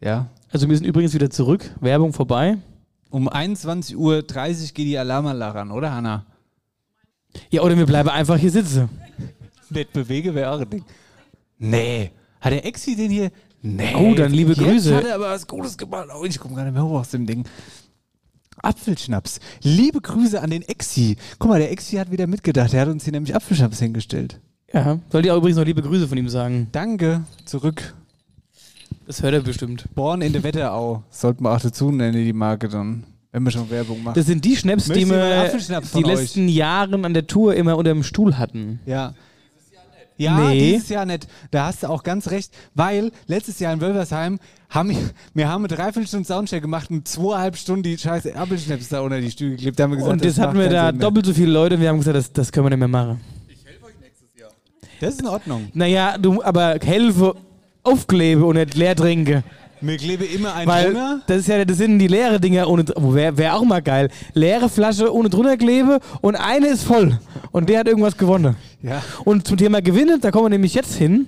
ja. 0.00 0.26
Also 0.50 0.68
wir 0.68 0.76
sind 0.76 0.86
übrigens 0.86 1.14
wieder 1.14 1.30
zurück. 1.30 1.70
Werbung 1.80 2.12
vorbei. 2.12 2.58
Um 3.10 3.28
21.30 3.28 3.96
Uhr 3.96 4.22
geht 4.22 4.78
die 4.78 4.98
Alarmanlage 4.98 5.60
an, 5.60 5.70
oder 5.70 5.94
Hanna? 5.94 6.26
Ja, 7.50 7.62
oder 7.62 7.78
wir 7.78 7.86
bleiben 7.86 8.08
einfach 8.08 8.36
hier 8.36 8.50
sitzen. 8.50 8.88
Nicht 9.70 9.92
bewege 9.92 10.34
wäre 10.34 10.50
auch 10.50 10.60
ein 10.60 10.68
Ding. 10.68 10.84
Nee. 11.58 12.12
Hat 12.40 12.52
der 12.52 12.64
Exi 12.64 12.96
den 12.96 13.10
hier? 13.10 13.30
Nee. 13.62 13.94
Oh, 13.96 14.14
dann 14.14 14.32
liebe 14.32 14.52
jetzt 14.52 14.62
Grüße. 14.62 14.94
hat 14.94 15.04
er 15.04 15.16
aber 15.16 15.30
was 15.30 15.46
Gutes 15.46 15.76
gemacht. 15.76 16.08
Oh, 16.14 16.24
ich 16.24 16.38
komme 16.38 16.54
gar 16.54 16.64
nicht 16.64 16.74
mehr 16.74 16.84
hoch 16.84 17.00
aus 17.00 17.10
dem 17.10 17.26
Ding. 17.26 17.44
Apfelschnaps. 18.62 19.40
Liebe 19.62 20.00
Grüße 20.00 20.40
an 20.40 20.50
den 20.50 20.62
Exi. 20.62 21.16
Guck 21.38 21.50
mal, 21.50 21.58
der 21.58 21.70
Exi 21.70 21.96
hat 21.96 22.10
wieder 22.10 22.26
mitgedacht. 22.26 22.72
Er 22.74 22.82
hat 22.82 22.88
uns 22.88 23.04
hier 23.04 23.12
nämlich 23.12 23.34
Apfelschnaps 23.34 23.78
hingestellt. 23.78 24.40
Ja, 24.72 24.98
soll 25.10 25.22
dir 25.22 25.32
auch 25.32 25.38
übrigens 25.38 25.56
noch 25.56 25.64
liebe 25.64 25.82
Grüße 25.82 26.08
von 26.08 26.18
ihm 26.18 26.28
sagen. 26.28 26.68
Danke. 26.72 27.22
Zurück. 27.44 27.94
Das 29.06 29.22
hört 29.22 29.34
er 29.34 29.40
bestimmt. 29.40 29.86
Born 29.94 30.20
in 30.20 30.32
der 30.32 30.42
Wetterau. 30.42 31.02
Sollten 31.10 31.44
wir 31.44 31.52
auch 31.54 31.60
dazu 31.60 31.90
nennen, 31.90 32.24
die 32.24 32.32
Marke 32.32 32.68
dann. 32.68 33.04
Wenn 33.32 33.42
wir 33.42 33.50
schon 33.50 33.68
Werbung 33.70 34.02
machen. 34.02 34.14
Das 34.14 34.26
sind 34.26 34.44
die 34.44 34.56
Schnaps, 34.56 34.84
die 34.84 35.04
Möchtest 35.04 35.70
einen 35.70 35.84
wir 35.84 36.02
die 36.02 36.02
letzten 36.02 36.48
Jahren 36.48 37.04
an 37.04 37.14
der 37.14 37.26
Tour 37.26 37.54
immer 37.54 37.76
unter 37.76 37.92
dem 37.92 38.02
Stuhl 38.02 38.38
hatten. 38.38 38.80
Ja. 38.86 39.14
Ja, 40.18 40.36
Nee. 40.38 40.72
dieses 40.72 40.88
Jahr 40.90 41.06
nicht. 41.06 41.26
Da 41.50 41.66
hast 41.66 41.82
du 41.82 41.86
auch 41.88 42.02
ganz 42.02 42.30
recht, 42.30 42.52
weil 42.74 43.10
letztes 43.26 43.58
Jahr 43.60 43.72
in 43.72 43.80
Wölversheim 43.80 44.38
haben 44.68 44.90
wir, 44.90 44.96
wir 45.32 45.48
haben 45.48 45.64
eine 45.64 45.74
Dreiviertelstunde 45.74 46.26
Soundcheck 46.26 46.60
gemacht 46.60 46.90
und 46.90 47.08
zweieinhalb 47.08 47.56
Stunden 47.56 47.84
die 47.84 47.96
scheiße 47.96 48.34
Apfelschnaps 48.36 48.88
da 48.90 49.00
unter 49.00 49.20
die 49.20 49.30
Stühle 49.30 49.52
geklebt. 49.56 49.78
Da 49.78 49.84
haben 49.84 49.92
wir 49.92 49.96
gesagt, 49.96 50.12
und 50.12 50.24
jetzt 50.24 50.36
das 50.38 50.44
hatten 50.44 50.58
wir 50.58 50.68
da 50.68 50.88
Sinn 50.88 50.96
mehr. 50.98 51.06
doppelt 51.06 51.24
so 51.24 51.32
viele 51.32 51.52
Leute 51.52 51.76
und 51.76 51.80
wir 51.80 51.88
haben 51.88 51.98
gesagt, 51.98 52.16
das, 52.16 52.32
das 52.32 52.52
können 52.52 52.66
wir 52.66 52.70
nicht 52.70 52.78
mehr 52.80 52.88
machen. 52.88 53.20
Das 55.00 55.14
ist 55.14 55.20
in 55.20 55.28
Ordnung. 55.28 55.68
Naja, 55.74 56.18
du, 56.18 56.42
aber 56.42 56.76
helfe 56.84 57.36
aufklebe 57.84 58.44
und 58.44 58.56
nicht 58.56 58.74
leer 58.74 58.96
trinke. 58.96 59.44
Mir 59.80 59.96
klebe 59.96 60.24
immer 60.24 60.54
ein 60.54 60.66
Weil 60.66 60.84
drunter. 60.86 61.20
das 61.26 61.38
ist 61.38 61.48
ja, 61.48 61.64
das 61.64 61.76
sind 61.78 61.98
die 61.98 62.08
leere 62.08 62.40
Dinger 62.40 62.68
ohne, 62.68 62.84
wäre 62.96 63.36
wär 63.36 63.56
auch 63.56 63.64
mal 63.64 63.80
geil. 63.80 64.08
Leere 64.34 64.68
Flasche 64.68 65.12
ohne 65.12 65.28
drunter 65.30 65.56
klebe 65.56 66.00
und 66.20 66.36
eine 66.36 66.68
ist 66.68 66.84
voll. 66.84 67.18
Und 67.52 67.68
der 67.68 67.80
hat 67.80 67.88
irgendwas 67.88 68.16
gewonnen. 68.16 68.56
Ja. 68.82 69.02
Und 69.24 69.46
zum 69.46 69.56
Thema 69.56 69.80
Gewinnen, 69.82 70.20
da 70.20 70.30
kommen 70.30 70.46
wir 70.46 70.50
nämlich 70.50 70.74
jetzt 70.74 70.94
hin. 70.96 71.26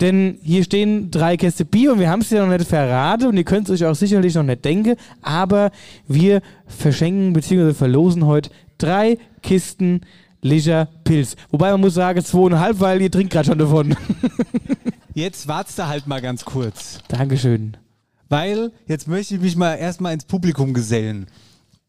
Denn 0.00 0.38
hier 0.42 0.62
stehen 0.62 1.10
drei 1.10 1.36
Käste 1.36 1.64
Bier 1.64 1.92
und 1.92 1.98
wir 1.98 2.08
haben 2.08 2.20
es 2.20 2.30
ja 2.30 2.46
noch 2.46 2.56
nicht 2.56 2.68
verraten 2.68 3.26
und 3.26 3.36
ihr 3.36 3.42
könnt 3.44 3.68
es 3.68 3.80
euch 3.80 3.88
auch 3.88 3.96
sicherlich 3.96 4.32
noch 4.34 4.44
nicht 4.44 4.64
denken, 4.64 4.94
aber 5.22 5.72
wir 6.06 6.40
verschenken 6.68 7.32
bzw. 7.32 7.74
verlosen 7.74 8.24
heute 8.24 8.50
drei 8.78 9.18
Kisten 9.42 10.02
Leisure 10.40 10.86
Pilz. 11.02 11.34
Wobei 11.50 11.72
man 11.72 11.80
muss 11.80 11.94
sagen, 11.94 12.24
zweieinhalb, 12.24 12.78
weil 12.78 13.02
ihr 13.02 13.10
trinkt 13.10 13.32
gerade 13.32 13.48
schon 13.48 13.58
davon. 13.58 13.96
Jetzt 15.18 15.48
wartest 15.48 15.80
du 15.80 15.88
halt 15.88 16.06
mal 16.06 16.20
ganz 16.20 16.44
kurz. 16.44 17.00
Dankeschön. 17.08 17.76
Weil 18.28 18.70
jetzt 18.86 19.08
möchte 19.08 19.34
ich 19.34 19.40
mich 19.40 19.56
mal 19.56 19.74
erstmal 19.74 20.14
ins 20.14 20.24
Publikum 20.24 20.74
gesellen. 20.74 21.26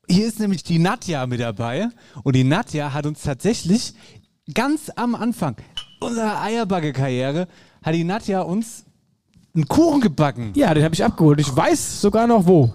Hier 0.09 0.27
ist 0.27 0.39
nämlich 0.39 0.63
die 0.63 0.80
Nadja 0.80 1.27
mit 1.27 1.39
dabei. 1.39 1.89
Und 2.23 2.36
die 2.36 2.43
Nadja 2.43 2.91
hat 2.91 3.05
uns 3.05 3.21
tatsächlich 3.21 3.93
ganz 4.55 4.89
am 4.95 5.13
Anfang 5.13 5.57
unserer 5.99 6.41
Eierbacke-Karriere 6.41 7.47
hat 7.84 7.93
die 7.93 8.03
Nadja 8.03 8.41
uns 8.41 8.86
einen 9.53 9.67
Kuchen 9.67 10.01
gebacken. 10.01 10.53
Ja, 10.55 10.73
den 10.73 10.84
habe 10.84 10.95
ich 10.95 11.03
abgeholt. 11.03 11.39
Ich 11.39 11.55
weiß 11.55 12.01
sogar 12.01 12.25
noch 12.25 12.47
wo. 12.47 12.73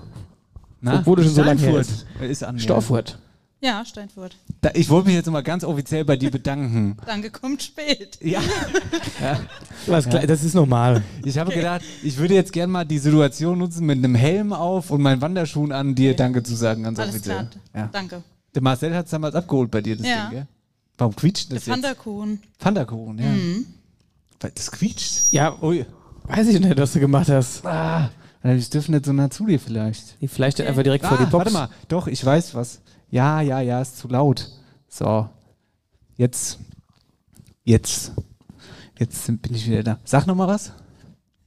Na? 0.81 1.01
Obwohl 1.01 1.17
das 1.17 1.27
schon 1.27 1.35
so 1.35 1.43
lange 1.43 1.61
her 1.61 1.81
ist. 1.81 2.07
Ist. 2.21 2.63
Staufurt. 2.63 3.19
Ja, 3.65 3.83
Steinfurt. 3.83 4.37
Da, 4.61 4.71
ich 4.75 4.91
wollte 4.91 5.07
mich 5.07 5.17
jetzt 5.17 5.31
mal 5.31 5.43
ganz 5.43 5.65
offiziell 5.65 6.05
bei 6.05 6.17
dir 6.17 6.31
bedanken. 6.31 6.99
Danke, 7.07 7.31
kommt 7.31 7.63
spät. 7.63 8.19
Ja. 8.21 8.43
ja. 9.23 9.41
Was 9.87 10.07
klar- 10.07 10.27
das 10.27 10.45
ist 10.45 10.53
normal. 10.55 11.03
Ich 11.25 11.39
habe 11.39 11.51
gedacht, 11.51 11.81
ich 12.03 12.19
würde 12.19 12.35
jetzt 12.35 12.53
gerne 12.53 12.71
mal 12.71 12.85
die 12.85 12.99
Situation 12.99 13.57
nutzen, 13.59 13.87
mit 13.87 13.97
einem 13.97 14.15
Helm 14.15 14.53
auf 14.53 14.91
und 14.91 15.01
meinen 15.01 15.23
Wanderschuhen 15.23 15.73
an, 15.73 15.95
dir 15.95 16.15
Danke 16.15 16.43
zu 16.43 16.55
sagen, 16.55 16.83
ganz 16.83 16.99
Alles 16.99 17.15
offiziell. 17.15 17.37
klar. 17.73 17.85
Ja. 17.85 17.89
Danke. 17.91 18.23
Der 18.55 18.61
Marcel 18.63 18.95
hat 18.95 19.07
es 19.07 19.11
damals 19.13 19.35
abgeholt 19.35 19.71
bei 19.71 19.81
dir, 19.81 19.97
das 19.97 20.07
Ja. 20.07 20.25
Ding, 20.27 20.31
gell? 20.41 20.47
Warum 20.99 21.17
quietscht 21.17 21.51
Der 21.51 21.57
das 21.59 21.67
jetzt? 21.67 21.81
Pfannkuchen. 21.81 22.41
Pfannkuchen, 22.59 23.19
ja. 23.19 23.25
Mhm. 23.31 23.67
Weil 24.41 24.53
Das 24.55 24.71
quietscht. 24.71 25.33
Ja, 25.33 25.57
Ui. 25.63 25.87
weiß 26.25 26.49
ich 26.49 26.61
nicht, 26.61 26.77
was 26.79 26.93
du 26.93 27.01
gemacht 27.01 27.31
hast. 27.31 27.65
Ah, 27.65 28.11
ich 28.43 28.69
dürfte 28.69 28.93
nicht 28.93 29.07
so 29.07 29.13
nah 29.15 29.31
zu 29.31 29.47
dir 29.47 29.59
vielleicht. 29.59 30.21
Die 30.21 30.29
vielleicht 30.29 30.61
einfach 30.61 30.83
direkt 30.83 31.07
vor 31.07 31.17
die 31.17 31.23
Ah, 31.25 31.29
Box. 31.31 31.47
Warte 31.47 31.51
mal, 31.53 31.69
doch, 31.89 32.09
ich 32.09 32.23
weiß 32.23 32.55
was. 32.55 32.81
Ja, 33.15 33.41
ja, 33.41 33.61
ja, 33.61 33.81
ist 33.81 33.97
zu 33.99 34.09
laut. 34.09 34.51
So. 34.89 35.29
Jetzt. 36.17 36.59
Jetzt. 37.63 38.11
Jetzt 38.99 39.27
bin 39.29 39.55
ich 39.55 39.69
wieder 39.71 39.85
da. 39.85 40.01
Sag 40.03 40.27
noch 40.27 40.35
mal 40.35 40.49
was. 40.49 40.73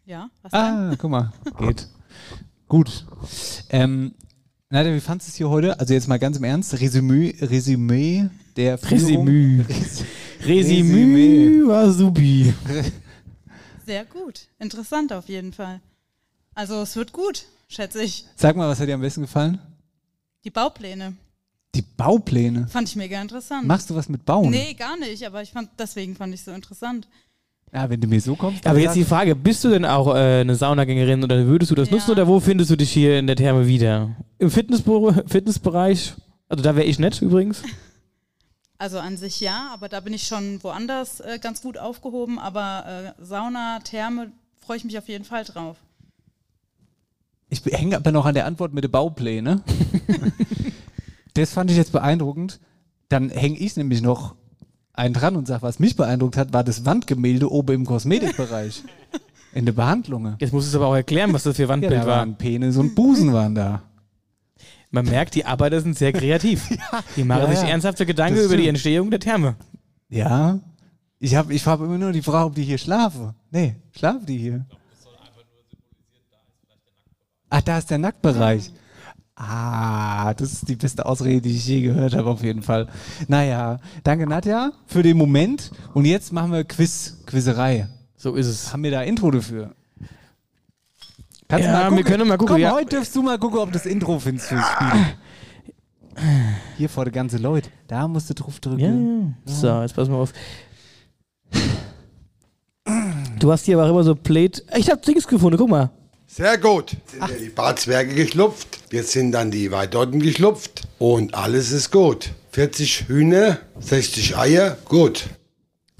Ja, 0.05 0.29
was 0.41 0.53
Ah, 0.53 0.95
guck 0.97 1.11
mal. 1.11 1.33
Geht. 1.59 1.89
Gut. 2.69 3.05
Ähm, 3.69 4.13
Nadja, 4.69 4.93
wie 4.95 5.01
fandest 5.01 5.27
du 5.27 5.31
es 5.31 5.35
hier 5.35 5.49
heute? 5.49 5.77
Also 5.77 5.93
jetzt 5.93 6.07
mal 6.07 6.17
ganz 6.19 6.37
im 6.37 6.45
Ernst. 6.45 6.73
Resümee, 6.79 7.35
Resümee 7.41 8.29
der 8.55 8.77
Führung. 8.77 9.27
Resümee. 9.27 9.61
Res- 9.67 10.03
Resümee 10.45 11.67
war 11.67 11.91
supi. 11.91 12.53
Sehr 13.85 14.05
gut. 14.05 14.47
Interessant 14.57 15.11
auf 15.11 15.27
jeden 15.27 15.51
Fall. 15.51 15.81
Also 16.55 16.81
es 16.81 16.95
wird 16.95 17.11
gut, 17.11 17.43
schätze 17.67 18.01
ich. 18.01 18.25
Sag 18.37 18.55
mal, 18.55 18.69
was 18.69 18.79
hat 18.79 18.87
dir 18.87 18.95
am 18.95 19.01
besten 19.01 19.23
gefallen? 19.23 19.59
Die 20.45 20.49
Baupläne 20.49 21.17
Die 21.77 21.83
Baupläne. 21.83 22.67
fand 22.67 22.89
ich 22.89 22.95
mega 22.95 23.21
interessant. 23.21 23.67
Machst 23.67 23.89
du 23.91 23.95
was 23.95 24.09
mit 24.09 24.25
Bauen? 24.25 24.49
Nee, 24.49 24.73
gar 24.73 24.97
nicht, 24.97 25.23
aber 25.27 25.43
ich 25.43 25.51
fand, 25.51 25.69
deswegen 25.77 26.15
fand 26.15 26.33
ich 26.33 26.43
so 26.43 26.51
interessant. 26.51 27.07
Ja, 27.71 27.87
wenn 27.87 28.01
du 28.01 28.07
mir 28.07 28.19
so 28.19 28.35
kommst. 28.35 28.65
Aber 28.65 28.79
jetzt 28.79 28.95
die 28.95 29.03
Frage, 29.03 29.35
bist 29.35 29.63
du 29.63 29.69
denn 29.69 29.85
auch 29.85 30.07
äh, 30.15 30.41
eine 30.41 30.55
Saunagängerin 30.55 31.23
oder 31.23 31.45
würdest 31.45 31.69
du 31.69 31.75
das 31.75 31.91
nutzen 31.91 32.09
oder 32.11 32.27
wo 32.27 32.39
findest 32.39 32.71
du 32.71 32.77
dich 32.77 32.91
hier 32.91 33.19
in 33.19 33.27
der 33.27 33.35
Therme 33.35 33.67
wieder? 33.67 34.15
Im 34.39 34.49
Fitnessbüro, 34.49 35.13
Fitnessbereich? 35.27 36.15
Also 36.49 36.63
da 36.63 36.75
wäre 36.75 36.87
ich 36.87 36.97
nett 36.99 37.21
übrigens. 37.21 37.63
Also 38.79 38.99
an 38.99 39.17
sich 39.17 39.39
ja, 39.39 39.71
aber 39.73 39.89
da 39.89 40.01
bin 40.01 40.13
ich 40.13 40.27
schon 40.27 40.63
woanders 40.63 41.19
äh, 41.19 41.39
ganz 41.41 41.63
gut 41.63 41.79
aufgehoben. 41.79 42.37
Aber 42.37 43.15
äh, 43.17 43.23
Sauna, 43.23 43.79
Therme, 43.79 44.31
freue 44.55 44.77
ich 44.77 44.83
mich 44.83 44.95
auf 44.99 45.07
jeden 45.07 45.25
Fall 45.25 45.45
drauf. 45.45 45.77
Ich 47.49 47.65
hänge 47.65 47.95
aber 47.95 48.11
noch 48.11 48.27
an 48.27 48.35
der 48.35 48.45
Antwort 48.45 48.73
mit 48.73 48.83
den 48.83 48.91
Bauplänen. 48.91 49.63
das 51.37 51.51
fand 51.51 51.71
ich 51.71 51.77
jetzt 51.77 51.91
beeindruckend. 51.91 52.59
Dann 53.09 53.29
hänge 53.29 53.57
ich 53.57 53.75
nämlich 53.77 54.01
noch 54.01 54.35
einen 54.93 55.13
dran 55.13 55.35
und 55.35 55.47
sage, 55.47 55.61
was 55.61 55.79
mich 55.79 55.95
beeindruckt 55.95 56.37
hat, 56.37 56.53
war 56.53 56.63
das 56.63 56.85
Wandgemälde 56.85 57.51
oben 57.51 57.75
im 57.75 57.85
Kosmetikbereich. 57.85 58.83
In 59.53 59.65
der 59.65 59.71
Behandlung. 59.73 60.35
Jetzt 60.39 60.51
musst 60.53 60.67
du 60.67 60.69
es 60.69 60.75
aber 60.75 60.87
auch 60.87 60.95
erklären, 60.95 61.33
was 61.33 61.43
das 61.43 61.55
für 61.55 61.63
Ja, 61.63 61.67
Wandbild 61.69 61.93
da 61.93 61.99
war. 61.99 62.05
waren 62.17 62.35
Penis 62.37 62.77
und 62.77 62.95
Busen 62.95 63.31
waren 63.33 63.55
da. 63.55 63.81
Man 64.91 65.05
merkt, 65.05 65.35
die 65.35 65.45
Arbeiter 65.45 65.81
sind 65.81 65.97
sehr 65.97 66.13
kreativ. 66.13 66.67
die 67.15 67.23
machen 67.23 67.43
Ja, 67.43 67.49
sich 67.49 67.61
ja. 67.61 67.69
ernsthafte 67.69 68.05
Gedanken 68.05 68.39
über 68.39 68.57
die. 68.57 68.67
Entstehung 68.67 69.09
der 69.09 69.19
Therme. 69.19 69.55
Ja. 70.09 70.59
Ich 71.19 71.35
habe 71.35 71.53
ich 71.53 71.65
hab 71.65 71.79
immer 71.79 71.97
nur 71.97 72.11
die 72.11 72.21
Frage, 72.21 72.45
ob 72.45 72.55
die 72.55 72.63
hier 72.63 72.77
schlafen. 72.77 73.33
Nee, 73.51 73.75
schlafen 73.91 74.25
die 74.25 74.37
hier? 74.37 74.65
Ach, 77.49 77.61
da 77.61 77.77
ist 77.77 77.89
der 77.89 77.97
Nacktbereich. 77.97 78.71
Ah, 79.39 80.33
das 80.33 80.51
ist 80.51 80.67
die 80.67 80.75
beste 80.75 81.05
Ausrede, 81.05 81.41
die 81.41 81.55
ich 81.55 81.67
je 81.67 81.81
gehört 81.81 82.15
habe, 82.15 82.27
auf 82.27 82.41
jeden 82.43 82.63
Fall. 82.63 82.87
Naja, 83.27 83.79
danke 84.03 84.25
Nadja 84.25 84.71
für 84.87 85.03
den 85.03 85.15
Moment. 85.15 85.69
Und 85.93 86.05
jetzt 86.05 86.33
machen 86.33 86.51
wir 86.51 86.63
Quiz, 86.63 87.17
Quizerei. 87.27 87.87
So 88.15 88.33
ist 88.33 88.47
es. 88.47 88.73
Haben 88.73 88.81
wir 88.81 88.89
da 88.89 89.03
Intro 89.03 89.29
dafür? 89.29 89.75
Kannst 91.47 91.65
du 91.67 91.69
Ja, 91.71 91.77
mal 91.77 91.83
gucken? 91.83 91.97
wir 91.97 92.03
können 92.03 92.27
mal 92.27 92.37
gucken, 92.37 92.53
Komm, 92.55 92.61
ja. 92.61 92.71
heute 92.71 92.95
darfst 92.95 93.15
du 93.15 93.21
mal 93.21 93.37
gucken, 93.37 93.59
ob 93.59 93.71
das 93.71 93.85
Intro 93.85 94.17
findest 94.17 94.47
fürs 94.47 94.65
Spiel. 94.65 95.05
Hier 96.77 96.89
vor 96.89 97.05
der 97.05 97.13
ganze 97.13 97.37
Leute. 97.37 97.69
Da 97.87 98.07
musst 98.07 98.27
du 98.31 98.33
drauf 98.33 98.59
drücken. 98.59 99.35
Ja. 99.45 99.53
So, 99.53 99.81
jetzt 99.83 99.95
pass 99.95 100.09
mal 100.09 100.15
auf. 100.15 100.33
Du 103.39 103.51
hast 103.51 103.65
hier 103.65 103.77
aber 103.77 103.85
auch 103.85 103.91
immer 103.91 104.03
so 104.03 104.15
Plate. 104.15 104.63
Ich 104.75 104.89
hab 104.89 105.01
Dings 105.03 105.27
gefunden, 105.27 105.57
guck 105.57 105.69
mal. 105.69 105.91
Sehr 106.25 106.57
gut. 106.57 106.97
Sind 107.05 107.21
ja 107.21 107.27
die 107.39 107.49
Barzwerge 107.49 108.15
geschlupft. 108.15 108.76
Jetzt 108.91 109.11
sind 109.11 109.33
dann 109.33 109.51
die 109.51 109.71
Weidotten 109.71 110.21
geschlupft. 110.21 110.87
Und 110.97 111.33
alles 111.33 111.71
ist 111.71 111.91
gut. 111.91 112.31
40 112.51 113.09
Hühner, 113.09 113.59
60 113.79 114.37
Eier, 114.37 114.77
gut. 114.85 115.29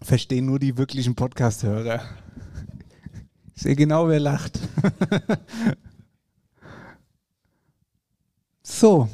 Verstehen 0.01 0.45
nur 0.45 0.57
die 0.59 0.77
wirklichen 0.77 1.15
Podcast-Hörer. 1.15 2.01
Ich 3.55 3.63
sehe 3.63 3.75
genau, 3.75 4.07
wer 4.07 4.19
lacht. 4.19 4.59
so. 8.63 9.09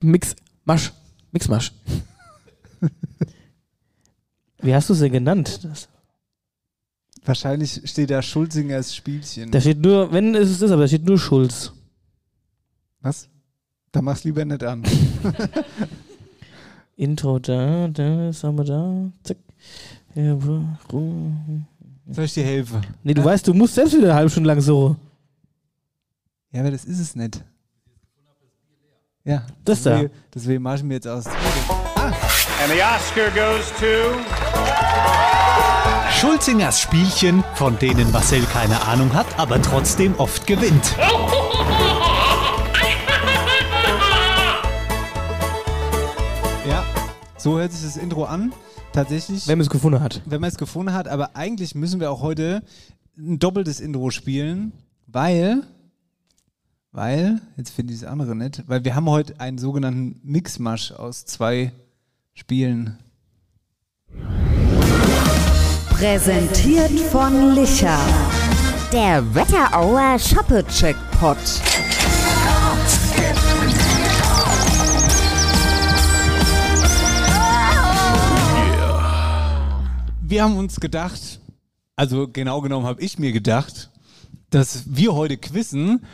Mix, 0.00 0.34
Masch. 0.64 0.92
Mixmasch. 1.30 1.72
Wie 4.62 4.74
hast 4.74 4.90
du 4.90 4.94
denn 4.94 5.12
genannt? 5.12 5.60
Das, 5.62 5.88
Wahrscheinlich 7.24 7.82
steht 7.84 8.10
da 8.10 8.22
Schulzingers 8.22 8.94
Spielchen. 8.94 9.50
da 9.50 9.60
steht 9.60 9.80
nur, 9.80 10.10
wenn 10.12 10.34
ist 10.34 10.50
es 10.50 10.58
das, 10.60 10.70
aber 10.70 10.82
da 10.82 10.88
steht 10.88 11.04
nur 11.04 11.18
Schulz. 11.18 11.72
Was? 13.02 13.28
Da 13.92 14.00
mach's 14.02 14.24
lieber 14.24 14.44
nicht 14.44 14.62
an. 14.64 14.82
Intro 16.96 17.38
da, 17.38 17.88
da, 17.88 18.30
haben 18.42 18.58
wir 18.58 18.64
da? 18.64 19.10
Zack. 19.22 19.36
Ja. 20.14 20.36
Soll 22.10 22.24
ich 22.24 22.34
dir 22.34 22.44
helfen? 22.44 22.80
Nee, 23.02 23.14
du 23.14 23.24
weißt, 23.24 23.46
du 23.46 23.54
musst 23.54 23.74
selbst 23.74 23.94
wieder 23.94 24.06
eine 24.08 24.14
halbe 24.14 24.30
Stunde 24.30 24.48
lang 24.48 24.60
so. 24.60 24.96
Ja, 26.52 26.60
aber 26.60 26.70
das 26.72 26.84
ist 26.84 26.98
es 27.00 27.14
nicht. 27.14 27.42
Ja. 29.24 29.46
Das 29.64 29.82
da. 29.82 29.90
deswegen- 29.92 30.14
Deswegen 30.34 30.62
mache 30.62 30.76
ich 30.76 30.82
mir 30.82 30.94
jetzt 30.94 31.06
aus. 31.08 31.26
And 31.26 32.72
the 32.72 32.82
Oscar 32.82 33.30
goes 33.30 33.70
to 33.78 34.39
Schulzingers 36.20 36.80
Spielchen, 36.80 37.42
von 37.54 37.78
denen 37.78 38.10
Marcel 38.12 38.42
keine 38.44 38.82
Ahnung 38.82 39.14
hat, 39.14 39.26
aber 39.38 39.60
trotzdem 39.62 40.14
oft 40.18 40.46
gewinnt. 40.46 40.96
Ja, 46.68 46.84
so 47.38 47.58
hört 47.58 47.72
sich 47.72 47.82
das 47.82 47.96
Intro 47.96 48.24
an. 48.24 48.52
Tatsächlich. 48.92 49.46
Wenn 49.46 49.58
man 49.58 49.64
es 49.64 49.70
gefunden 49.70 50.00
hat. 50.00 50.20
Wenn 50.26 50.40
man 50.40 50.48
es 50.48 50.58
gefunden 50.58 50.92
hat, 50.92 51.08
aber 51.08 51.36
eigentlich 51.36 51.74
müssen 51.74 52.00
wir 52.00 52.10
auch 52.10 52.22
heute 52.22 52.62
ein 53.16 53.38
doppeltes 53.38 53.80
Intro 53.80 54.10
spielen, 54.10 54.72
weil. 55.06 55.62
Weil, 56.92 57.40
jetzt 57.56 57.70
finde 57.70 57.94
ich 57.94 58.00
das 58.00 58.08
andere 58.08 58.34
nicht, 58.34 58.64
weil 58.66 58.84
wir 58.84 58.96
haben 58.96 59.08
heute 59.08 59.38
einen 59.38 59.58
sogenannten 59.58 60.20
Mixmasch 60.24 60.90
aus 60.90 61.24
zwei 61.24 61.72
Spielen. 62.34 62.98
Präsentiert 66.00 66.98
von 67.12 67.54
Licher. 67.54 67.98
Der 68.90 69.22
Wetterauer 69.34 70.18
Shoppe-Checkpot. 70.18 71.36
Wir 80.22 80.42
haben 80.42 80.56
uns 80.56 80.80
gedacht, 80.80 81.38
also 81.96 82.28
genau 82.28 82.62
genommen 82.62 82.86
habe 82.86 83.02
ich 83.02 83.18
mir 83.18 83.32
gedacht, 83.32 83.90
dass 84.48 84.84
wir 84.86 85.12
heute 85.12 85.36
quizzen 85.36 86.06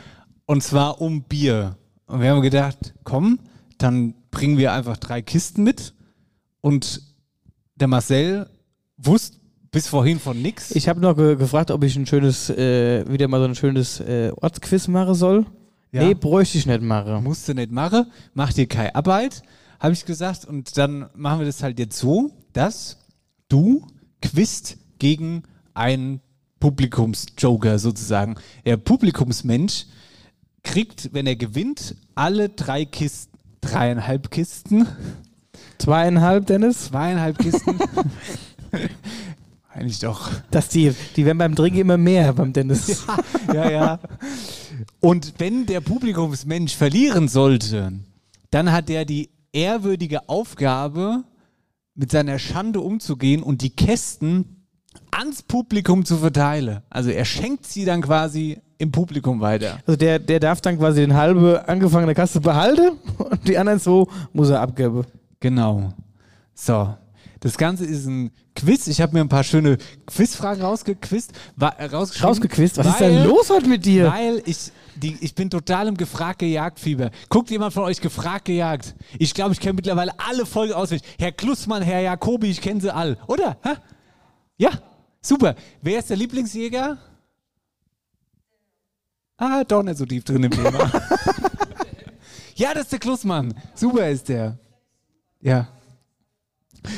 und 0.45 0.63
zwar 0.63 0.99
um 0.99 1.23
Bier. 1.23 1.77
Und 2.07 2.19
wir 2.19 2.31
haben 2.31 2.41
gedacht, 2.41 2.93
komm, 3.05 3.39
dann 3.77 4.15
bringen 4.31 4.57
wir 4.57 4.73
einfach 4.73 4.97
drei 4.97 5.21
Kisten 5.21 5.63
mit 5.63 5.93
und 6.59 7.01
der 7.75 7.87
Marcel 7.87 8.49
wusste 8.97 9.37
bis 9.77 9.87
vorhin 9.89 10.19
von 10.19 10.41
nix. 10.41 10.71
Ich 10.71 10.89
habe 10.89 10.99
noch 10.99 11.15
ge 11.15 11.35
gefragt, 11.35 11.69
ob 11.69 11.83
ich 11.83 11.95
ein 11.95 12.07
schönes, 12.07 12.49
äh, 12.49 13.05
wieder 13.07 13.27
mal 13.27 13.39
so 13.39 13.45
ein 13.45 13.53
schönes 13.53 13.99
äh, 13.99 14.31
Ortsquiz 14.41 14.87
machen 14.87 15.13
soll. 15.13 15.45
Ja. 15.91 16.03
Nee, 16.03 16.15
bräuchte 16.15 16.57
ich 16.57 16.65
nicht 16.65 16.81
machen. 16.81 17.23
Musste 17.23 17.53
nicht 17.53 17.71
machen, 17.71 18.07
mach 18.33 18.51
dir 18.51 18.67
keine 18.67 18.95
Arbeit, 18.95 19.43
habe 19.79 19.93
ich 19.93 20.03
gesagt. 20.03 20.45
Und 20.45 20.75
dann 20.79 21.05
machen 21.13 21.41
wir 21.41 21.45
das 21.45 21.61
halt 21.61 21.77
jetzt 21.77 21.99
so, 21.99 22.31
dass 22.53 22.97
du 23.49 23.85
quizt 24.19 24.77
gegen 24.97 25.43
einen 25.75 26.21
Publikumsjoker 26.59 27.77
sozusagen. 27.77 28.33
Der 28.65 28.77
Publikumsmensch 28.77 29.85
kriegt, 30.63 31.13
wenn 31.13 31.27
er 31.27 31.35
gewinnt, 31.35 31.95
alle 32.15 32.49
drei 32.49 32.83
Kisten, 32.83 33.37
dreieinhalb 33.61 34.31
Kisten. 34.31 34.87
Zweieinhalb, 35.77 36.47
Dennis? 36.47 36.85
Zweieinhalb 36.85 37.37
Kisten. 37.37 37.77
Eigentlich 39.77 39.99
doch. 39.99 40.31
Dass 40.49 40.69
die, 40.69 40.91
die 41.15 41.25
werden 41.25 41.37
beim 41.37 41.55
Trinken 41.55 41.79
immer 41.81 41.97
mehr 41.97 42.33
beim 42.33 42.51
Dennis. 42.51 43.05
ja, 43.53 43.69
ja. 43.69 43.99
Und 44.99 45.35
wenn 45.37 45.67
der 45.67 45.81
Publikumsmensch 45.81 46.75
verlieren 46.75 47.27
sollte, 47.27 47.93
dann 48.49 48.71
hat 48.71 48.89
er 48.89 49.05
die 49.05 49.29
ehrwürdige 49.53 50.27
Aufgabe, 50.29 51.23
mit 51.93 52.11
seiner 52.11 52.37
Schande 52.37 52.79
umzugehen 52.79 53.41
und 53.41 53.61
die 53.61 53.75
Kästen 53.75 54.65
ans 55.11 55.41
Publikum 55.43 56.05
zu 56.05 56.17
verteilen. 56.17 56.81
Also 56.89 57.09
er 57.09 57.25
schenkt 57.25 57.65
sie 57.65 57.85
dann 57.85 58.01
quasi 58.01 58.59
im 58.77 58.91
Publikum 58.91 59.41
weiter. 59.41 59.79
Also 59.85 59.97
der, 59.97 60.19
der 60.19 60.39
darf 60.39 60.61
dann 60.61 60.77
quasi 60.77 61.01
den 61.01 61.15
halbe 61.15 61.67
angefangene 61.67 62.13
Kasse 62.13 62.39
behalten 62.39 62.97
und 63.17 63.47
die 63.47 63.57
anderen 63.57 63.79
so 63.79 64.07
muss 64.33 64.49
er 64.49 64.61
abgeben. 64.61 65.05
Genau. 65.39 65.93
So. 66.53 66.95
Das 67.39 67.57
Ganze 67.57 67.85
ist 67.85 68.05
ein 68.07 68.31
Quiz. 68.55 68.87
Ich 68.87 68.99
habe 69.01 69.13
mir 69.13 69.21
ein 69.21 69.29
paar 69.29 69.43
schöne 69.43 69.77
Quizfragen 70.07 70.63
rausgequizt. 70.63 71.33
Wa 71.55 71.69
äh, 71.69 71.85
rausgeschrieben, 71.85 72.27
Rausgequizt? 72.29 72.77
Was 72.77 72.87
ist 72.87 72.99
weil- 73.01 73.13
denn 73.13 73.27
los 73.27 73.49
heute 73.49 73.67
mit 73.67 73.85
dir? 73.85 74.11
Weil 74.11 74.41
ich, 74.45 74.71
die, 74.95 75.17
ich 75.21 75.35
bin 75.35 75.49
total 75.49 75.87
im 75.87 75.95
gefragt 75.97 76.39
gejagt 76.39 76.79
Fieber. 76.79 77.11
Guckt 77.29 77.49
jemand 77.51 77.73
von 77.73 77.83
euch 77.83 78.01
gefragt 78.01 78.45
gejagt? 78.45 78.95
Ich 79.19 79.33
glaube, 79.33 79.53
ich 79.53 79.59
kenne 79.59 79.73
mittlerweile 79.73 80.13
alle 80.19 80.45
Folgen 80.45 80.73
auswendig. 80.73 81.07
Herr 81.19 81.31
Klussmann, 81.31 81.83
Herr 81.83 82.01
Jacobi, 82.01 82.49
ich 82.49 82.61
kenne 82.61 82.81
sie 82.81 82.93
alle. 82.93 83.17
Oder? 83.27 83.57
Hä? 83.63 83.73
Ja, 84.57 84.71
super. 85.21 85.55
Wer 85.81 85.99
ist 85.99 86.09
der 86.09 86.17
Lieblingsjäger? 86.17 86.97
Ah, 89.37 89.63
doch 89.63 89.83
nicht 89.83 89.97
so 89.99 90.05
tief 90.05 90.23
drin 90.23 90.43
im 90.43 90.51
Thema. 90.51 90.91
ja, 92.55 92.73
das 92.73 92.83
ist 92.83 92.91
der 92.93 92.99
Klussmann. 92.99 93.53
Super 93.75 94.09
ist 94.09 94.27
der. 94.29 94.57
Ja. 95.41 95.67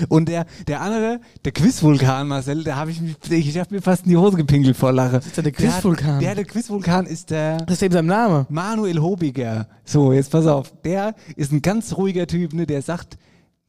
Und 0.08 0.30
der, 0.30 0.46
der 0.68 0.82
andere, 0.82 1.20
der 1.46 1.52
Quizvulkan, 1.52 2.28
Marcel, 2.28 2.64
da 2.64 2.76
habe 2.76 2.92
ich 2.92 3.02
mich, 3.02 3.16
ich 3.30 3.58
habe 3.58 3.76
mir 3.76 3.82
fast 3.82 4.06
in 4.06 4.12
die 4.12 4.18
Hose 4.18 4.38
gepinkelt 4.38 4.78
vor 4.78 4.92
Lache. 4.92 5.18
Das 5.18 5.28
ist 5.28 5.38
ja 5.38 5.44
der 5.44 5.52
Quizvulkan. 5.52 6.20
Der, 6.20 6.36
der 6.36 6.46
Quizvulkan 6.46 7.06
ist 7.06 7.30
der. 7.30 7.58
Das 7.58 7.78
ist 7.78 7.84
eben 7.84 7.94
sein 7.94 8.06
Name. 8.06 8.46
Manuel 8.50 9.00
Hobiger. 9.00 9.68
So, 9.86 10.14
jetzt 10.14 10.32
pass 10.32 10.46
auf. 10.46 10.74
Der 10.84 11.16
ist 11.36 11.52
ein 11.52 11.62
ganz 11.62 11.96
ruhiger 11.98 12.28
Typ, 12.28 12.54
ne? 12.54 12.66
Der 12.66 12.82
sagt 12.82 13.18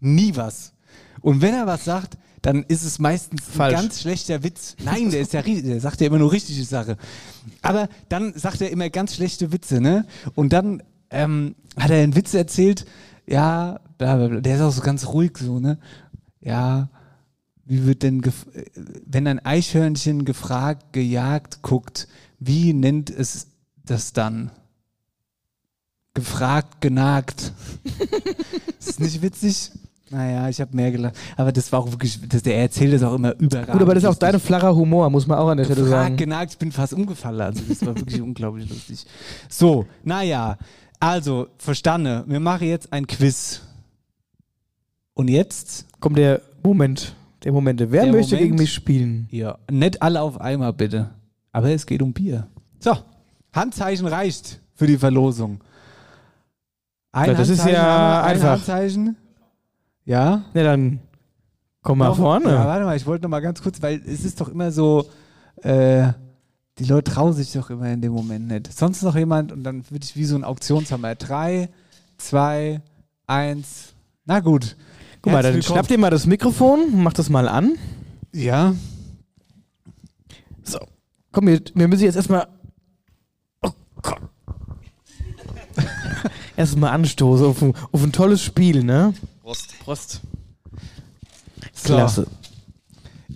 nie 0.01 0.35
was. 0.37 0.73
Und 1.21 1.43
wenn 1.43 1.55
er 1.55 1.67
was 1.67 1.85
sagt, 1.85 2.17
dann 2.43 2.65
ist 2.69 2.85
es 2.85 2.99
meistens 2.99 3.43
Falsch. 3.45 3.77
ein 3.77 3.83
ganz 3.83 4.01
schlechter 4.01 4.43
Witz. 4.43 4.77
Nein, 4.83 5.11
der 5.11 5.21
ist 5.21 5.33
ja 5.33 5.43
der 5.43 5.81
sagt 5.81 6.01
ja 6.01 6.07
immer 6.07 6.19
nur 6.19 6.33
richtige 6.33 6.65
Sache. 6.65 6.97
Aber 7.63 7.89
dann 8.09 8.33
sagt 8.35 8.61
er 8.63 8.71
immer 8.71 8.89
ganz 8.89 9.15
schlechte 9.15 9.53
Witze, 9.53 9.81
ne? 9.81 10.07
Und 10.35 10.53
dann 10.53 10.83
ähm, 11.11 11.55
hat 11.77 11.91
er 11.91 12.03
einen 12.03 12.17
Witz 12.17 12.33
erzählt, 12.35 12.87
ja, 13.27 13.81
bla, 13.99 14.17
bla, 14.17 14.29
bla. 14.29 14.41
der 14.41 14.57
ist 14.57 14.63
auch 14.63 14.73
so 14.73 14.81
ganz 14.81 15.07
ruhig 15.07 15.33
so, 15.39 15.61
ne? 15.61 15.79
Ja, 16.41 16.89
wie 17.65 17.87
wird 17.87 18.03
denn, 18.03 18.23
wenn 19.07 19.27
ein 19.27 19.45
Eichhörnchen 19.45 20.25
gefragt, 20.25 20.93
gejagt 20.93 21.63
guckt, 21.63 22.09
wie 22.39 22.73
nennt 22.73 23.11
es 23.11 23.49
das 23.85 24.13
dann? 24.13 24.51
Gefragt, 26.15 26.81
genagt. 26.81 27.53
ist 28.79 28.89
das 28.89 28.99
nicht 28.99 29.23
witzig? 29.23 29.71
Naja, 30.11 30.49
ich 30.49 30.61
habe 30.61 30.75
mehr 30.75 30.91
gelacht. 30.91 31.15
Aber 31.37 31.53
das 31.53 31.71
war 31.71 31.81
auch 31.81 31.91
wirklich, 31.93 32.19
das, 32.29 32.43
der 32.43 32.59
erzählt 32.59 32.93
das 32.93 33.05
auch 33.05 33.15
immer 33.15 33.39
überragend. 33.39 33.73
Gut, 33.73 33.83
aber 33.83 33.95
das 33.95 34.03
ist 34.03 34.09
auch 34.09 34.17
dein 34.17 34.41
flacher 34.41 34.75
Humor, 34.75 35.09
muss 35.09 35.29
man 35.29 35.39
auch 35.39 35.49
an 35.49 35.59
der 35.59 35.65
Stelle 35.65 35.83
Gefragt, 35.83 36.03
sagen. 36.03 36.17
genagt, 36.17 36.53
ich 36.53 36.59
bin 36.59 36.73
fast 36.73 36.95
umgefallen. 36.95 37.41
Also 37.41 37.63
das 37.69 37.87
war 37.87 37.95
wirklich 37.97 38.21
unglaublich 38.23 38.69
lustig. 38.69 39.07
So, 39.49 39.87
naja, 40.03 40.59
also, 40.99 41.47
verstanden. 41.57 42.25
Wir 42.27 42.41
machen 42.41 42.67
jetzt 42.67 42.93
ein 42.93 43.07
Quiz. 43.07 43.63
Und 45.21 45.29
jetzt? 45.29 45.85
Kommt 46.01 46.17
der 46.17 46.41
Moment. 46.63 47.15
Der 47.45 47.53
Momente. 47.53 47.91
Wer 47.93 48.05
Der 48.05 48.13
möchte 48.13 48.37
Moment. 48.37 48.51
gegen 48.53 48.57
mich 48.63 48.73
spielen? 48.73 49.29
Ja, 49.31 49.59
nicht 49.71 50.01
alle 50.01 50.23
auf 50.23 50.41
einmal 50.41 50.73
bitte. 50.73 51.11
Aber 51.53 51.69
es 51.71 51.85
geht 51.85 52.01
um 52.01 52.15
Bier. 52.15 52.47
So, 52.79 52.97
Handzeichen 53.53 54.07
reicht 54.07 54.61
für 54.75 54.87
die 54.87 54.97
Verlosung. 54.97 55.61
Ein 57.13 57.33
Ja, 57.33 57.35
das 57.37 57.51
ist 57.51 57.67
ja 57.67 58.23
ein 58.23 58.31
einfach. 58.37 58.53
Handzeichen. 58.53 59.17
Ja? 60.07 60.43
Ja, 60.55 60.63
dann 60.63 61.01
komm 61.83 61.99
mal 61.99 62.09
Noch- 62.09 62.17
vorne. 62.17 62.47
Ja, 62.51 62.65
warte 62.65 62.87
mal, 62.87 62.97
ich 62.97 63.07
wollte 63.07 63.25
noch 63.25 63.31
mal 63.31 63.41
ganz 63.41 63.61
kurz, 63.63 63.83
weil 63.83 64.01
es 64.07 64.25
ist 64.25 64.41
doch 64.41 64.49
immer 64.49 64.71
so, 64.73 65.05
äh, 65.63 66.13
die 66.79 66.85
Leute 66.85 67.11
trauen 67.13 67.35
sich 67.35 67.53
doch 67.53 67.69
immer 67.69 67.91
in 67.91 68.01
dem 68.01 68.13
Moment 68.13 68.49
nicht. 68.49 68.73
Sonst 68.73 69.03
noch 69.03 69.17
jemand 69.17 69.53
und 69.53 69.65
dann 69.65 69.85
würde 69.91 70.03
ich 70.05 70.17
wie 70.17 70.25
so 70.25 70.35
ein 70.37 70.45
Auktionshammer. 70.45 71.15
Drei, 71.17 71.69
zwei, 72.17 72.81
eins. 73.27 73.93
Na 74.25 74.41
gut. 74.41 74.77
Guck 75.23 75.33
mal, 75.33 75.43
dann 75.43 75.55
willkommen. 75.55 75.77
schnapp 75.77 75.89
dir 75.89 75.99
mal 75.99 76.11
das 76.11 76.27
Mikrofon, 76.27 77.03
mach 77.03 77.13
das 77.13 77.29
mal 77.29 77.47
an. 77.49 77.77
Ja. 78.35 78.75
So. 80.63 80.79
Komm, 81.33 81.47
wir, 81.49 81.61
wir 81.75 81.89
müssen 81.89 82.05
jetzt 82.05 82.17
erstmal. 82.17 82.49
Oh 83.63 83.71
Gott. 84.03 84.21
erstmal 86.57 86.91
anstoßen 86.93 87.47
auf, 87.47 87.61
ein- 87.63 87.75
auf 87.93 88.03
ein 88.03 88.13
tolles 88.13 88.43
Spiel, 88.43 88.83
ne? 88.83 89.13
Prost. 89.43 89.79
Prost. 89.81 90.21
So. 91.75 91.95
Klasse. 91.95 92.27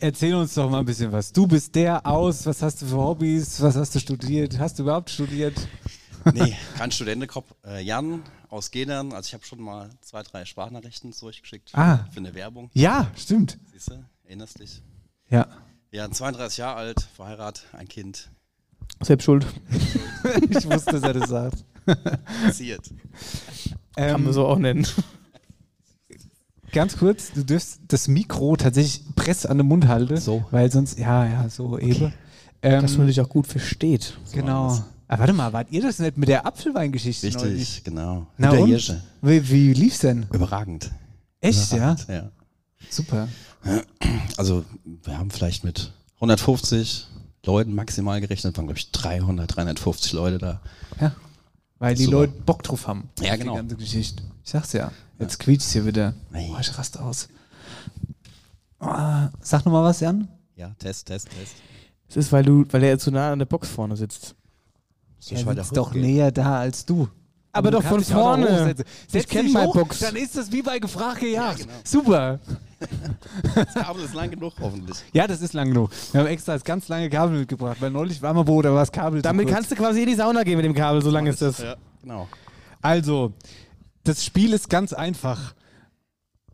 Erzähl 0.00 0.34
uns 0.34 0.54
doch 0.54 0.68
mal 0.70 0.80
ein 0.80 0.84
bisschen 0.86 1.12
was. 1.12 1.32
Du 1.32 1.46
bist 1.46 1.74
der 1.74 2.06
aus, 2.06 2.44
was 2.46 2.62
hast 2.62 2.82
du 2.82 2.86
für 2.86 2.96
Hobbys, 2.96 3.60
was 3.62 3.76
hast 3.76 3.94
du 3.94 4.00
studiert? 4.00 4.58
Hast 4.58 4.78
du 4.78 4.82
überhaupt 4.82 5.08
studiert? 5.10 5.54
Nee, 6.32 6.54
kein 6.78 6.90
Studentenkopf. 6.90 7.54
Äh, 7.66 7.82
Jan 7.82 8.22
aus 8.54 8.70
Gedern. 8.70 9.12
Also 9.12 9.28
ich 9.28 9.34
habe 9.34 9.44
schon 9.44 9.60
mal 9.60 9.90
zwei, 10.00 10.22
drei 10.22 10.44
Sprachnachrichten 10.44 11.12
zurückgeschickt 11.12 11.70
für, 11.70 11.78
Ah. 11.78 12.08
für 12.12 12.20
eine 12.20 12.34
Werbung. 12.34 12.70
Ja, 12.72 13.10
stimmt. 13.16 13.58
Siehst 13.72 13.90
du, 13.90 14.04
erinnerst 14.24 14.60
dich? 14.60 14.80
Ja. 15.28 15.46
Ja, 15.90 16.10
32 16.10 16.58
Jahre 16.58 16.76
alt, 16.78 17.00
verheiratet, 17.14 17.66
ein 17.72 17.88
Kind. 17.88 18.30
Selbst 19.02 19.24
schuld. 19.24 19.46
ich 20.50 20.64
wusste, 20.68 20.92
dass 20.92 21.02
er 21.02 21.12
das 21.14 21.28
sagt. 21.28 21.64
Passiert. 22.44 22.90
Kann 23.96 24.24
man 24.24 24.32
so 24.32 24.46
auch 24.46 24.58
nennen. 24.58 24.86
Ganz 26.72 26.96
kurz, 26.96 27.32
du 27.32 27.44
dürfst 27.44 27.80
das 27.86 28.08
Mikro 28.08 28.56
tatsächlich 28.56 29.04
press 29.14 29.46
an 29.46 29.58
den 29.58 29.68
Mund 29.68 29.86
halten. 29.86 30.16
So. 30.16 30.44
Weil 30.50 30.70
sonst, 30.72 30.98
ja, 30.98 31.24
ja, 31.26 31.48
so 31.48 31.78
eben. 31.78 32.12
Ähm, 32.62 32.82
Dass 32.82 32.96
man 32.96 33.06
dich 33.06 33.20
auch 33.20 33.28
gut 33.28 33.46
versteht. 33.46 34.16
Genau. 34.32 34.82
Ah, 35.14 35.18
warte 35.20 35.32
mal, 35.32 35.52
wart 35.52 35.70
ihr 35.70 35.80
das 35.80 36.00
nicht 36.00 36.16
mit 36.16 36.28
der 36.28 36.44
Apfelweingeschichte 36.44 37.28
Richtig, 37.28 37.42
neulich? 37.44 37.84
genau. 37.84 38.26
Na 38.36 38.48
Mit 38.48 38.56
der 38.56 38.62
und? 38.64 38.68
Hirsche. 38.68 39.00
Wie, 39.22 39.48
wie 39.48 39.72
lief's 39.72 40.00
denn? 40.00 40.26
Überragend. 40.32 40.90
Echt, 41.40 41.72
Überragend, 41.72 42.08
ja? 42.08 42.14
ja? 42.14 42.30
Super. 42.90 43.28
Also 44.36 44.64
wir 44.84 45.16
haben 45.16 45.30
vielleicht 45.30 45.62
mit 45.62 45.92
150 46.16 47.06
Leuten 47.46 47.76
maximal 47.76 48.20
gerechnet, 48.20 48.56
waren 48.56 48.66
glaube 48.66 48.78
ich 48.78 48.90
300, 48.90 49.54
350 49.54 50.12
Leute 50.14 50.38
da. 50.38 50.60
Ja. 51.00 51.14
Weil 51.78 51.94
die 51.94 52.06
Super. 52.06 52.16
Leute 52.18 52.32
Bock 52.44 52.64
drauf 52.64 52.88
haben. 52.88 53.08
Ja, 53.20 53.36
genau. 53.36 53.52
Die 53.52 53.58
ganze 53.58 53.76
Geschichte. 53.76 54.22
Ich 54.42 54.50
sag's 54.50 54.72
ja. 54.72 54.90
Jetzt 55.20 55.38
quietscht's 55.38 55.72
hier 55.72 55.86
wieder. 55.86 56.14
Oh, 56.32 56.56
ich 56.60 56.76
raste 56.76 57.00
aus. 57.00 57.28
Ah, 58.80 59.28
sag 59.40 59.64
nochmal 59.64 59.84
was, 59.84 60.00
Jan. 60.00 60.26
Ja, 60.56 60.74
Test, 60.80 61.06
Test, 61.06 61.28
Test. 61.30 61.54
Es 62.08 62.16
ist, 62.16 62.32
weil 62.32 62.42
du, 62.42 62.64
weil 62.70 62.82
er 62.82 62.98
zu 62.98 63.12
nah 63.12 63.32
an 63.32 63.38
der 63.38 63.46
Box 63.46 63.68
vorne 63.68 63.96
sitzt. 63.96 64.34
Ich 65.30 65.46
Er 65.46 65.54
sitzt 65.54 65.76
doch 65.76 65.94
näher 65.94 66.30
da 66.32 66.58
als 66.58 66.84
du. 66.84 67.08
Aber 67.52 67.70
du 67.70 67.78
doch 67.78 67.84
von 67.84 68.02
vorne. 68.02 68.74
Ich 68.76 69.12
Setz 69.12 69.28
kenn 69.28 69.44
dich 69.44 69.54
meine 69.54 69.72
Box. 69.72 70.00
Dann 70.00 70.16
ist 70.16 70.36
das 70.36 70.50
wie 70.50 70.60
bei 70.60 70.78
Gefragt 70.80 71.20
gejagt. 71.20 71.66
Super. 71.84 72.40
Das 73.54 73.74
Kabel 73.74 74.04
ist 74.04 74.14
lang 74.14 74.30
genug, 74.30 74.52
hoffentlich. 74.60 74.98
Ja, 75.12 75.26
das 75.26 75.40
ist 75.40 75.54
lang 75.54 75.68
genug. 75.68 75.90
Wir 76.12 76.20
haben 76.20 76.26
extra 76.26 76.52
das 76.52 76.64
ganz 76.64 76.88
lange 76.88 77.08
Kabel 77.08 77.38
mitgebracht, 77.38 77.76
weil 77.80 77.90
neulich 77.90 78.20
war 78.20 78.34
mal 78.34 78.46
wo, 78.46 78.60
da 78.60 78.70
war 78.72 78.80
das 78.80 78.92
Kabel 78.92 79.22
Damit 79.22 79.42
zu 79.42 79.46
kurz. 79.46 79.54
kannst 79.54 79.70
du 79.70 79.76
quasi 79.76 80.02
in 80.02 80.08
die 80.08 80.14
Sauna 80.16 80.42
gehen 80.42 80.56
mit 80.56 80.64
dem 80.64 80.74
Kabel, 80.74 81.00
so 81.00 81.10
lang 81.10 81.26
ist 81.26 81.40
das. 81.40 81.58
Ja, 81.58 81.76
genau. 82.02 82.28
Also, 82.82 83.32
das 84.02 84.24
Spiel 84.24 84.52
ist 84.52 84.68
ganz 84.68 84.92
einfach. 84.92 85.54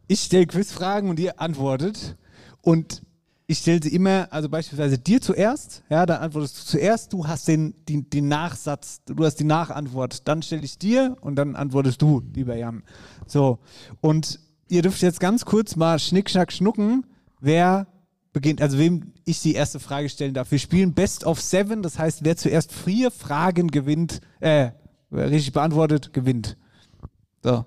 Ich 0.06 0.20
stelle 0.20 0.46
Quizfragen 0.46 1.08
und 1.08 1.18
ihr 1.18 1.40
antwortet. 1.40 2.16
Und 2.62 3.02
ich 3.50 3.58
stelle 3.58 3.82
sie 3.82 3.92
immer, 3.92 4.28
also 4.30 4.48
beispielsweise 4.48 4.96
dir 4.96 5.20
zuerst, 5.20 5.82
ja, 5.90 6.06
dann 6.06 6.22
antwortest 6.22 6.56
du 6.56 6.64
zuerst, 6.66 7.12
du 7.12 7.26
hast 7.26 7.48
den, 7.48 7.74
den, 7.88 8.08
den 8.08 8.28
Nachsatz, 8.28 9.02
du 9.06 9.24
hast 9.24 9.40
die 9.40 9.44
Nachantwort. 9.44 10.28
Dann 10.28 10.40
stelle 10.40 10.62
ich 10.62 10.78
dir 10.78 11.16
und 11.20 11.34
dann 11.34 11.56
antwortest 11.56 12.00
du, 12.00 12.22
lieber 12.32 12.54
Jan. 12.54 12.84
So, 13.26 13.58
und 14.00 14.38
ihr 14.68 14.82
dürft 14.82 15.02
jetzt 15.02 15.18
ganz 15.18 15.44
kurz 15.44 15.74
mal 15.74 15.98
Schnick, 15.98 16.30
Schnack, 16.30 16.52
Schnucken, 16.52 17.04
wer 17.40 17.88
beginnt, 18.32 18.62
also 18.62 18.78
wem 18.78 19.14
ich 19.24 19.42
die 19.42 19.54
erste 19.54 19.80
Frage 19.80 20.08
stellen 20.08 20.32
darf. 20.32 20.52
Wir 20.52 20.60
spielen 20.60 20.94
Best 20.94 21.24
of 21.24 21.40
Seven, 21.40 21.82
das 21.82 21.98
heißt, 21.98 22.22
wer 22.22 22.36
zuerst 22.36 22.72
vier 22.72 23.10
Fragen 23.10 23.66
gewinnt, 23.66 24.20
äh, 24.38 24.70
richtig 25.10 25.52
beantwortet, 25.52 26.12
gewinnt. 26.12 26.56
So. 27.42 27.64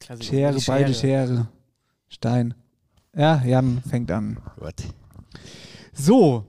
Klasse, 0.00 0.22
Schere, 0.22 0.54
die 0.54 0.64
beide 0.66 0.92
Schere. 0.92 1.48
Stein. 2.08 2.52
Ja, 3.16 3.42
Jan 3.44 3.82
fängt 3.88 4.10
an. 4.10 4.38
Gut. 4.58 4.74
So. 5.92 6.44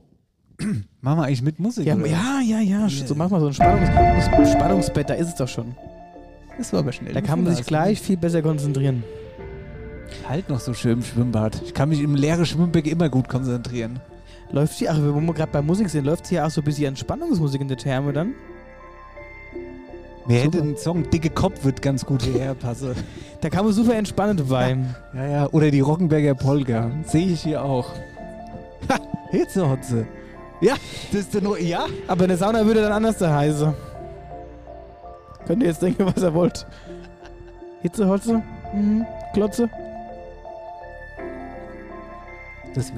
Machen 1.01 1.18
wir 1.20 1.24
eigentlich 1.24 1.41
mit 1.41 1.59
Musik? 1.59 1.88
Ja, 1.88 1.95
ja, 1.97 2.39
ja, 2.43 2.59
ja. 2.59 2.88
So 2.89 3.16
mach 3.16 3.30
mal 3.30 3.39
so 3.39 3.47
ein 3.47 3.53
Spannungs 3.53 4.51
Spannungsbett, 4.51 5.09
da 5.09 5.16
ist 5.16 5.30
es 5.30 5.36
doch 5.36 5.47
schon. 5.47 5.76
Das 6.57 6.72
war 6.72 6.82
aber 6.82 6.91
schnell. 6.91 7.14
Da 7.14 7.22
kann 7.22 7.43
man 7.43 7.55
sich 7.55 7.66
gleich 7.66 7.99
viel 7.99 8.18
besser 8.18 8.43
konzentrieren. 8.43 9.03
Halt 10.28 10.49
noch 10.49 10.59
so 10.59 10.74
schön 10.74 10.99
im 10.99 11.03
Schwimmbad. 11.03 11.59
Ich 11.66 11.74
kann 11.74 11.89
mich 11.89 12.01
im 12.01 12.14
leeren 12.14 12.45
Schwimmbecken 12.45 12.91
immer 12.91 13.09
gut 13.09 13.28
konzentrieren. 13.28 13.99
Läuft 14.51 14.78
hier, 14.78 14.91
ach, 14.91 14.99
wo 15.01 15.20
wir 15.20 15.34
gerade 15.34 15.51
bei 15.51 15.62
Musik 15.62 15.89
sind, 15.89 16.05
läuft 16.05 16.28
hier 16.28 16.45
auch 16.45 16.51
so 16.51 16.62
ein 16.62 16.66
bisschen 16.66 16.88
Entspannungsmusik 16.88 17.62
in 17.62 17.70
der 17.70 17.78
Therme 17.78 18.14
dann? 18.14 18.36
Mir 20.28 20.39
hätte 20.41 20.59
ein 20.59 20.78
Song 20.78 21.09
Dicke 21.09 21.30
Kopf 21.30 21.63
wird 21.63 21.82
ganz 21.82 22.05
gut 22.05 22.22
hierher 22.22 22.53
passen. 22.53 22.95
Da 23.41 23.49
kann 23.49 23.65
man 23.65 23.74
super 23.74 23.95
entspannen 23.95 24.38
dabei. 24.38 24.78
Ja, 25.13 25.26
ja. 25.28 25.47
Oder 25.51 25.72
die 25.72 25.80
Rockenberger 25.80 26.36
Polka. 26.36 26.91
Sehe 27.05 27.28
ich 27.28 27.41
hier 27.41 27.63
auch. 27.63 27.88
Ha, 28.89 28.99
Hitzehotze. 29.32 30.05
Ja, 30.61 30.76
das 31.11 31.22
ist 31.22 31.34
der 31.34 31.41
nur. 31.41 31.59
Ja? 31.59 31.86
Aber 32.07 32.24
in 32.24 32.30
der 32.30 32.38
Sauna 32.38 32.65
würde 32.65 32.82
dann 32.82 32.91
anders 32.91 33.17
da 33.17 33.36
heißen. 33.36 33.74
Könnt 35.47 35.63
ihr 35.63 35.69
jetzt 35.69 35.82
denken, 35.82 36.05
was 36.05 36.22
ihr 36.22 36.34
wollt. 36.34 36.67
Hitzeholze? 37.82 38.43
Mhm. 38.74 39.05
Klotze? 39.34 39.69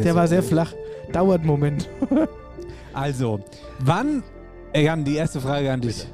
Der 0.04 0.14
war 0.14 0.28
sehr 0.28 0.42
cool. 0.42 0.48
flach. 0.48 0.74
Dauert 1.12 1.40
einen 1.40 1.48
Moment. 1.48 1.90
Also, 2.96 3.40
wann, 3.80 4.22
äh, 4.72 4.84
Jan, 4.84 5.04
die 5.04 5.16
erste 5.16 5.42
Frage 5.42 5.72
an 5.72 5.82
dich. 5.82 6.06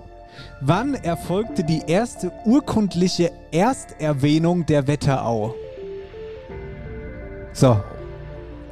Wann 0.61 0.95
erfolgte 0.95 1.63
die 1.63 1.81
erste 1.87 2.31
urkundliche 2.45 3.31
Ersterwähnung 3.51 4.65
der 4.65 4.87
Wetterau? 4.87 5.55
So. 7.53 7.81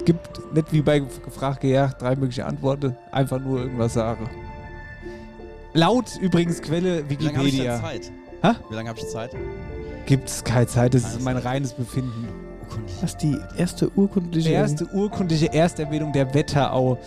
Gibt 0.03 0.53
nicht 0.53 0.71
wie 0.71 0.81
bei 0.81 0.99
gefragt 0.99 1.61
gejagt 1.61 2.01
drei 2.01 2.15
mögliche 2.15 2.45
Antworten, 2.45 2.95
einfach 3.11 3.39
nur 3.39 3.59
irgendwas 3.59 3.93
sagen. 3.93 4.29
Laut 5.73 6.17
übrigens 6.21 6.61
Quelle 6.61 7.09
Wie 7.09 7.15
lange 7.15 7.37
habe 7.37 7.47
ich 7.47 7.57
denn 7.57 7.65
Wikipedia. 7.65 7.81
Zeit? 7.81 8.11
Hä? 8.41 8.51
Wie 8.69 8.75
lange 8.75 8.89
habe 8.89 8.99
ich 8.99 9.07
Zeit? 9.07 9.31
Gibt 10.05 10.29
es 10.29 10.43
keine 10.43 10.67
Zeit, 10.67 10.93
das 10.93 11.03
ist 11.03 11.21
mein 11.21 11.37
reines 11.37 11.73
Befinden. 11.73 12.27
Was 13.01 13.17
die 13.17 13.37
erste 13.57 13.89
urkundliche. 13.95 14.49
Erste 14.49 14.85
urkundliche 14.93 15.53
Ersterwähnung 15.53 16.13
der 16.13 16.33
Wetterau. 16.33 16.97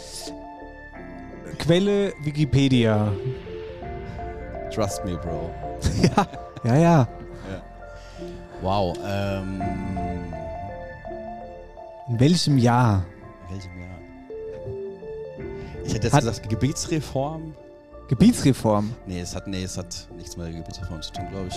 Quelle 1.58 2.12
Wikipedia. 2.22 3.12
Trust 4.74 5.04
me, 5.04 5.16
Bro. 5.16 5.50
ja, 6.02 6.26
ja, 6.64 6.76
ja. 6.78 7.08
Wow. 8.62 8.96
Ähm, 9.04 9.60
In 12.08 12.20
welchem 12.20 12.58
Jahr? 12.58 13.04
in 13.48 13.54
welchem 13.56 13.78
Jahr? 13.80 13.98
Ich 15.84 15.94
hätte 15.94 16.06
jetzt 16.06 16.12
Hat- 16.14 16.20
gesagt 16.20 16.48
Gebietsreform. 16.48 17.54
Gebietsreform. 18.08 18.92
Nee, 19.06 19.20
es 19.20 19.34
hat, 19.36 19.46
nee, 19.46 19.62
es 19.62 19.78
hat 19.78 20.08
nichts 20.16 20.36
mit 20.36 20.46
der 20.46 20.52
Gebietsreform 20.54 21.00
zu 21.00 21.12
tun, 21.12 21.26
glaube 21.30 21.46
ich. 21.48 21.54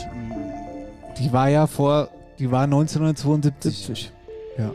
Die 1.18 1.34
war 1.34 1.50
ja 1.50 1.66
vor, 1.68 2.10
die 2.40 2.50
war 2.52 2.64
1972. 2.64 4.12
Ja. 4.58 4.72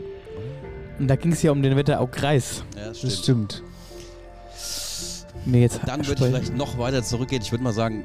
Und 0.99 1.07
da 1.07 1.15
ging 1.15 1.31
es 1.31 1.41
ja 1.41 1.51
um 1.51 1.61
den 1.61 1.75
Wetterau-Kreis. 1.77 2.63
Ja, 2.75 2.89
das 2.89 3.01
Das 3.01 3.17
stimmt. 3.19 3.53
stimmt. 3.53 3.63
Nee, 5.45 5.61
jetzt 5.61 5.79
Dann 5.85 6.05
würde 6.05 6.21
ich 6.25 6.29
vielleicht 6.31 6.55
noch 6.57 6.77
weiter 6.77 7.01
zurückgehen. 7.01 7.41
Ich 7.41 7.51
würde 7.51 7.63
mal 7.63 7.71
sagen, 7.73 8.03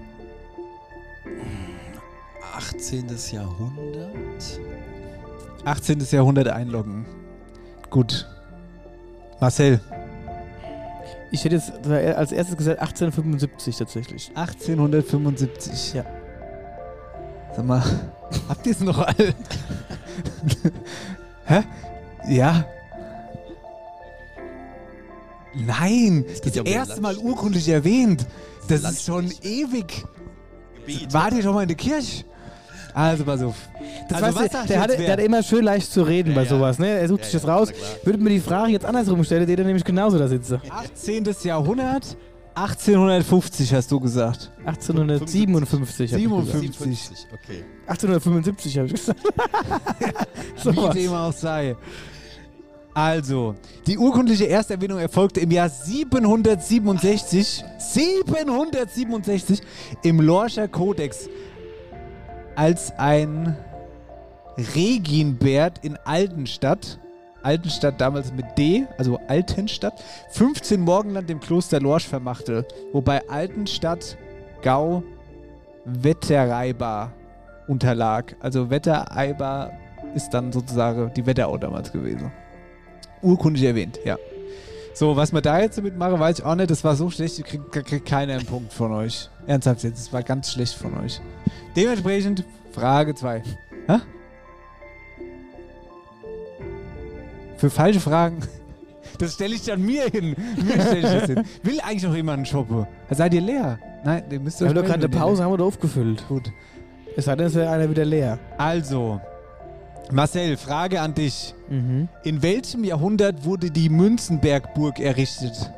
18. 2.75 3.07
Jahrhundert. 3.33 4.61
18. 5.65 6.01
Jahrhundert 6.11 6.49
einloggen. 6.49 7.07
Gut. 7.91 8.29
Marcel. 9.41 9.81
Ich 11.31 11.45
hätte 11.45 11.57
jetzt 11.57 11.73
als 11.87 12.33
erstes 12.33 12.57
gesagt 12.57 12.81
1875 12.81 13.77
tatsächlich. 13.77 14.31
1875. 14.35 15.95
Ja. 15.95 16.05
Sag 17.57 17.65
mal, 17.65 17.83
habt 18.49 18.67
ihr 18.67 18.73
es 18.73 18.81
noch 18.81 18.99
alle? 18.99 19.35
Hä? 21.47 21.63
Ja. 22.29 22.65
Nein, 25.55 26.25
das 26.43 26.55
ja 26.57 26.63
den 26.65 26.73
erste 26.73 27.01
Mal 27.01 27.17
urkundlich 27.17 27.69
erwähnt. 27.69 28.27
Das 28.69 28.83
Land- 28.83 28.97
ist 28.97 29.05
schon 29.05 29.31
ewig. 29.43 30.05
Wart 31.11 31.33
ihr 31.35 31.43
schon 31.43 31.55
mal 31.55 31.63
in 31.63 31.69
der 31.69 31.77
Kirche? 31.77 32.25
Also 32.95 33.25
pass 33.25 33.43
auf. 33.43 33.57
Das 34.09 34.23
also, 34.23 34.39
weißt 34.39 34.55
was 34.55 34.63
du, 34.63 34.69
der, 34.69 34.81
hat, 34.81 34.91
der 34.99 35.13
hat 35.13 35.21
immer 35.21 35.43
schön 35.43 35.65
leicht 35.65 35.91
zu 35.91 36.03
reden 36.03 36.33
bei 36.33 36.45
ja. 36.45 36.49
sowas. 36.49 36.79
Ne? 36.79 36.89
Er 36.89 37.09
sucht 37.09 37.21
Ja, 37.21 37.25
sich 37.25 37.33
das 37.33 37.43
ja, 37.43 37.55
raus. 37.55 37.73
Würde 38.05 38.21
mir 38.21 38.31
die 38.31 38.41
Frage 38.41 38.71
jetzt 38.71 38.87
andersrum 38.87 39.25
stellen, 39.25 39.47
der 39.47 39.65
nämlich 39.65 39.85
genauso 39.85 40.17
da 40.17 40.29
sitze. 40.29 40.61
18. 40.71 41.25
Jahrhundert, 41.43 42.17
1850 42.55 43.75
hast 43.75 43.91
du 43.91 43.99
gesagt. 43.99 44.53
1857 44.65 46.13
hab 46.13 46.21
ich 46.21 46.25
gesagt. 46.25 46.61
57. 46.61 47.27
Okay. 47.33 47.65
1875 47.89 48.79
habe 48.79 48.87
ich 48.87 48.95
gesagt. 48.95 49.21
Wie 50.55 50.61
Sowas. 50.61 50.95
dem 50.95 51.13
auch 51.13 51.33
sei. 51.33 51.75
Also, 52.95 53.57
die 53.89 53.99
urkundliche 53.99 54.49
Ersterwähnung 54.49 55.01
erfolgte 55.01 55.41
im 55.41 55.51
Jahr 55.51 55.69
767, 55.69 57.65
767 57.77 59.61
im 60.05 60.21
Lorscher 60.21 60.69
Kodex 60.69 61.29
als 62.57 62.93
ein 62.99 63.57
Reginbert 64.57 65.85
in 65.85 65.97
Altenstadt, 66.05 66.99
Altenstadt 67.43 68.01
damals 68.01 68.33
mit 68.33 68.47
D, 68.57 68.87
also 68.97 69.19
Altenstadt, 69.29 70.03
15 70.31 70.81
Morgenland 70.81 71.29
dem 71.29 71.41
Kloster 71.41 71.81
Lorsch 71.81 72.07
vermachte, 72.07 72.67
wobei 72.93 73.29
Altenstadt 73.29 74.17
Gau 74.63 75.03
Wettereibar 75.85 77.13
unterlag. 77.69 78.35
Also 78.41 78.71
Wettereibar 78.71 79.73
ist 80.15 80.31
dann 80.31 80.53
sozusagen 80.53 81.13
die 81.15 81.27
Wetterau 81.27 81.59
damals 81.59 81.93
gewesen. 81.93 82.33
Urkundig 83.23 83.65
erwähnt, 83.65 83.99
ja. 84.05 84.17
So, 84.95 85.17
was 85.17 85.33
wir 85.33 85.41
da 85.41 85.61
jetzt 85.61 85.77
damit 85.77 85.99
machen, 85.99 86.21
weiß 86.21 86.39
ich 86.39 86.45
auch 86.45 86.55
nicht. 86.55 86.71
Das 86.71 86.85
war 86.85 86.95
so 86.95 87.11
schlecht, 87.11 87.41
ich 87.41 87.45
krieg, 87.45 87.61
krieg 87.73 88.07
keiner 88.07 88.35
einen 88.35 88.47
Punkt 88.47 88.73
von 88.73 88.93
euch. 88.93 89.29
Ernsthaft 89.45 89.83
jetzt, 89.83 89.99
das 89.99 90.13
war 90.13 90.23
ganz 90.23 90.53
schlecht 90.53 90.75
von 90.75 90.97
euch. 91.01 91.21
Dementsprechend 91.77 92.45
Frage 92.71 93.13
2. 93.15 93.43
Hä? 93.89 93.97
Für 97.57 97.71
falsche 97.71 98.01
Fragen. 98.01 98.39
Das 99.17 99.35
stelle 99.35 99.55
ich 99.55 99.63
dann 99.63 99.81
mir 99.81 100.07
hin. 100.07 100.35
Mir 100.57 100.73
stelle 100.73 100.99
ich 100.99 101.21
das 101.21 101.27
hin. 101.27 101.45
Will 101.63 101.81
eigentlich 101.83 102.03
noch 102.03 102.17
jemand 102.17 102.49
shoppen? 102.49 102.85
Seid 103.11 103.33
ihr 103.33 103.43
leer? 103.43 103.79
Nein, 104.05 104.25
ihr 104.29 104.41
müsst 104.41 104.59
Wir 104.59 104.65
euch 104.65 104.71
haben 104.71 104.75
doch 104.75 104.85
gerade 104.85 105.05
eine 105.05 105.09
Pause, 105.09 105.45
haben 105.45 105.53
wir 105.53 105.59
da 105.59 105.65
aufgefüllt. 105.65 106.27
Gut. 106.27 106.51
Es 107.17 107.27
sei 107.27 107.37
denn, 107.37 107.47
es 107.47 107.55
wäre 107.55 107.71
einer 107.71 107.89
wieder 107.89 108.05
leer. 108.05 108.41
Also, 108.59 109.21
Marcel, 110.13 110.57
Frage 110.57 111.01
an 111.01 111.15
dich. 111.15 111.55
Mhm. 111.69 112.09
In 112.25 112.43
welchem 112.43 112.85
Jahrhundert 112.85 113.45
wurde 113.45 113.71
die 113.71 113.89
Münzenbergburg 113.89 115.01
errichtet? 115.01 115.71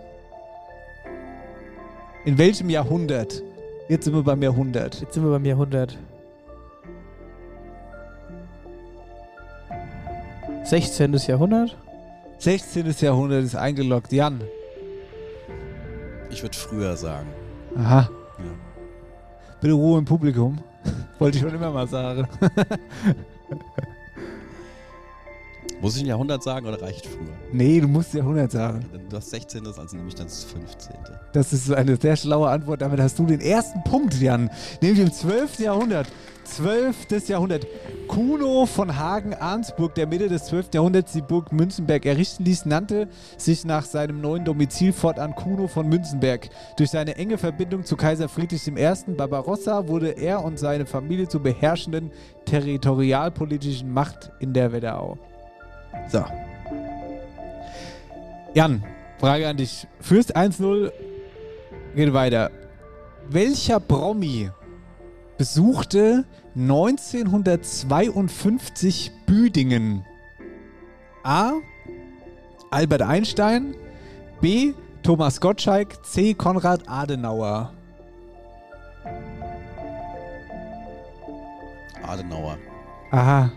In 2.24 2.38
welchem 2.38 2.68
Jahrhundert? 2.68 3.42
Jetzt 3.88 4.04
sind 4.04 4.14
wir 4.14 4.22
beim 4.24 4.42
Jahrhundert. 4.42 5.00
Jetzt 5.00 5.14
sind 5.14 5.24
wir 5.24 5.30
beim 5.30 5.44
Jahrhundert. 5.44 5.96
16. 10.64 11.14
Jahrhundert? 11.14 11.76
16. 12.38 12.92
Jahrhundert 13.00 13.44
ist 13.44 13.54
eingeloggt. 13.54 14.12
Jan. 14.12 14.40
Ich 16.30 16.42
würde 16.42 16.56
früher 16.56 16.96
sagen. 16.96 17.28
Aha. 17.76 18.10
Bitte 19.60 19.74
Ruhe 19.74 19.98
im 19.98 20.04
Publikum. 20.04 20.58
Wollte 21.20 21.38
ich 21.38 21.44
schon 21.44 21.54
immer 21.54 21.70
mal 21.70 21.86
sagen. 21.86 22.26
Muss 25.86 25.94
ich 25.98 26.02
ein 26.02 26.08
Jahrhundert 26.08 26.42
sagen 26.42 26.66
oder 26.66 26.82
reicht 26.82 27.06
früher? 27.06 27.28
nee, 27.52 27.80
du 27.80 27.86
musst 27.86 28.12
Jahrhundert 28.12 28.50
sagen. 28.50 28.84
Du 29.08 29.16
hast 29.16 29.30
16. 29.30 29.64
also 29.64 29.96
nehme 29.96 30.08
ich 30.08 30.16
dann 30.16 30.26
das 30.26 30.42
15. 30.42 30.96
Das 31.32 31.52
ist 31.52 31.72
eine 31.72 31.94
sehr 31.94 32.16
schlaue 32.16 32.48
Antwort. 32.48 32.82
Damit 32.82 32.98
hast 32.98 33.16
du 33.20 33.24
den 33.24 33.40
ersten 33.40 33.84
Punkt, 33.84 34.20
Jan. 34.20 34.50
Nämlich 34.82 34.98
im 34.98 35.12
12. 35.12 35.60
Jahrhundert. 35.60 36.08
12. 36.42 37.28
Jahrhundert. 37.28 37.68
Kuno 38.08 38.66
von 38.66 38.98
Hagen-Arnsburg, 38.98 39.94
der 39.94 40.08
Mitte 40.08 40.28
des 40.28 40.46
12. 40.46 40.70
Jahrhunderts 40.74 41.12
die 41.12 41.20
Burg 41.20 41.52
Münzenberg 41.52 42.04
errichten 42.04 42.44
ließ, 42.44 42.66
nannte 42.66 43.06
sich 43.36 43.64
nach 43.64 43.84
seinem 43.84 44.20
neuen 44.20 44.44
Domizil 44.44 44.92
fortan 44.92 45.36
Kuno 45.36 45.68
von 45.68 45.88
Münzenberg. 45.88 46.48
Durch 46.78 46.90
seine 46.90 47.14
enge 47.14 47.38
Verbindung 47.38 47.84
zu 47.84 47.96
Kaiser 47.96 48.28
Friedrich 48.28 48.66
I. 48.66 48.72
Barbarossa 49.16 49.86
wurde 49.86 50.10
er 50.10 50.42
und 50.42 50.58
seine 50.58 50.84
Familie 50.84 51.28
zur 51.28 51.44
beherrschenden 51.44 52.10
territorialpolitischen 52.44 53.92
Macht 53.92 54.32
in 54.40 54.52
der 54.52 54.72
Wetterau. 54.72 55.16
So. 56.08 56.24
Jan, 58.54 58.82
Frage 59.18 59.48
an 59.48 59.56
dich. 59.56 59.88
Fürst 60.00 60.36
1-0, 60.36 60.92
geht 61.94 62.12
weiter. 62.12 62.50
Welcher 63.28 63.80
Promi 63.80 64.50
besuchte 65.36 66.24
1952 66.54 69.10
Büdingen? 69.26 70.04
A. 71.24 71.54
Albert 72.70 73.02
Einstein. 73.02 73.74
B. 74.40 74.74
Thomas 75.02 75.40
Gottschalk. 75.40 76.04
C. 76.04 76.34
Konrad 76.34 76.88
Adenauer. 76.88 77.72
Adenauer. 82.02 82.58
Aha, 83.10 83.50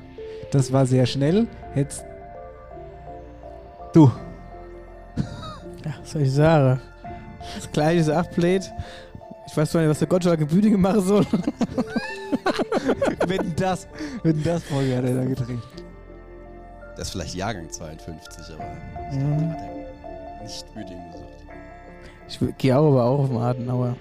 das 0.52 0.74
war 0.74 0.86
sehr 0.86 1.06
schnell. 1.06 1.47
Jetzt. 1.76 2.06
Du. 3.94 4.12
Ja, 5.86 5.94
was 6.02 6.12
soll 6.12 6.22
ich 6.24 6.34
sagen? 6.34 6.82
Das 7.56 7.72
gleiche 7.72 8.02
ist 8.02 8.10
ablädt. 8.10 8.72
Ich 9.48 9.58
weiß 9.58 9.72
zwar 9.72 9.82
nicht, 9.82 9.90
was 9.90 10.00
der 10.00 10.08
Gottschalk 10.08 10.40
in 10.42 10.48
Büdingen 10.48 10.80
machen 10.82 11.02
soll. 11.02 11.26
wenn 13.28 13.56
das, 13.56 13.88
wenn 14.24 14.44
das 14.44 14.64
Folge 14.64 14.96
hat 14.96 15.06
er 15.06 15.16
da 15.16 15.24
gedreht. 15.26 15.60
Der 16.96 17.00
ist 17.02 17.12
vielleicht 17.12 17.34
Jahrgang 17.36 17.70
52, 17.70 18.56
aber 18.56 19.16
Mhm. 19.16 19.56
nicht 20.44 20.74
Büdingen 20.76 21.12
gesagt. 21.12 21.30
Ich 22.28 22.40
gehe 22.60 22.78
auch 22.78 22.90
aber 22.92 23.04
auch 23.06 23.20
auf 23.20 23.28
den 23.30 23.38
Adenauer. 23.38 23.96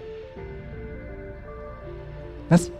Was? 2.50 2.70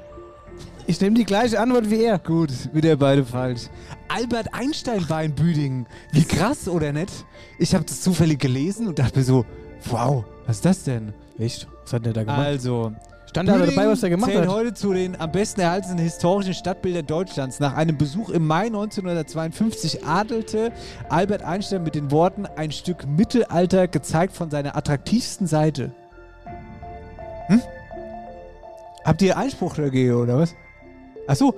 Ich 0.89 0.99
nehme 1.03 1.17
die 1.17 1.27
gleiche 1.27 1.61
Antwort 1.61 1.91
wie 1.91 2.03
er. 2.03 2.19
Gut, 2.19 2.51
wieder 2.73 2.97
beide 2.97 3.23
falsch. 3.23 3.65
Albert 4.09 4.55
Einstein 4.55 5.07
war 5.11 5.23
in 5.23 5.35
Büdingen. 5.35 5.87
Wie 6.13 6.25
krass, 6.25 6.67
oder 6.67 6.95
nicht? 6.95 7.27
Ich 7.59 7.75
habe 7.75 7.85
das 7.85 8.01
zufällig 8.01 8.41
gelesen 8.41 8.89
und 8.89 8.99
dachte 8.99 9.19
mir 9.19 9.25
so, 9.25 9.45
wow, 9.85 10.25
was 10.47 10.57
ist 10.57 10.65
das 10.65 10.85
denn? 10.85 11.13
Echt? 11.39 11.69
Was 11.83 11.93
hat 11.93 12.07
der 12.07 12.15
da 12.15 12.25
gemacht? 12.25 12.39
Also, 12.39 12.93
Stand 13.29 13.51
da 13.51 13.57
aber 13.57 13.67
dabei, 13.67 13.87
was 13.87 14.03
er 14.03 14.09
gemacht 14.09 14.31
zählt 14.31 14.47
hat? 14.47 14.49
heute 14.49 14.73
zu 14.73 14.95
den 14.95 15.21
am 15.21 15.31
besten 15.31 15.61
erhaltenen 15.61 15.99
historischen 15.99 16.55
Stadtbildern 16.55 17.05
Deutschlands. 17.05 17.61
Nach 17.61 17.75
einem 17.75 17.99
Besuch 17.99 18.31
im 18.31 18.47
Mai 18.47 18.69
1952 18.69 20.07
adelte 20.07 20.73
Albert 21.11 21.43
Einstein 21.43 21.83
mit 21.83 21.97
den 21.97 22.11
Worten 22.11 22.47
ein 22.57 22.73
Stück 22.73 23.07
Mittelalter 23.07 23.89
gezeigt 23.89 24.35
von 24.35 24.51
seiner 24.51 24.75
attraktivsten 24.75 25.47
Seite. 25.47 25.93
Hm? 27.49 27.61
Habt 29.05 29.21
ihr 29.21 29.37
Einspruch 29.37 29.75
dagegen, 29.75 30.15
oder 30.15 30.39
was? 30.39 30.55
Ach 31.31 31.37
so, 31.37 31.55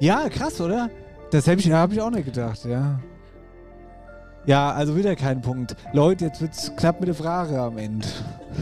ja, 0.00 0.26
krass, 0.30 0.58
oder? 0.58 0.88
Das 1.30 1.46
habe 1.46 1.60
ich, 1.60 1.70
hab 1.70 1.92
ich 1.92 2.00
auch 2.00 2.10
nicht 2.10 2.24
gedacht, 2.24 2.64
ja. 2.64 2.98
Ja, 4.46 4.72
also 4.72 4.96
wieder 4.96 5.14
kein 5.16 5.42
Punkt. 5.42 5.76
Leute, 5.92 6.24
jetzt 6.24 6.40
wird's 6.40 6.72
knapp 6.76 6.98
mit 6.98 7.08
der 7.08 7.14
Frage 7.14 7.60
am 7.60 7.76
Ende. 7.76 8.08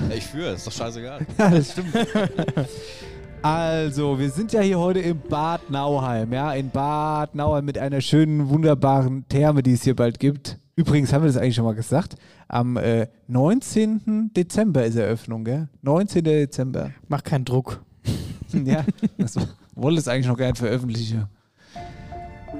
Ja, 0.09 0.17
ich 0.17 0.27
führe, 0.27 0.51
ist 0.55 0.67
doch 0.67 0.73
scheißegal. 0.73 1.21
Ja, 1.39 1.51
das 1.51 1.71
stimmt. 1.73 1.95
Also, 3.43 4.19
wir 4.19 4.29
sind 4.31 4.53
ja 4.53 4.61
hier 4.61 4.79
heute 4.79 4.99
im 4.99 5.21
Bad 5.21 5.71
Nauheim, 5.71 6.33
ja, 6.33 6.53
in 6.53 6.69
Bad 6.69 7.35
Nauheim 7.35 7.65
mit 7.65 7.79
einer 7.79 8.01
schönen, 8.01 8.49
wunderbaren 8.51 9.27
Therme, 9.29 9.63
die 9.63 9.73
es 9.75 9.85
hier 9.85 9.97
bald 9.97 10.19
gibt. 10.19 10.59
Übrigens 10.75 11.13
haben 11.13 11.23
wir 11.23 11.29
das 11.29 11.37
eigentlich 11.37 11.55
schon 11.55 11.65
mal 11.65 11.75
gesagt. 11.75 12.17
Am 12.49 12.77
äh, 12.77 13.07
19. 13.29 14.33
Dezember 14.37 14.85
ist 14.85 14.97
Eröffnung, 14.97 15.45
gell? 15.45 15.69
19. 15.83 16.25
Dezember. 16.25 16.91
Mach 17.09 17.23
keinen 17.23 17.45
Druck. 17.45 17.83
ja, 18.65 18.85
das 19.17 19.37
wollte 19.75 19.99
es 19.99 20.09
eigentlich 20.09 20.27
noch 20.27 20.37
gern 20.37 20.55
veröffentlichen. 20.55 21.27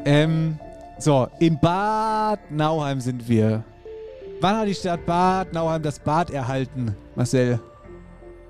Ähm, 0.05 0.59
so, 0.99 1.29
in 1.39 1.59
Bad 1.59 2.51
Nauheim 2.51 3.01
sind 3.01 3.29
wir. 3.29 3.65
Wann 4.41 4.57
hat 4.57 4.69
die 4.69 4.75
Stadt 4.75 5.05
Bad 5.07 5.53
Nauheim 5.53 5.83
das 5.83 5.99
Bad 5.99 6.31
erhalten, 6.31 6.97
Marcel? 7.15 7.61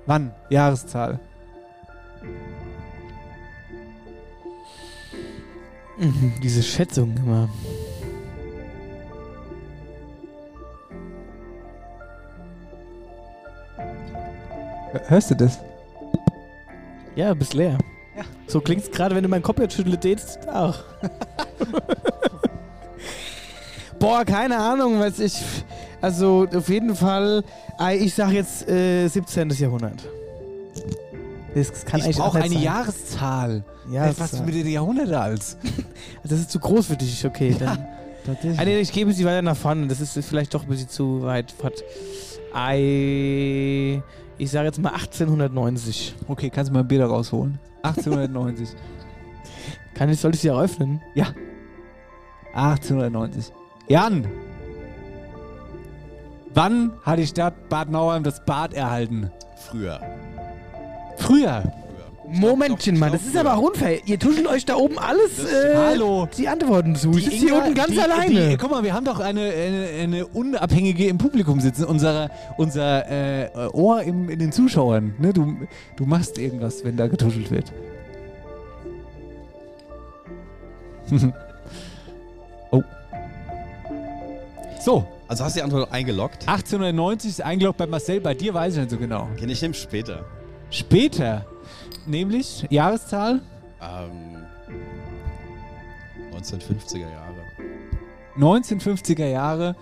Wann? 0.05 0.31
Jahreszahl. 0.49 1.19
Diese 6.41 6.63
Schätzung 6.63 7.15
immer. 7.17 7.47
Hörst 15.07 15.31
du 15.31 15.35
das? 15.35 15.59
Ja, 17.15 17.33
bist 17.33 17.53
leer. 17.53 17.77
So 18.51 18.59
klingt's 18.59 18.91
gerade, 18.91 19.15
wenn 19.15 19.23
du 19.23 19.29
meinen 19.29 19.43
Kopf 19.43 19.59
jetzt 19.59 19.75
schüttelst. 19.75 20.39
Auch. 20.49 20.75
Boah, 23.97 24.25
keine 24.25 24.57
Ahnung, 24.57 24.99
was 24.99 25.19
ich. 25.19 25.41
Also 26.01 26.45
auf 26.53 26.67
jeden 26.67 26.93
Fall, 26.93 27.45
äh, 27.79 27.95
ich 27.95 28.13
sag 28.13 28.31
jetzt 28.31 28.67
äh, 28.67 29.07
17. 29.07 29.51
Jahrhundert. 29.51 30.05
Das 31.55 31.85
kann 31.85 32.01
ich 32.01 32.17
brauche 32.17 32.39
eine 32.39 32.49
sein. 32.49 32.61
Jahreszahl. 32.61 33.63
Ja, 33.89 34.03
Hey, 34.03 34.13
was 34.17 34.43
mit 34.43 34.53
den 34.53 34.67
Jahrhunderte 34.67 35.17
als? 35.17 35.55
Das 36.23 36.37
ist 36.37 36.51
zu 36.51 36.59
groß 36.59 36.87
für 36.87 36.97
dich, 36.97 37.25
okay. 37.25 37.55
Dann. 37.57 37.85
Tatsächlich. 38.25 38.59
Ah, 38.59 38.65
nee, 38.65 38.79
ich 38.81 38.91
gebe 38.91 39.13
sie 39.13 39.23
weiter 39.23 39.41
nach 39.41 39.55
vorne. 39.55 39.87
Das 39.87 40.01
ist 40.01 40.19
vielleicht 40.25 40.53
doch 40.53 40.63
ein 40.63 40.67
bisschen 40.69 40.89
zu 40.89 41.21
weit. 41.21 41.51
fort. 41.51 41.81
Ei, 42.53 44.01
ich 44.37 44.51
sage 44.51 44.65
jetzt 44.65 44.79
mal 44.81 44.89
1890. 44.89 46.15
Okay, 46.27 46.49
kannst 46.49 46.69
du 46.69 46.73
mal 46.73 46.81
ein 46.81 46.87
Bier 46.89 46.99
da 46.99 47.05
rausholen? 47.07 47.57
1890. 47.83 48.69
Kann 49.93 50.09
ich, 50.09 50.19
soll 50.19 50.33
ich 50.33 50.41
sie 50.41 50.47
eröffnen? 50.49 51.01
Ja. 51.13 51.27
1890. 52.53 53.53
Jan! 53.87 54.27
Wann 56.53 56.91
hat 57.03 57.19
die 57.19 57.27
Stadt 57.27 57.69
Bad 57.69 57.89
Nauheim 57.89 58.23
das 58.23 58.43
Bad 58.45 58.73
erhalten? 58.73 59.31
Früher. 59.55 60.01
Früher. 61.17 61.63
Momentchen 62.31 62.97
mal, 62.97 63.11
das 63.11 63.25
ist 63.25 63.35
aber 63.35 63.57
auch 63.57 63.61
unfair. 63.61 63.99
Ihr 64.05 64.17
tuschelt 64.17 64.47
euch 64.47 64.65
da 64.65 64.75
oben 64.75 64.97
alles 64.97 65.43
äh, 65.43 65.75
Hallo. 65.75 66.27
die 66.37 66.47
Antworten 66.47 66.95
zu. 66.95 67.11
Ich 67.17 67.25
sitze 67.25 67.37
hier 67.37 67.55
unten 67.55 67.73
ganz 67.73 67.91
die, 67.91 67.99
alleine. 67.99 68.49
Die, 68.49 68.57
guck 68.57 68.71
mal, 68.71 68.83
wir 68.83 68.93
haben 68.93 69.05
doch 69.05 69.19
eine, 69.19 69.41
eine, 69.41 69.87
eine 70.01 70.27
Unabhängige 70.27 71.07
im 71.07 71.17
Publikum 71.17 71.59
sitzen. 71.59 71.83
Unser, 71.85 72.29
unser 72.57 73.09
äh, 73.09 73.49
Ohr 73.73 74.03
im, 74.03 74.29
in 74.29 74.39
den 74.39 74.51
Zuschauern. 74.51 75.13
Ne? 75.19 75.33
Du, 75.33 75.55
du 75.97 76.05
machst 76.05 76.37
irgendwas, 76.37 76.83
wenn 76.85 76.95
da 76.95 77.07
getuschelt 77.07 77.51
wird. 77.51 77.71
oh. 82.71 82.81
So. 84.79 85.05
Also 85.27 85.45
hast 85.45 85.55
du 85.55 85.59
die 85.59 85.63
Antwort 85.63 85.91
eingeloggt? 85.93 86.41
1890 86.45 87.29
ist 87.29 87.41
eingeloggt 87.41 87.77
bei 87.77 87.87
Marcel, 87.87 88.19
bei 88.19 88.33
dir 88.33 88.53
weiß 88.53 88.73
ich 88.73 88.79
nicht 88.81 88.91
so 88.91 88.97
genau. 88.97 89.29
Okay, 89.33 89.45
ich 89.49 89.61
nehme 89.61 89.73
später. 89.73 90.25
Später. 90.69 91.45
Nämlich 92.05 92.67
Jahreszahl 92.69 93.41
Ähm, 93.81 94.45
1950er 96.33 96.99
Jahre. 96.99 97.41
1950er 98.37 99.27
Jahre. 99.27 99.75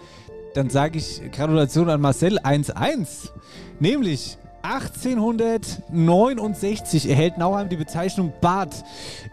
Dann 0.54 0.70
sage 0.70 0.98
ich 0.98 1.22
Gratulation 1.32 1.90
an 1.90 2.02
Marcel 2.02 2.40
1-1. 2.40 3.30
Nämlich 3.80 4.38
1869 4.64 7.10
erhält 7.10 7.38
Nauheim 7.38 7.70
die 7.70 7.78
Bezeichnung 7.78 8.34
Bad. 8.42 8.84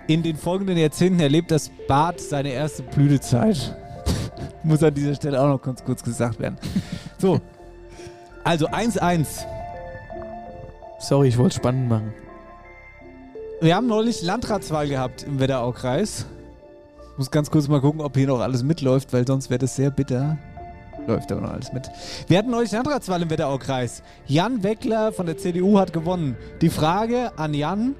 In 0.06 0.22
den 0.22 0.36
folgenden 0.36 0.76
Jahrzehnten 0.76 1.18
erlebt 1.20 1.50
das 1.50 1.70
Bad 1.88 2.20
seine 2.20 2.50
erste 2.50 2.82
Blütezeit. 2.84 3.74
Muss 4.62 4.82
an 4.82 4.92
dieser 4.94 5.14
Stelle 5.14 5.40
auch 5.40 5.48
noch 5.48 5.62
ganz 5.62 5.82
kurz 5.84 6.04
gesagt 6.04 6.38
werden. 6.38 6.58
So. 7.18 7.40
Also 8.44 8.68
1-1. 8.68 9.26
Sorry, 11.00 11.28
ich 11.28 11.38
wollte 11.38 11.48
es 11.48 11.56
spannend 11.56 11.88
machen. 11.88 12.12
Wir 13.58 13.74
haben 13.74 13.86
neulich 13.86 14.20
Landratswahl 14.22 14.86
gehabt 14.86 15.22
im 15.22 15.40
Wetteraukreis. 15.40 16.26
Muss 17.16 17.30
ganz 17.30 17.50
kurz 17.50 17.68
mal 17.68 17.80
gucken, 17.80 18.02
ob 18.02 18.14
hier 18.14 18.26
noch 18.26 18.40
alles 18.40 18.62
mitläuft, 18.62 19.14
weil 19.14 19.26
sonst 19.26 19.48
wäre 19.48 19.58
das 19.58 19.76
sehr 19.76 19.90
bitter. 19.90 20.36
Läuft 21.06 21.32
aber 21.32 21.40
noch 21.40 21.52
alles 21.52 21.72
mit. 21.72 21.88
Wir 22.28 22.36
hatten 22.36 22.50
neulich 22.50 22.70
Landratswahl 22.72 23.22
im 23.22 23.30
Wetteraukreis. 23.30 24.02
Jan 24.26 24.62
Weckler 24.62 25.10
von 25.10 25.24
der 25.24 25.38
CDU 25.38 25.78
hat 25.78 25.94
gewonnen. 25.94 26.36
Die 26.60 26.68
Frage 26.68 27.32
an 27.38 27.54
Jan, 27.54 27.94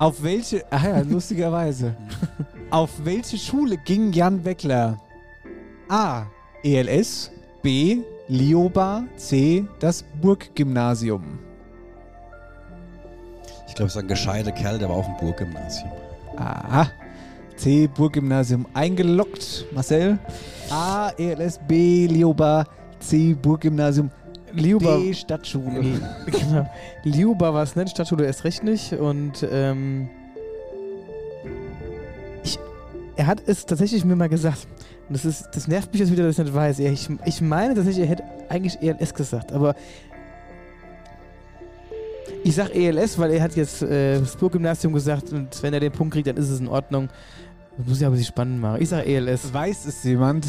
auf 0.00 0.24
welche, 0.24 0.64
ah 0.72 0.84
ja, 0.84 1.00
lustigerweise, 1.02 1.94
auf 2.70 2.90
welche 3.04 3.38
Schule 3.38 3.76
ging 3.84 4.12
Jan 4.12 4.44
Weckler? 4.44 4.98
A. 5.88 6.24
ELS, 6.64 7.30
B. 7.62 7.98
Lioba, 8.26 9.04
C. 9.16 9.64
Das 9.78 10.04
Burggymnasium. 10.20 11.38
Ich 13.74 13.76
glaube, 13.76 13.88
es 13.88 13.96
ist 13.96 14.02
ein 14.02 14.06
gescheiter 14.06 14.52
Kerl, 14.52 14.78
der 14.78 14.88
war 14.88 14.94
auf 14.94 15.06
dem 15.06 15.16
Burggymnasium. 15.16 15.90
Aha. 16.36 16.86
C. 17.56 17.88
Burggymnasium 17.88 18.66
eingeloggt. 18.72 19.66
Marcel? 19.72 20.16
A. 20.70 21.10
ELS, 21.18 21.58
B. 21.66 22.06
Lioba, 22.06 22.66
C. 23.00 23.34
Burggymnasium. 23.34 24.12
Liuba. 24.52 24.98
D. 24.98 25.12
Stadtschule. 25.12 26.00
genau. 26.26 26.70
Liuba 27.02 27.52
war 27.52 27.64
es 27.64 27.74
nicht, 27.74 27.90
Stadtschule 27.90 28.26
erst 28.26 28.44
recht 28.44 28.62
nicht. 28.62 28.92
Und 28.92 29.44
ähm, 29.50 30.08
ich, 32.44 32.60
er 33.16 33.26
hat 33.26 33.42
es 33.44 33.66
tatsächlich 33.66 34.04
mir 34.04 34.14
mal 34.14 34.28
gesagt. 34.28 34.68
Und 35.08 35.14
das, 35.14 35.24
ist, 35.24 35.48
das 35.52 35.66
nervt 35.66 35.92
mich 35.92 35.98
jetzt 35.98 36.12
wieder, 36.12 36.22
dass 36.22 36.38
ich 36.38 36.44
nicht 36.44 36.54
weiß. 36.54 36.78
Ich, 36.78 37.08
ich 37.24 37.40
meine 37.40 37.74
tatsächlich, 37.74 38.04
er 38.04 38.10
hätte 38.10 38.24
eigentlich 38.48 38.80
ELS 38.80 39.14
gesagt, 39.14 39.50
aber 39.50 39.74
ich 42.44 42.54
sag 42.54 42.74
ELS, 42.74 43.18
weil 43.18 43.32
er 43.32 43.42
hat 43.42 43.56
jetzt 43.56 43.82
äh, 43.82 44.20
das 44.20 44.36
Burggymnasium 44.36 44.92
gesagt 44.92 45.32
und 45.32 45.62
wenn 45.62 45.74
er 45.74 45.80
den 45.80 45.92
Punkt 45.92 46.14
kriegt, 46.14 46.26
dann 46.28 46.36
ist 46.36 46.50
es 46.50 46.60
in 46.60 46.68
Ordnung. 46.68 47.08
Das 47.76 47.86
muss 47.86 48.00
ich 48.00 48.06
aber 48.06 48.16
sich 48.16 48.26
spannend 48.26 48.60
machen. 48.60 48.80
Ich 48.80 48.88
sag 48.90 49.06
ELS. 49.06 49.52
Weiß 49.52 49.86
es 49.86 50.02
jemand? 50.04 50.46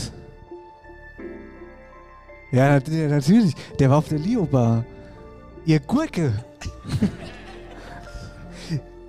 Ja, 2.52 2.74
nat- 2.74 2.88
ja, 2.88 3.08
natürlich. 3.08 3.54
Der 3.80 3.90
war 3.90 3.98
auf 3.98 4.08
der 4.10 4.20
Lioba. 4.20 4.86
Ihr 5.66 5.80
Gurke. 5.80 6.32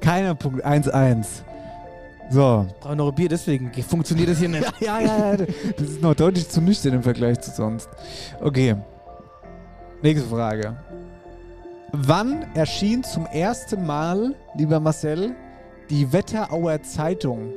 Keiner 0.01 0.35
Punkt. 0.35 0.65
1-1. 0.65 1.27
So. 2.31 2.67
Brauche 2.81 2.97
noch 2.97 3.09
ein 3.11 3.15
Bier, 3.15 3.29
deswegen 3.29 3.73
funktioniert 3.83 4.31
das 4.31 4.39
hier 4.39 4.49
nicht. 4.49 4.65
ja, 4.81 5.01
ja, 5.01 5.31
ja. 5.33 5.37
Das 5.37 5.89
ist 5.89 6.03
noch 6.03 6.15
deutlich 6.15 6.49
zu 6.49 6.61
nüchtern 6.61 6.95
im 6.95 7.03
Vergleich 7.03 7.41
zu 7.41 7.51
sonst. 7.51 7.89
Okay. 8.41 8.77
Nächste 10.03 10.29
Frage. 10.29 10.77
Wann 11.99 12.45
erschien 12.55 13.03
zum 13.03 13.25
ersten 13.25 13.87
Mal, 13.87 14.35
lieber 14.55 14.81
Marcel, 14.81 15.35
die 15.89 16.13
Wetterauer 16.13 16.83
Zeitung? 16.83 17.55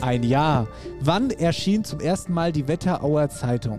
Ein 0.00 0.24
Jahr. 0.24 0.66
Wann 1.00 1.30
erschien 1.30 1.84
zum 1.84 2.00
ersten 2.00 2.32
Mal 2.32 2.50
die 2.50 2.66
Wetterauer 2.66 3.28
Zeitung? 3.28 3.78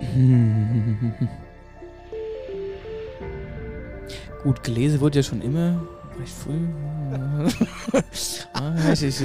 Gut, 4.42 4.62
gelesen 4.64 5.00
wurde 5.00 5.18
ja 5.18 5.22
schon 5.22 5.42
immer. 5.42 5.82
Recht 6.18 6.32
früh. 6.32 6.60
ah, 8.54 8.72
ich, 8.92 9.02
ich, 9.02 9.20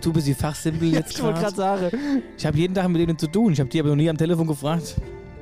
du 0.00 0.10
bist 0.12 0.26
die 0.26 0.32
Fachsimpel 0.32 0.88
Ja, 0.88 1.00
jetzt 1.00 1.12
ich 1.12 1.22
wollte 1.22 1.40
grad 1.40 1.54
sagen. 1.54 1.90
Ich 2.38 2.46
habe 2.46 2.56
jeden 2.56 2.72
Tag 2.74 2.88
mit 2.88 3.02
denen 3.02 3.18
zu 3.18 3.26
tun. 3.26 3.52
Ich 3.52 3.60
habe 3.60 3.68
die 3.68 3.78
aber 3.78 3.90
noch 3.90 3.96
nie 3.96 4.08
am 4.08 4.16
Telefon 4.16 4.46
gefragt, 4.46 4.96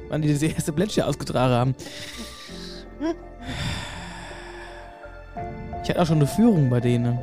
wann 0.08 0.22
die 0.22 0.32
das 0.32 0.42
erste 0.42 0.72
Blättchen 0.72 1.04
ausgetragen 1.04 1.54
haben. 1.54 1.74
Ich 5.82 5.90
hatte 5.90 6.00
auch 6.00 6.06
schon 6.06 6.16
eine 6.16 6.26
Führung 6.26 6.70
bei 6.70 6.80
denen. 6.80 7.18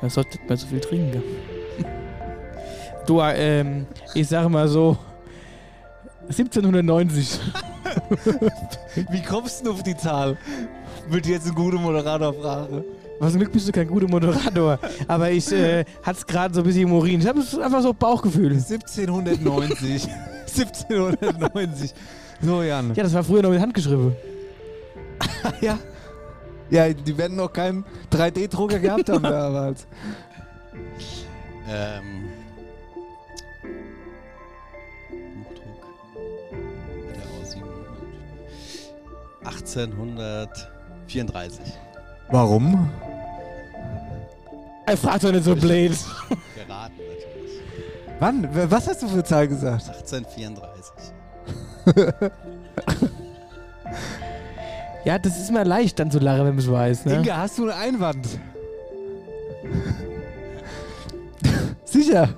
Da 0.00 0.08
sollte 0.08 0.38
mehr 0.46 0.56
so 0.56 0.66
viel 0.66 0.80
trinken. 0.80 1.22
Du, 3.06 3.20
ähm, 3.20 3.86
ich 4.14 4.28
sage 4.28 4.48
mal 4.48 4.68
so, 4.68 4.96
1790. 6.28 7.40
Wie 9.10 9.22
kommst 9.22 9.66
du 9.66 9.72
auf 9.72 9.82
die 9.82 9.96
Zahl? 9.96 10.36
Wird 11.08 11.26
jetzt 11.26 11.46
ein 11.46 11.54
guter 11.54 11.78
Moderator 11.78 12.32
fragen. 12.32 12.84
Was 13.20 13.32
zum 13.32 13.40
Glück 13.40 13.52
bist 13.52 13.68
du 13.68 13.72
kein 13.72 13.86
guter 13.86 14.08
Moderator. 14.08 14.78
Aber 15.06 15.30
ich 15.30 15.50
äh, 15.52 15.84
hatte 16.02 16.18
es 16.18 16.26
gerade 16.26 16.54
so 16.54 16.60
ein 16.60 16.66
bisschen 16.66 16.82
im 16.82 16.92
Urin. 16.92 17.20
Ich 17.20 17.26
habe 17.26 17.40
einfach 17.40 17.82
so 17.82 17.92
Bauchgefühl. 17.92 18.52
1790. 18.52 20.08
1790. 20.46 21.94
So, 22.40 22.62
Jan. 22.62 22.92
Ja, 22.94 23.02
das 23.04 23.14
war 23.14 23.22
früher 23.24 23.42
noch 23.42 23.50
mit 23.50 23.60
Hand 23.60 23.72
geschrieben. 23.72 24.14
ja. 25.60 25.78
Ja, 26.68 26.92
die 26.92 27.16
werden 27.16 27.36
noch 27.36 27.52
keinen 27.52 27.84
3D-Drucker 28.10 28.80
gehabt 28.80 29.08
haben 29.08 29.22
damals. 29.22 29.86
Ähm. 31.66 32.28
Buchdruck. 35.44 35.86
Der 37.14 37.24
aus 37.40 37.56
1834. 39.44 41.62
Warum? 42.30 42.90
Er 44.86 44.96
fragt 44.96 45.24
doch 45.24 45.32
nicht 45.32 45.44
so 45.44 45.54
blöd. 45.56 45.92
Geraten 46.54 46.94
natürlich. 46.98 47.60
Wann? 48.18 48.48
Was 48.70 48.88
hast 48.88 49.02
du 49.02 49.08
für 49.08 49.14
eine 49.14 49.24
Zahl 49.24 49.48
gesagt? 49.48 49.88
1834. 49.88 51.12
Ja, 55.04 55.18
das 55.18 55.38
ist 55.38 55.50
immer 55.50 55.64
leicht 55.64 55.98
dann 55.98 56.10
zu 56.10 56.18
lachen, 56.18 56.46
wenn 56.46 56.54
man 56.54 56.58
es 56.58 56.70
weiß. 56.70 57.04
Ne? 57.04 57.16
Inga, 57.16 57.36
hast 57.36 57.58
du 57.58 57.64
einen 57.64 57.72
Einwand? 57.72 58.26
Sicher. 61.84 62.30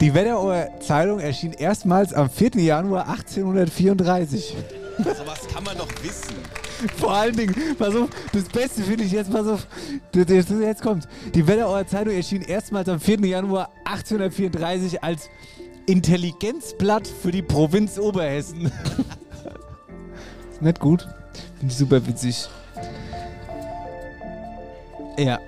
Die 0.00 0.14
Wetterauer 0.14 0.68
Zeitung 0.80 1.20
erschien 1.20 1.52
erstmals 1.52 2.14
am 2.14 2.30
4. 2.30 2.52
Januar 2.56 3.08
1834. 3.08 4.56
Sowas 4.98 5.46
kann 5.52 5.64
man 5.64 5.76
doch 5.78 5.88
wissen. 6.02 6.34
Vor 6.96 7.12
allen 7.12 7.36
Dingen, 7.36 7.54
pass 7.78 7.94
auf, 7.94 8.08
das 8.32 8.44
Beste 8.44 8.82
finde 8.82 9.04
ich 9.04 9.12
jetzt, 9.12 9.30
pass 9.30 9.46
auf, 9.46 9.66
jetzt 10.14 10.82
kommt. 10.82 11.08
Die 11.34 11.46
Wetterauer 11.46 11.86
Zeitung 11.86 12.14
erschien 12.14 12.42
erstmals 12.42 12.88
am 12.88 13.00
4. 13.00 13.20
Januar 13.20 13.70
1834 13.84 15.02
als 15.02 15.28
Intelligenzblatt 15.86 17.06
für 17.06 17.30
die 17.30 17.42
Provinz 17.42 17.98
Oberhessen. 17.98 18.66
ist 20.50 20.60
nicht 20.60 20.80
gut. 20.80 21.08
Finde 21.58 21.72
ich 21.72 21.78
super 21.78 22.06
witzig. 22.06 22.48
Ja. 25.18 25.40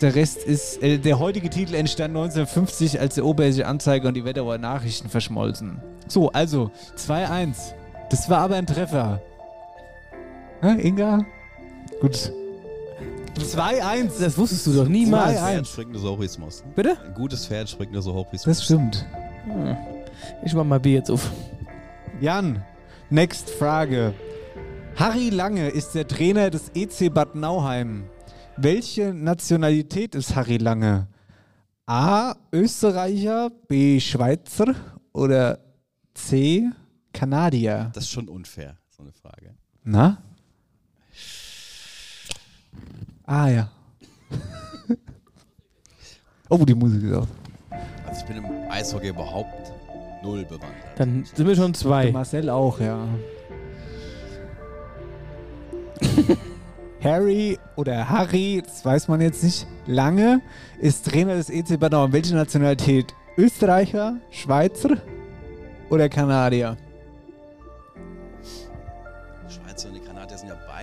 Der 0.00 0.14
Rest 0.14 0.44
ist, 0.44 0.80
äh, 0.82 0.98
der 0.98 1.18
heutige 1.18 1.50
Titel 1.50 1.74
entstand 1.74 2.16
1950, 2.16 3.00
als 3.00 3.16
der 3.16 3.24
Oberhessische 3.24 3.66
Anzeiger 3.66 4.08
und 4.08 4.14
die 4.14 4.24
Wetterauer 4.24 4.58
Nachrichten 4.58 5.08
verschmolzen. 5.08 5.82
So, 6.06 6.30
also, 6.30 6.70
2-1. 6.96 7.74
Das 8.10 8.28
war 8.30 8.38
aber 8.38 8.56
ein 8.56 8.66
Treffer. 8.66 9.20
Hä, 10.62 10.80
Inga? 10.80 11.24
Gut. 12.00 12.32
2-1. 13.38 14.20
Das 14.20 14.36
wusstest 14.36 14.66
du 14.66 14.72
doch 14.72 14.88
niemals. 14.88 15.38
Ein 15.40 15.54
Pferd 15.64 15.66
springt 15.68 15.92
nur 15.92 16.00
so 16.00 16.10
hoch 16.12 16.20
wie 16.20 16.24
es 16.24 16.38
muss. 16.38 16.64
Bitte? 16.74 16.96
Ein 17.04 17.14
gutes 17.14 17.46
Pferd 17.46 17.68
springt 17.68 17.92
nur 17.92 18.02
so 18.02 18.12
hoch 18.14 18.26
wie 18.32 18.36
es 18.36 18.42
Das 18.42 18.58
muss. 18.58 18.64
stimmt. 18.64 19.06
Hm. 19.44 19.76
Ich 20.44 20.54
mach 20.54 20.64
mal 20.64 20.80
Bier 20.80 20.94
jetzt 20.94 21.10
auf. 21.10 21.30
Jan, 22.20 22.64
next 23.10 23.50
Frage. 23.50 24.14
Harry 24.96 25.30
Lange 25.30 25.68
ist 25.68 25.94
der 25.94 26.08
Trainer 26.08 26.50
des 26.50 26.70
EC 26.74 27.12
Bad 27.14 27.36
Nauheim. 27.36 28.04
Welche 28.56 29.14
Nationalität 29.14 30.16
ist 30.16 30.34
Harry 30.34 30.56
Lange? 30.56 31.06
A. 31.86 32.34
Österreicher, 32.52 33.50
B. 33.68 34.00
Schweizer 34.00 34.74
oder 35.12 35.60
C. 36.14 36.64
Kanadier? 37.18 37.90
Das 37.94 38.04
ist 38.04 38.10
schon 38.10 38.28
unfair, 38.28 38.76
so 38.96 39.02
eine 39.02 39.10
Frage. 39.10 39.52
Na? 39.82 40.18
Ah 43.26 43.48
ja. 43.48 43.68
oh, 46.48 46.64
die 46.64 46.74
Musik 46.74 47.02
ist 47.02 47.12
auf. 47.12 47.26
Also 48.06 48.20
ich 48.20 48.26
bin 48.26 48.36
im 48.36 48.70
Eishockey 48.70 49.08
überhaupt 49.08 49.72
null 50.22 50.44
bewandert. 50.44 50.76
Dann 50.96 51.24
sind 51.24 51.44
wir 51.44 51.56
schon 51.56 51.74
zwei. 51.74 52.12
Marcel 52.12 52.48
auch, 52.50 52.78
ja. 52.78 53.04
Harry 57.02 57.58
oder 57.74 58.08
Harry, 58.08 58.62
das 58.64 58.84
weiß 58.84 59.08
man 59.08 59.20
jetzt 59.20 59.42
nicht, 59.42 59.66
Lange 59.88 60.40
ist 60.80 61.04
Trainer 61.10 61.34
des 61.34 61.50
EC 61.50 61.80
Bad 61.80 61.90
Nauheim. 61.90 62.12
Welche 62.12 62.36
Nationalität? 62.36 63.12
Österreicher, 63.36 64.18
Schweizer 64.30 64.98
oder 65.90 66.08
Kanadier? 66.08 66.76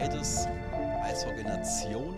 Beides 0.06 0.48
Eishockey-Nationen. 1.04 2.16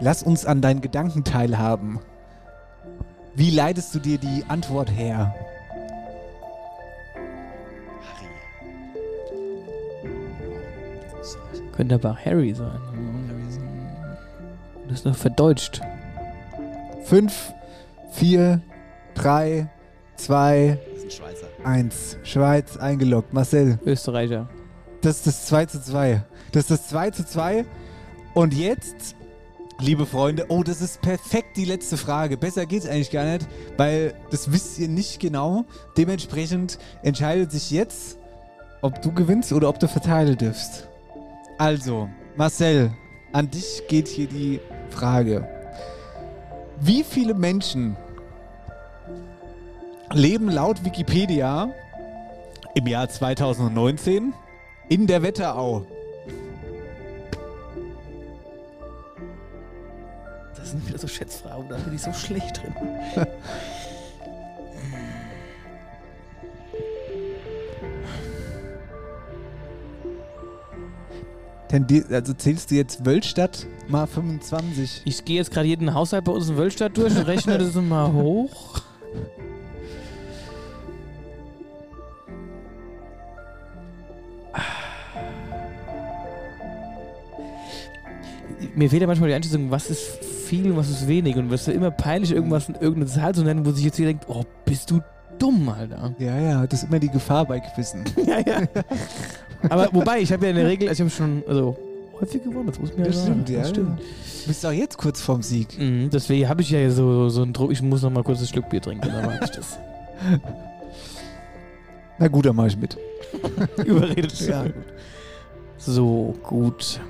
Lass 0.00 0.22
uns 0.22 0.44
an 0.44 0.60
deinen 0.60 0.80
Gedanken 0.80 1.24
teilhaben. 1.24 2.00
Wie 3.34 3.50
leitest 3.50 3.94
du 3.94 4.00
dir 4.00 4.18
die 4.18 4.44
Antwort 4.48 4.90
her? 4.90 5.34
Könnte 11.72 11.96
aber 11.96 12.16
Harry 12.24 12.54
sein. 12.54 12.80
Das 14.88 15.00
ist 15.00 15.06
noch 15.06 15.16
verdeutscht. 15.16 15.80
Fünf, 17.04 17.52
vier, 18.10 18.60
drei, 19.14 19.68
zwei, 20.16 20.78
Das 21.64 21.72
ist 21.72 22.08
ein 22.08 22.18
Schweizer. 22.18 22.18
eins. 22.18 22.18
Schweiz 22.22 22.76
eingeloggt. 22.76 23.32
Marcel. 23.32 23.78
Österreicher. 23.84 24.48
Das 25.00 25.16
ist 25.16 25.26
das 25.26 25.46
2 25.46 25.66
zu 25.66 25.82
2. 25.82 26.24
Das 26.52 26.62
ist 26.62 26.70
das 26.70 26.88
2 26.88 27.10
zu 27.10 27.26
2. 27.26 27.64
Und 28.34 28.54
jetzt, 28.54 29.16
liebe 29.80 30.06
Freunde, 30.06 30.46
oh, 30.48 30.62
das 30.62 30.80
ist 30.80 31.00
perfekt 31.02 31.56
die 31.56 31.64
letzte 31.64 31.96
Frage. 31.96 32.36
Besser 32.36 32.66
geht's 32.66 32.86
eigentlich 32.86 33.10
gar 33.10 33.24
nicht, 33.24 33.46
weil 33.76 34.14
das 34.30 34.52
wisst 34.52 34.78
ihr 34.78 34.88
nicht 34.88 35.20
genau. 35.20 35.64
Dementsprechend 35.96 36.78
entscheidet 37.02 37.52
sich 37.52 37.70
jetzt, 37.70 38.18
ob 38.82 39.02
du 39.02 39.12
gewinnst 39.12 39.52
oder 39.52 39.68
ob 39.68 39.78
du 39.78 39.88
verteilen 39.88 40.36
dürfst. 40.36 40.88
Also, 41.58 42.08
Marcel, 42.36 42.92
an 43.32 43.50
dich 43.50 43.82
geht 43.88 44.08
hier 44.08 44.26
die 44.26 44.60
Frage. 44.90 45.48
Wie 46.80 47.04
viele 47.04 47.34
Menschen 47.34 47.96
leben 50.14 50.48
laut 50.48 50.84
Wikipedia 50.84 51.72
im 52.74 52.86
Jahr 52.86 53.08
2019 53.08 54.32
in 54.88 55.06
der 55.06 55.22
Wetterau? 55.22 55.86
Das 60.56 60.70
sind 60.70 60.86
wieder 60.88 60.98
so 60.98 61.08
Schätzfragen, 61.08 61.68
da 61.68 61.76
bin 61.76 61.94
ich 61.94 62.02
so 62.02 62.12
schlecht 62.12 62.62
drin. 62.62 62.74
Denn 71.70 71.86
die, 71.88 72.04
also 72.04 72.34
zählst 72.34 72.70
du 72.70 72.76
jetzt 72.76 73.04
Wölstadt 73.04 73.66
mal 73.88 74.06
25? 74.06 75.02
Ich 75.06 75.24
gehe 75.24 75.38
jetzt 75.38 75.50
gerade 75.50 75.66
jeden 75.66 75.92
Haushalt 75.92 76.24
bei 76.24 76.30
uns 76.30 76.48
in 76.48 76.56
Wölstadt 76.56 76.96
durch 76.96 77.16
und 77.16 77.26
rechne 77.26 77.58
das 77.58 77.74
mal 77.74 78.12
hoch. 78.12 78.80
Mir 88.76 88.90
fehlt 88.90 89.02
ja 89.02 89.06
manchmal 89.06 89.28
die 89.28 89.34
Einschätzung, 89.34 89.70
was 89.70 89.88
ist 89.90 90.24
viel 90.24 90.70
und 90.70 90.76
was 90.76 90.90
ist 90.90 91.06
wenig. 91.06 91.36
Und 91.36 91.50
was 91.50 91.68
ist 91.68 91.74
immer 91.74 91.90
peinlich, 91.90 92.32
irgendwas 92.32 92.68
in 92.68 92.74
irgendeine 92.74 93.06
Zahl 93.06 93.34
zu 93.34 93.42
nennen, 93.42 93.64
wo 93.64 93.70
sich 93.70 93.84
jetzt 93.84 93.98
jeder 93.98 94.10
denkt, 94.10 94.26
oh, 94.28 94.44
bist 94.64 94.90
du 94.90 95.00
dumm, 95.38 95.68
Alter. 95.68 96.14
Ja, 96.18 96.38
ja, 96.38 96.66
das 96.66 96.82
ist 96.82 96.88
immer 96.88 96.98
die 96.98 97.08
Gefahr 97.08 97.44
bei 97.44 97.60
Quizzen. 97.60 98.04
ja, 98.26 98.40
ja. 98.40 98.62
Aber 99.68 99.88
wobei, 99.92 100.20
ich 100.20 100.32
habe 100.32 100.44
ja 100.44 100.50
in 100.50 100.56
der 100.56 100.66
Regel, 100.66 100.88
also 100.88 101.04
ich 101.04 101.12
habe 101.12 101.16
schon, 101.16 101.42
also 101.48 101.76
häufig 102.20 102.42
gewonnen, 102.42 102.66
das 102.66 102.78
muss 102.78 102.96
mir 102.96 103.04
Das 103.04 103.16
ja 103.16 103.22
stimmt, 103.22 103.48
ja. 103.48 103.58
Das 103.60 103.70
stimmt. 103.70 104.00
Du 104.00 104.48
bist 104.48 104.66
auch 104.66 104.72
jetzt 104.72 104.98
kurz 104.98 105.20
vorm 105.20 105.42
Sieg. 105.42 105.78
Mhm, 105.78 106.10
deswegen 106.10 106.48
habe 106.48 106.62
ich 106.62 106.70
ja 106.70 106.90
so, 106.90 107.28
so 107.28 107.42
einen 107.42 107.52
Druck, 107.52 107.72
ich 107.72 107.80
muss 107.82 108.02
noch 108.02 108.10
mal 108.10 108.22
kurz 108.22 108.40
ein 108.40 108.46
Schluck 108.46 108.68
Bier 108.68 108.82
trinken, 108.82 109.08
dann 109.08 109.24
mache 109.24 109.40
ich 109.44 109.50
das. 109.50 109.78
Na 112.18 112.28
gut, 112.28 112.46
dann 112.46 112.56
mach 112.56 112.66
ich 112.66 112.76
mit. 112.76 112.96
Überredet. 113.84 114.38
Ja. 114.40 114.64
So, 115.78 116.34
gut. 116.42 117.00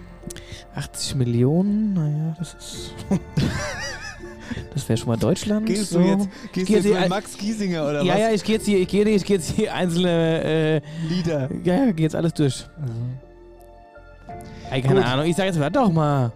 80 0.74 1.14
Millionen, 1.16 1.94
naja, 1.94 2.34
das 2.38 2.54
ist. 2.54 2.94
das 4.74 4.88
wäre 4.88 4.96
schon 4.96 5.08
mal 5.08 5.16
Deutschland. 5.16 5.66
Gehst 5.66 5.90
so. 5.90 6.00
du 6.00 6.04
jetzt, 6.06 6.28
gehst 6.52 6.66
geh 6.66 6.74
jetzt 6.74 6.84
hier- 6.84 7.00
mit 7.00 7.08
Max 7.08 7.36
Giesinger 7.38 7.84
oder 7.88 8.02
ja, 8.02 8.14
was? 8.14 8.20
ja, 8.20 8.30
ich 8.32 8.44
gehe 8.44 8.56
jetzt 8.56 8.66
hier, 8.66 8.78
ich 8.80 8.88
gehe 8.88 9.04
ich 9.08 9.24
geh 9.24 9.34
jetzt 9.34 9.50
hier 9.50 9.74
einzelne 9.74 10.44
äh, 10.44 10.80
Lieder. 11.08 11.48
Ja, 11.62 11.84
ja, 11.86 11.92
geh 11.92 12.02
jetzt 12.02 12.16
alles 12.16 12.34
durch. 12.34 12.66
Ey, 14.70 14.82
keine 14.82 15.00
Gut. 15.00 15.08
Ahnung, 15.08 15.26
ich 15.26 15.36
sag 15.36 15.46
jetzt, 15.46 15.60
warte 15.60 15.78
doch 15.78 15.92
mal. 15.92 16.32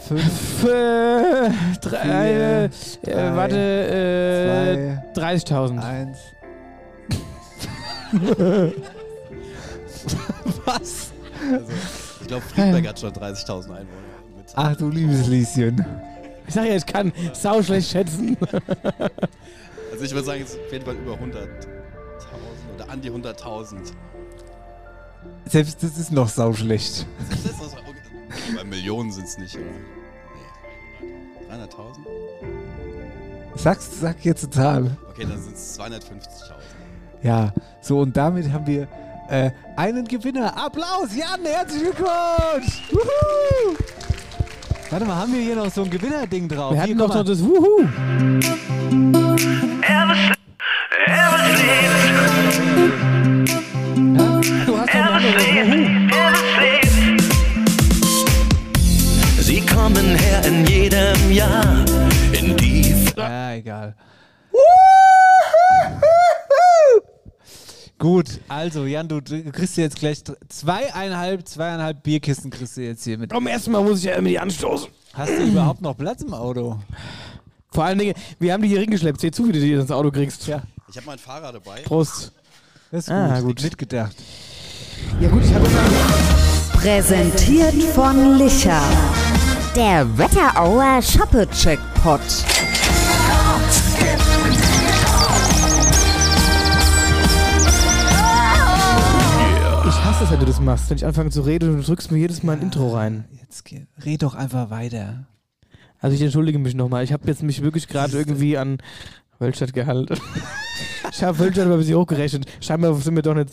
Fünf, 0.00 0.64
äh, 0.64 1.48
drei, 1.80 2.68
Vier, 2.70 3.08
äh, 3.08 3.14
drei, 3.14 3.36
warte, 3.36 4.98
äh, 5.14 5.18
30.000. 5.18 5.78
Eins. 5.78 6.18
Was? 10.64 11.12
Also, 11.50 11.66
ich 12.20 12.26
glaube, 12.26 12.42
Friedberg 12.42 12.86
hat 12.88 13.00
schon 13.00 13.12
30.000 13.12 13.64
Einwohner. 13.64 13.86
Mit 14.36 14.46
Ach 14.54 14.76
du 14.76 14.90
liebes 14.90 15.26
Lieschen. 15.26 15.84
Ich 16.46 16.54
sag 16.54 16.66
ja, 16.66 16.76
ich 16.76 16.86
kann 16.86 17.12
sau 17.32 17.62
schlecht 17.62 17.90
schätzen. 17.90 18.36
Also 19.90 20.04
ich 20.04 20.12
würde 20.12 20.24
sagen, 20.24 20.42
es 20.42 20.50
ist 20.50 20.60
auf 20.60 20.72
jeden 20.72 20.84
Fall 20.84 20.94
über 20.96 21.14
100.000 21.14 21.48
oder 22.74 22.90
an 22.90 23.00
die 23.00 23.10
100.000. 23.10 23.76
Selbst 25.46 25.82
das 25.82 25.96
ist 25.98 26.12
noch 26.12 26.28
sauschlecht. 26.28 27.06
Das 27.30 27.38
ist 27.38 27.46
das, 27.60 27.72
okay, 27.72 27.80
aber 28.54 28.64
Millionen 28.64 29.10
sind 29.12 29.26
es 29.26 29.38
nicht, 29.38 29.56
oder? 29.56 29.64
Nee. 31.00 31.52
300.000? 31.52 33.58
Sagst, 33.58 34.00
sag 34.00 34.24
jetzt 34.24 34.44
eine 34.44 34.52
Zahl. 34.52 34.96
Okay, 35.10 35.26
dann 35.28 35.42
sind 35.42 35.54
es 35.54 35.78
250.000. 35.78 36.51
Ja, 37.22 37.52
so 37.80 38.00
und 38.00 38.16
damit 38.16 38.52
haben 38.52 38.66
wir 38.66 38.88
äh, 39.28 39.50
einen 39.76 40.04
Gewinner. 40.06 40.56
Applaus, 40.56 41.14
Jan, 41.14 41.40
herzlichen 41.44 41.84
Glückwunsch! 41.94 42.82
Wuhu! 42.90 43.76
Warte 44.90 45.04
mal, 45.06 45.16
haben 45.16 45.32
wir 45.32 45.40
hier 45.40 45.56
noch 45.56 45.70
so 45.70 45.84
ein 45.84 45.90
Gewinnerding 45.90 46.48
drauf? 46.48 46.72
Wir 46.72 46.82
Hier, 46.82 46.94
hatten 46.94 46.98
guck 46.98 47.08
doch 47.08 47.14
noch 47.16 47.24
das 47.24 47.42
Wuhu. 47.42 47.86
Du 54.66 54.78
hast 54.78 54.94
doch 54.94 55.04
noch 55.04 55.20
das 55.22 55.34
Wuhu. 55.54 56.02
Sie 59.40 59.60
kommen 59.60 60.16
her 60.16 60.44
in 60.44 60.66
jedem 60.66 61.30
Jahr 61.32 61.84
in 62.32 62.56
die 62.56 62.94
Ja, 63.16 63.52
egal. 63.54 63.94
Gut, 68.02 68.40
also 68.48 68.84
Jan, 68.84 69.06
du 69.06 69.20
du 69.20 69.52
kriegst 69.52 69.76
jetzt 69.76 69.94
gleich 69.94 70.24
zweieinhalb, 70.48 71.46
zweieinhalb 71.46 72.02
Bierkisten 72.02 72.50
kriegst 72.50 72.76
du 72.76 72.80
jetzt 72.80 73.04
hier 73.04 73.16
mit. 73.16 73.30
Beim 73.30 73.46
ersten 73.46 73.70
Mal 73.70 73.80
muss 73.84 73.98
ich 74.00 74.06
ja 74.06 74.14
immer 74.16 74.28
die 74.28 74.40
anstoßen. 74.40 74.88
Hast 75.14 75.30
du 75.38 75.44
überhaupt 75.44 75.80
noch 75.82 75.96
Platz 75.96 76.20
im 76.22 76.34
Auto? 76.34 76.80
Vor 77.70 77.84
allen 77.84 78.00
Dingen, 78.00 78.14
wir 78.40 78.52
haben 78.52 78.60
die 78.60 78.66
hier 78.70 78.80
hingeschleppt. 78.80 79.20
Seht 79.20 79.36
zu, 79.36 79.46
wie 79.46 79.52
du 79.52 79.60
die 79.60 79.72
ins 79.74 79.92
Auto 79.92 80.10
kriegst. 80.10 80.48
Ja. 80.48 80.62
Ich 80.90 80.96
habe 80.96 81.06
mein 81.06 81.18
Fahrrad 81.20 81.54
dabei. 81.54 81.82
Prost. 81.82 82.32
Das 82.90 83.04
ist 83.04 83.10
Ah, 83.12 83.38
gut. 83.38 83.58
gut. 83.58 83.62
Mitgedacht. 83.62 84.16
Ja 85.20 85.28
gut, 85.28 85.44
ich 85.44 85.54
habe 85.54 85.68
Präsentiert 86.72 87.80
von 87.94 88.36
Licher. 88.36 88.82
Der 89.76 90.18
Wetterauer 90.18 91.00
Shoppe-Checkpot. 91.00 92.20
Es, 100.22 100.30
wenn 100.30 100.38
du 100.38 100.46
das 100.46 100.60
machst. 100.60 100.88
Wenn 100.88 100.96
ich 100.96 101.04
anfange 101.04 101.30
zu 101.30 101.40
reden 101.40 101.70
und 101.70 101.76
du 101.78 101.82
drückst 101.82 102.12
mir 102.12 102.18
jedes 102.18 102.44
Mal 102.44 102.52
ein 102.52 102.62
Intro 102.62 102.94
rein. 102.94 103.24
Jetzt 103.32 103.64
geh- 103.64 103.86
red 104.04 104.22
doch 104.22 104.34
einfach 104.34 104.70
weiter. 104.70 105.26
Also 105.98 106.14
ich 106.14 106.22
entschuldige 106.22 106.60
mich 106.60 106.74
nochmal. 106.74 107.02
Ich 107.02 107.12
habe 107.12 107.26
jetzt 107.26 107.42
mich 107.42 107.60
wirklich 107.62 107.88
gerade 107.88 108.16
irgendwie 108.16 108.56
an 108.56 108.78
Wölstadt 109.40 109.72
gehalten. 109.72 110.16
ich 111.10 111.22
habe 111.24 111.38
Wölstadt 111.40 111.66
mal 111.66 111.72
ein 111.74 111.78
bisschen 111.80 111.96
hochgerechnet. 111.96 112.46
Scheinbar 112.60 112.94
sind 112.94 113.16
wir 113.16 113.22
doch 113.22 113.34
nicht... 113.34 113.50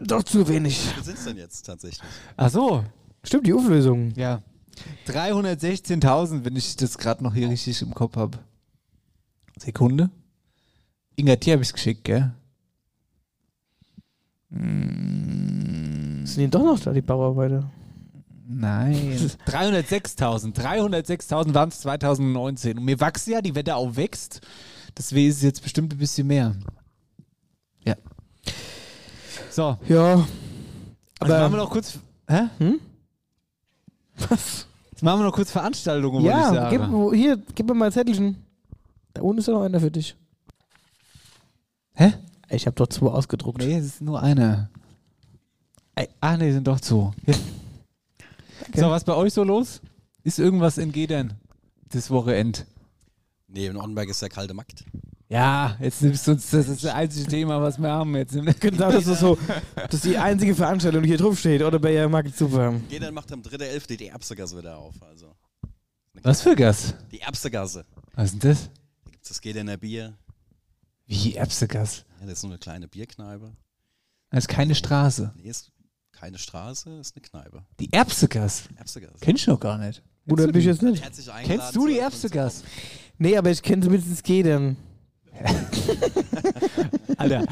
Doch 0.00 0.22
zu 0.22 0.46
wenig. 0.48 0.78
Wie 0.98 1.02
sind 1.02 1.16
es 1.16 1.24
denn 1.24 1.36
jetzt 1.38 1.62
tatsächlich? 1.62 2.02
Ach 2.36 2.50
so. 2.50 2.84
Stimmt, 3.22 3.46
die 3.46 3.54
Auflösung. 3.54 4.12
Ja. 4.16 4.42
316.000, 5.08 6.44
wenn 6.44 6.56
ich 6.56 6.76
das 6.76 6.98
gerade 6.98 7.24
noch 7.24 7.32
hier 7.34 7.48
richtig 7.48 7.80
im 7.80 7.94
Kopf 7.94 8.16
habe. 8.16 8.38
Sekunde. 9.58 10.10
Inga, 11.16 11.36
dir 11.36 11.54
habe 11.54 11.62
ich 11.62 11.72
geschickt, 11.72 12.04
gell? 12.04 12.34
Sind 14.54 16.36
die 16.36 16.48
doch 16.50 16.62
noch 16.64 16.78
da, 16.80 16.92
die 16.92 17.02
Bauarbeiter? 17.02 17.70
Nein. 18.46 19.18
306.000. 19.46 20.54
306.000 20.54 21.54
waren 21.54 21.68
es 21.70 21.80
2019. 21.80 22.78
Und 22.78 22.84
mir 22.84 23.00
wachsen 23.00 23.32
ja, 23.32 23.40
die 23.42 23.54
Wetterau 23.54 23.96
wächst. 23.96 24.40
Deswegen 24.96 25.28
ist 25.28 25.36
es 25.38 25.42
jetzt 25.42 25.62
bestimmt 25.62 25.92
ein 25.92 25.98
bisschen 25.98 26.26
mehr. 26.26 26.54
Ja. 27.84 27.96
So. 29.50 29.76
Ja. 29.88 30.12
Aber 30.14 30.26
Aber- 31.20 31.28
jetzt 31.28 31.40
machen 31.40 31.52
wir 31.52 31.56
noch 31.58 31.70
kurz. 31.70 31.98
Hä? 32.28 32.42
Hm? 32.58 32.80
Was? 34.28 34.66
Jetzt 34.90 35.02
machen 35.02 35.20
wir 35.20 35.24
noch 35.24 35.32
kurz 35.34 35.50
Veranstaltungen, 35.50 36.22
wollte 36.22 36.28
ich 36.28 36.34
Ja, 36.44 36.54
sagen. 36.54 37.10
gib, 37.10 37.14
hier, 37.20 37.36
gib 37.54 37.66
mir 37.66 37.74
mal 37.74 37.86
ein 37.86 37.92
Zettelchen. 37.92 38.36
Da 39.12 39.22
unten 39.22 39.38
ist 39.40 39.48
ja 39.48 39.54
noch 39.54 39.62
einer 39.62 39.80
für 39.80 39.90
dich. 39.90 40.16
Hä? 41.94 42.12
Ich 42.54 42.66
habe 42.66 42.76
doch 42.76 42.88
zwei 42.88 43.08
ausgedruckt. 43.08 43.58
Nee, 43.58 43.76
es 43.76 43.86
ist 43.86 44.00
nur 44.00 44.22
einer. 44.22 44.70
Ey, 45.94 46.08
ah, 46.20 46.36
nee, 46.36 46.52
sind 46.52 46.66
doch 46.66 46.80
zwei. 46.80 47.12
So, 48.74 48.90
was 48.90 49.04
bei 49.04 49.14
euch 49.14 49.32
so 49.32 49.44
los? 49.44 49.80
Ist 50.22 50.38
irgendwas 50.38 50.78
in 50.78 50.92
Gedern 50.92 51.34
das 51.90 52.10
Wochenend? 52.10 52.66
Nee, 53.48 53.66
in 53.66 53.76
Ortenberg 53.76 54.08
ist 54.08 54.22
der 54.22 54.28
kalte 54.28 54.54
Markt. 54.54 54.84
Ja, 55.28 55.76
jetzt 55.80 56.02
nimmst 56.02 56.26
du 56.26 56.32
uns, 56.32 56.50
das 56.50 56.68
ist 56.68 56.84
das 56.84 56.92
einzige 56.92 57.28
Thema, 57.28 57.60
was 57.60 57.78
wir 57.78 57.88
haben 57.88 58.14
jetzt. 58.16 58.34
Genau, 58.60 58.92
das 58.92 59.06
ist 59.06 59.20
so, 59.20 59.38
das 59.74 59.94
ist 59.94 60.04
die 60.04 60.18
einzige 60.18 60.54
Veranstaltung, 60.54 61.02
die 61.02 61.08
hier 61.08 61.18
drauf 61.18 61.38
steht. 61.38 61.62
Oder 61.62 61.78
bei 61.78 61.92
der 61.92 62.08
Markt 62.08 62.36
Super. 62.36 62.74
Gedern 62.88 63.14
macht 63.14 63.32
am 63.32 63.40
3.11. 63.40 63.96
die 63.96 64.08
Erbsegasse 64.08 64.58
wieder 64.58 64.78
auf. 64.78 64.94
Also. 65.02 65.34
Was 66.22 66.42
für 66.42 66.54
Gas? 66.54 66.94
Die 67.10 67.20
Erbsegasse. 67.20 67.84
Was 68.14 68.32
ist 68.32 68.42
denn 68.42 68.50
das? 68.50 68.70
Da 69.04 69.10
gibt 69.10 69.24
es 69.24 69.28
das 69.28 69.40
Gederner 69.40 69.76
Bier. 69.76 70.14
Wie 71.06 71.34
Erbsegas? 71.34 72.04
Ja, 72.20 72.26
das 72.26 72.34
ist 72.34 72.40
so 72.42 72.46
eine 72.48 72.58
kleine 72.58 72.88
Bierkneipe. 72.88 73.52
Das 74.30 74.44
ist 74.44 74.48
keine 74.48 74.74
Straße. 74.74 75.32
Nee, 75.36 75.48
ist 75.50 75.70
keine 76.12 76.38
Straße, 76.38 76.90
ist 76.98 77.14
eine 77.16 77.22
Kneipe. 77.22 77.64
Die 77.78 77.92
Erbsegas? 77.92 78.64
Erbsegasse. 78.76 79.14
Kenn 79.20 79.36
ich 79.36 79.46
noch 79.46 79.60
gar 79.60 79.78
nicht. 79.78 80.02
Oder 80.26 80.44
Kennst 80.44 80.48
du 80.48 80.52
bin 80.52 80.58
ich 80.60 80.64
die? 80.64 80.70
jetzt 80.70 80.82
nicht? 80.82 81.02
Herzlich 81.04 81.30
eingeladen 81.32 81.60
Kennst 81.60 81.76
du 81.76 81.86
die 81.86 81.94
zu- 81.94 82.00
Erbsegas? 82.00 82.64
Nee, 83.18 83.36
aber 83.36 83.50
ich 83.50 83.62
kenne 83.62 83.82
zumindest 83.82 84.24
Gedern. 84.24 84.76
Alter. 87.16 87.44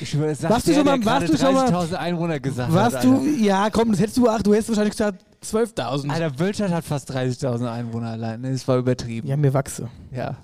Ich 0.00 0.10
schwör, 0.10 0.34
sagt 0.34 0.52
Warst 0.52 0.66
du 0.66 0.70
der, 0.72 0.76
schon 0.78 0.86
mal- 0.86 0.98
der 0.98 1.06
warst 1.06 1.26
gerade 1.26 1.32
du 1.32 1.38
schon 1.38 1.54
mal- 1.54 1.70
30.000 1.86 1.94
Einwohner 1.94 2.40
gesagt 2.40 2.72
Warst 2.72 2.96
hat, 2.96 3.04
du, 3.04 3.18
Alter. 3.18 3.30
ja 3.38 3.70
komm, 3.70 3.90
das 3.92 4.00
hättest 4.00 4.16
du 4.18 4.28
auch, 4.28 4.42
du 4.42 4.52
hättest 4.52 4.68
wahrscheinlich 4.68 4.92
gesagt 4.92 5.24
12.000. 5.42 6.10
Alter, 6.10 6.38
Wölstadt 6.38 6.70
hat 6.70 6.84
fast 6.84 7.10
30.000 7.10 7.70
Einwohner 7.70 8.10
allein. 8.10 8.40
ne? 8.40 8.52
Das 8.52 8.66
war 8.68 8.78
übertrieben. 8.78 9.26
Ja, 9.28 9.36
mir 9.36 9.52
wachse. 9.54 9.88
Ja. 10.10 10.36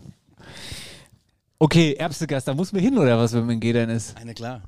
Okay, 1.63 1.93
Erbsegas, 1.93 2.45
da 2.45 2.55
muss 2.55 2.73
man 2.73 2.81
hin, 2.81 2.97
oder 2.97 3.19
was, 3.19 3.35
wenn 3.35 3.43
man 3.43 3.51
in 3.51 3.61
Gedern 3.61 3.91
ist? 3.91 4.17
Eine 4.17 4.33
klar. 4.33 4.63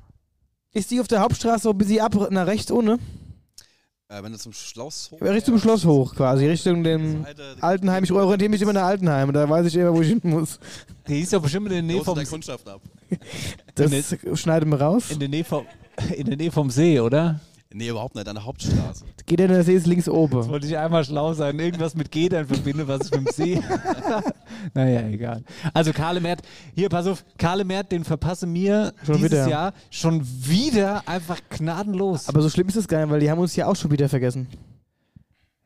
Ist 0.73 0.91
die 0.91 1.01
auf 1.01 1.07
der 1.07 1.21
Hauptstraße 1.21 1.63
so 1.63 1.71
ein 1.71 1.77
bisschen 1.79 2.01
ab 2.01 2.13
nach 2.29 2.45
rechts 2.45 2.71
ohne? 2.71 2.99
Äh, 4.09 4.21
wenn 4.21 4.31
du 4.31 4.37
zum 4.37 4.53
Schloss 4.53 5.09
hoch. 5.09 5.19
Richtung 5.19 5.57
Schloss 5.57 5.85
hoch 5.85 6.13
quasi, 6.13 6.45
Richtung 6.45 6.83
dem 6.83 7.25
Altenheim. 7.61 8.03
Ich 8.03 8.11
orientiere 8.11 8.51
mich 8.51 8.61
immer 8.61 8.73
nach 8.73 8.83
Altenheim, 8.83 9.33
da 9.33 9.49
weiß 9.49 9.65
ich 9.65 9.75
immer, 9.75 9.91
wo 9.91 10.01
ich 10.03 10.09
hin 10.09 10.21
muss. 10.21 10.59
Die 11.07 11.21
ist 11.21 11.33
doch 11.33 11.41
bestimmt 11.41 11.65
in 11.65 11.73
der 11.73 11.81
Nähe 11.81 11.97
Los 11.97 12.05
vom... 12.05 12.15
der 12.15 12.27
Kundschaft 12.27 12.69
ab. 12.69 12.81
Das 13.73 14.15
schneiden 14.35 14.69
wir 14.69 14.79
raus. 14.79 15.09
In 15.09 15.19
der 15.19 15.29
Nähe 15.29 15.43
vom, 15.43 15.65
in 16.15 16.27
der 16.27 16.37
Nähe 16.37 16.51
vom 16.51 16.69
See, 16.69 16.99
oder? 16.99 17.39
Nee, 17.75 17.89
überhaupt 17.89 18.13
nicht, 18.15 18.27
an 18.27 18.35
der 18.35 18.45
Hauptstraße. 18.45 19.05
Der 19.29 19.63
See 19.63 19.73
ist 19.75 19.87
links 19.87 20.07
oben. 20.07 20.37
Jetzt 20.37 20.49
wollte 20.49 20.67
ich 20.67 20.77
einmal 20.77 21.03
schlau 21.03 21.33
sein. 21.33 21.57
Irgendwas 21.59 21.95
mit 21.95 22.11
Gedern 22.11 22.45
verbinde, 22.45 22.87
was 22.87 23.05
ich 23.07 23.11
mit 23.11 23.27
dem 23.27 23.31
See. 23.33 23.59
naja, 24.75 25.01
egal. 25.07 25.43
Also 25.73 25.91
Karle 25.91 26.19
Mert, 26.21 26.41
hier, 26.75 26.89
pass 26.89 27.07
auf, 27.07 27.25
Karle 27.37 27.63
Mert, 27.65 27.91
den 27.91 28.03
verpasse 28.03 28.45
mir 28.45 28.93
Schon 29.03 29.15
dieses 29.17 29.31
wieder. 29.31 29.47
Jahr 29.47 29.73
schon 29.89 30.21
wieder 30.23 31.07
einfach 31.07 31.39
gnadenlos. 31.49 32.29
Aber 32.29 32.41
so 32.41 32.49
schlimm 32.49 32.67
ist 32.67 32.77
das 32.77 32.87
gar 32.87 33.01
nicht, 33.01 33.09
weil 33.11 33.19
die 33.19 33.31
haben 33.31 33.39
uns 33.39 33.55
ja 33.55 33.65
auch 33.67 33.75
schon 33.75 33.89
wieder 33.91 34.07
vergessen. 34.07 34.47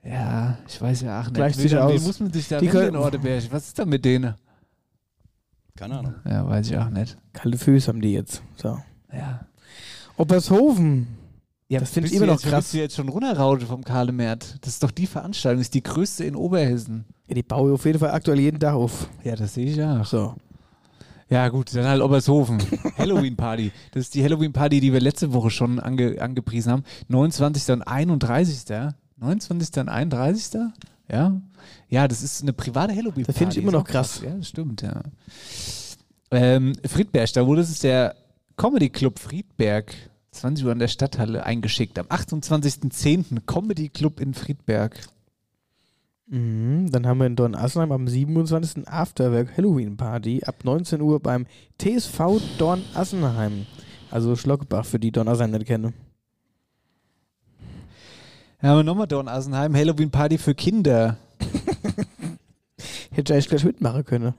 ja, 0.04 0.58
ich 0.68 0.82
weiß 0.82 1.02
ja 1.02 1.20
auch 1.20 1.26
nicht. 1.26 1.34
Gleicht 1.36 1.60
sich 1.60 1.72
Wen- 1.74 1.80
wen 1.80 1.96
aus. 1.98 2.04
muss 2.06 2.20
man 2.22 2.32
sich 2.32 2.48
da 2.48 2.60
Die 2.60 2.68
wenden 2.68 2.78
können- 2.80 2.90
in 2.96 3.02
Orteberg? 3.02 3.44
Was 3.52 3.68
ist 3.68 3.80
da 3.80 3.86
mit 3.86 4.06
denen? 4.06 4.36
Keine 5.76 6.00
Ahnung. 6.00 6.16
Ja, 6.26 6.48
weiß 6.48 6.70
ich 6.70 6.78
auch 6.78 6.90
nicht. 6.90 7.18
Kalte 7.34 7.58
Füße 7.58 7.90
haben 7.90 8.02
die 8.02 8.14
jetzt. 8.14 8.42
So. 8.56 8.80
Ja. 9.14 9.46
Oppershofen. 10.16 11.08
Ja, 11.70 11.80
das 11.80 11.90
finde 11.92 12.08
ich 12.08 12.16
immer 12.16 12.28
noch 12.28 12.36
jetzt, 12.36 12.50
krass. 12.50 12.66
Bist 12.66 12.74
du 12.74 12.78
jetzt 12.78 12.96
schon 12.96 13.10
runterraute 13.10 13.66
vom 13.66 13.84
Karle 13.84 14.14
Mert? 14.14 14.58
Das 14.62 14.74
ist 14.74 14.84
doch 14.84 14.92
die 14.92 15.08
Veranstaltung, 15.08 15.60
das 15.60 15.68
ist 15.68 15.74
die 15.74 15.84
größte 15.84 16.24
in 16.24 16.36
Oberhessen. 16.36 17.06
Ja, 17.28 17.36
die 17.36 17.44
baue 17.44 17.72
ich 17.72 17.74
auf 17.76 17.86
jeden 17.86 18.00
Fall 18.00 18.12
aktuell 18.12 18.40
jeden 18.40 18.60
Tag 18.60 18.74
auf. 18.74 19.10
Ja, 19.24 19.36
das 19.36 19.54
sehe 19.54 19.66
ich 19.66 19.76
ja. 19.76 20.04
So. 20.06 20.36
Ja, 21.30 21.50
gut, 21.50 21.76
dann 21.76 21.86
halt 21.86 22.02
Obershofen. 22.02 22.60
Halloween-Party. 22.98 23.72
Das 23.92 24.02
ist 24.02 24.16
die 24.16 24.24
Halloween-Party, 24.24 24.80
die 24.80 24.94
wir 24.94 25.02
letzte 25.02 25.34
Woche 25.34 25.50
schon 25.50 25.80
ange 25.80 26.22
angepriesen 26.22 26.72
haben. 26.72 26.84
29. 27.10 27.74
und 27.74 27.82
31. 27.82 28.64
29. 29.18 29.82
und 29.82 29.90
31. 29.90 30.62
Ja. 31.10 31.42
Ja, 31.90 32.08
das 32.08 32.24
ist 32.24 32.44
eine 32.44 32.54
private 32.54 32.94
Halloween-Party. 32.94 33.26
Das 33.26 33.38
finde 33.38 33.52
ich 33.54 33.62
immer 33.62 33.74
noch 33.74 33.82
auch 33.82 33.88
krass. 33.88 34.22
Ja, 34.24 34.32
das 34.32 34.48
stimmt, 34.48 34.82
ja. 34.82 35.02
Ähm, 36.32 36.74
Friedberg, 36.86 37.32
da 37.34 37.46
wurde 37.46 37.62
es 37.62 37.80
der 37.80 38.16
Comedy 38.56 38.90
Club 38.90 39.20
Friedberg, 39.20 39.94
20 40.40 40.66
Uhr 40.66 40.72
an 40.72 40.80
der 40.80 40.88
Stadthalle 40.88 41.46
eingeschickt. 41.46 42.00
Am 42.00 42.08
28.10. 42.08 43.46
Comedy 43.46 43.90
Club 43.90 44.20
in 44.20 44.34
Friedberg. 44.34 45.00
Mhm, 46.28 46.92
dann 46.92 47.08
haben 47.08 47.20
wir 47.20 47.28
in 47.28 47.36
Dornassenheim 47.36 47.92
am 47.92 48.08
27. 48.08 48.88
Afterwork 48.88 49.56
Halloween 49.56 49.98
Party 49.98 50.42
ab 50.44 50.64
19 50.64 51.02
Uhr 51.02 51.20
beim 51.20 51.46
TSV 51.80 52.42
Dornassenheim. 52.58 53.66
Also 54.12 54.36
Schlockbach, 54.36 54.86
für 54.86 55.00
die 55.00 55.12
Dornassenheim 55.12 55.52
nicht 55.52 55.68
kennen. 55.68 55.94
Ja, 58.62 58.70
haben 58.70 58.80
wir 58.80 58.84
nochmal 58.84 59.08
Dornassenheim, 59.08 59.76
Halloween-Party 59.76 60.38
für 60.38 60.56
Kinder 60.56 61.18
Hätte 63.12 63.34
ich 63.34 63.34
eigentlich 63.34 63.50
gleich 63.50 63.64
mitmachen 63.64 64.06
können. 64.06 64.34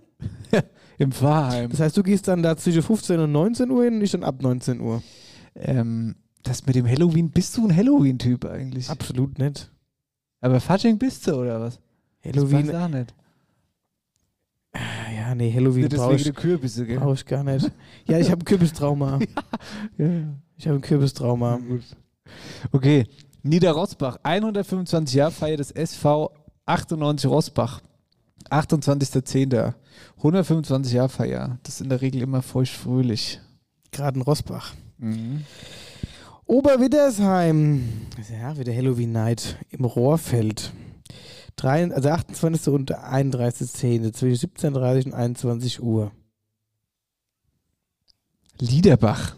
im 0.98 1.12
Pfarrheim. 1.12 1.70
Das 1.70 1.80
heißt, 1.80 1.96
du 1.96 2.02
gehst 2.02 2.28
dann 2.28 2.42
da 2.42 2.56
zwischen 2.56 2.82
15 2.82 3.20
und 3.20 3.32
19 3.32 3.70
Uhr 3.70 3.84
hin 3.84 3.94
und 3.94 4.02
ich 4.02 4.10
dann 4.10 4.24
ab 4.24 4.40
19 4.40 4.80
Uhr. 4.80 5.02
Ähm, 5.58 6.16
das 6.42 6.64
mit 6.66 6.74
dem 6.76 6.86
Halloween, 6.86 7.30
bist 7.30 7.56
du 7.56 7.66
ein 7.66 7.74
Halloween-Typ 7.76 8.44
eigentlich? 8.44 8.88
Absolut 8.88 9.38
nicht. 9.38 9.70
Aber 10.40 10.60
Fasching 10.60 10.98
bist 10.98 11.26
du, 11.26 11.34
oder 11.34 11.60
was? 11.60 11.80
Halloween- 12.24 12.66
Das 12.68 12.76
auch 12.76 12.88
nicht. 12.88 13.14
Ah, 14.72 15.10
Ja, 15.14 15.34
nee, 15.34 15.52
Halloween 15.52 15.88
brauche 15.88 16.14
ich, 16.14 16.32
Kürbisse, 16.34 16.86
gell? 16.86 16.98
brauch 16.98 17.14
ich 17.14 17.24
gar 17.26 17.42
nicht. 17.42 17.70
Ja, 18.06 18.18
ich 18.18 18.30
habe 18.30 18.42
ein 18.42 18.44
Kürbistrauma. 18.44 19.18
Ja, 19.98 20.06
ja. 20.06 20.34
Ich 20.56 20.66
habe 20.66 20.78
ein 20.78 20.82
Kürbistrauma. 20.82 21.58
Okay, 22.72 23.06
Niederrosbach, 23.42 24.18
125 24.22 25.14
Jahre 25.16 25.30
Feier 25.32 25.56
des 25.56 25.70
SV 25.70 26.30
98 26.66 27.28
Rosbach. 27.30 27.80
28.10. 28.50 29.74
125 30.18 30.92
Jahre 30.94 31.08
Feier. 31.08 31.58
Das 31.62 31.74
ist 31.76 31.80
in 31.80 31.88
der 31.88 32.00
Regel 32.00 32.22
immer 32.22 32.42
feucht-fröhlich. 32.42 33.40
Gerade 33.90 34.16
in 34.18 34.22
Rosbach. 34.22 34.74
Mhm. 34.98 35.44
Oberwiddersheim. 36.46 38.06
Ja, 38.30 38.56
wieder 38.58 38.74
Halloween 38.74 39.12
Night 39.12 39.58
im 39.70 39.84
Rohrfeld. 39.84 40.72
Drei, 41.56 41.92
also 41.92 42.08
28. 42.08 42.68
und 42.72 42.94
31.10. 42.96 44.12
zwischen 44.12 44.48
17.30 44.50 45.06
und 45.06 45.14
21 45.14 45.82
Uhr. 45.82 46.12
Liederbach. 48.60 49.36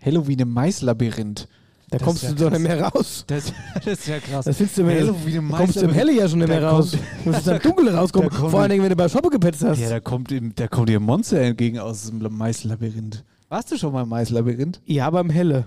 Halloween 0.00 0.40
im 0.40 0.52
Maislabyrinth. 0.52 1.48
Da 1.90 1.98
Das 1.98 2.06
kommst 2.06 2.30
du 2.30 2.34
doch 2.34 2.50
nicht 2.50 2.60
mehr 2.60 2.82
raus. 2.82 3.24
Das, 3.26 3.52
das 3.74 3.86
ist 3.86 4.06
ja 4.06 4.20
krass. 4.20 4.44
Das 4.44 4.56
findest 4.56 4.78
du 4.78 4.82
immer, 4.82 4.92
Halloween 4.92 5.34
im 5.34 5.48
da 5.50 5.56
kommst 5.56 5.76
du 5.76 5.80
im. 5.80 5.92
Helle 5.92 6.12
ja 6.12 6.28
schon 6.28 6.38
nicht 6.38 6.48
mehr 6.48 6.60
Da 6.60 6.70
raus. 6.70 6.92
Du 6.92 7.30
musst 7.30 7.46
dann 7.46 7.58
dunkel 7.62 7.88
rauskommen. 7.88 8.30
Vor 8.30 8.60
allen 8.60 8.70
Dingen, 8.70 8.82
wenn 8.82 8.90
du 8.90 8.96
bei 8.96 9.08
Shoppe 9.08 9.28
gepetzt 9.28 9.64
hast. 9.64 9.80
Ja, 9.80 9.88
da 9.88 9.98
kommt, 9.98 10.30
ihm, 10.30 10.54
da 10.54 10.68
kommt 10.68 10.88
dir 10.88 11.00
ein 11.00 11.02
Monster 11.02 11.40
entgegen 11.40 11.80
aus 11.80 12.06
dem 12.06 12.20
Maislabyrinth. 12.36 13.24
Warst 13.50 13.72
du 13.72 13.76
schon 13.76 13.92
mal 13.92 14.04
im 14.04 14.08
Maislabyrinth? 14.08 14.80
Ja, 14.84 15.08
aber 15.08 15.18
im 15.18 15.28
Helle. 15.28 15.66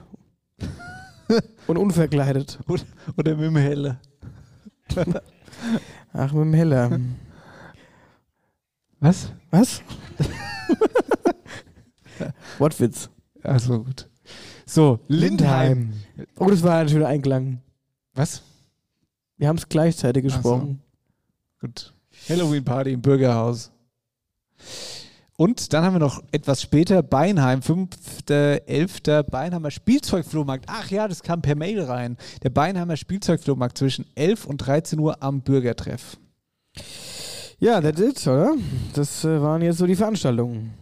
und 1.68 1.77
unverkleidet. 1.77 2.57
Oder, 2.65 2.84
oder 3.18 3.35
mit 3.35 3.47
dem 3.47 3.57
Helle? 3.57 3.99
Ach, 6.14 6.31
mit 6.31 6.45
dem 6.45 6.53
Helle. 6.53 7.01
Was? 9.01 9.34
Was? 9.51 9.81
Wortwitz. 12.57 13.10
Achso, 13.43 13.84
gut. 13.84 14.10
So, 14.65 15.01
Lindheim. 15.10 15.91
Oh, 16.38 16.49
das 16.49 16.64
war 16.64 16.77
ein 16.77 16.88
schöner 16.88 17.07
Einklang. 17.07 17.61
Was? 18.14 18.43
Wir 19.35 19.49
haben 19.49 19.57
es 19.57 19.68
gleichzeitig 19.68 20.23
Ach 20.27 20.31
so. 20.31 20.38
gesprochen. 20.38 20.81
Gut. 21.60 21.93
Halloween-Party 22.30 22.93
im 22.93 23.01
Bürgerhaus. 23.01 23.73
Und 25.35 25.73
dann 25.73 25.84
haben 25.84 25.95
wir 25.95 25.99
noch 25.99 26.22
etwas 26.31 26.61
später 26.61 27.01
Beinheim, 27.01 27.61
5.11. 27.61 29.23
Beinheimer 29.23 29.72
Spielzeugflohmarkt. 29.72 30.65
Ach 30.68 30.89
ja, 30.91 31.07
das 31.07 31.23
kam 31.23 31.41
per 31.41 31.55
Mail 31.55 31.81
rein. 31.81 32.18
Der 32.43 32.51
Beinheimer 32.51 32.97
Spielzeugflohmarkt 32.97 33.77
zwischen 33.77 34.05
11 34.15 34.45
und 34.45 34.57
13 34.57 34.99
Uhr 34.99 35.23
am 35.23 35.41
Bürgertreff. 35.41 36.18
Ja, 37.60 37.81
that's 37.81 37.99
it, 37.99 38.27
oder? 38.27 38.55
Das 38.93 39.23
äh, 39.23 39.41
waren 39.41 39.61
jetzt 39.61 39.77
so 39.77 39.88
die 39.88 39.95
Veranstaltungen. 39.95 40.73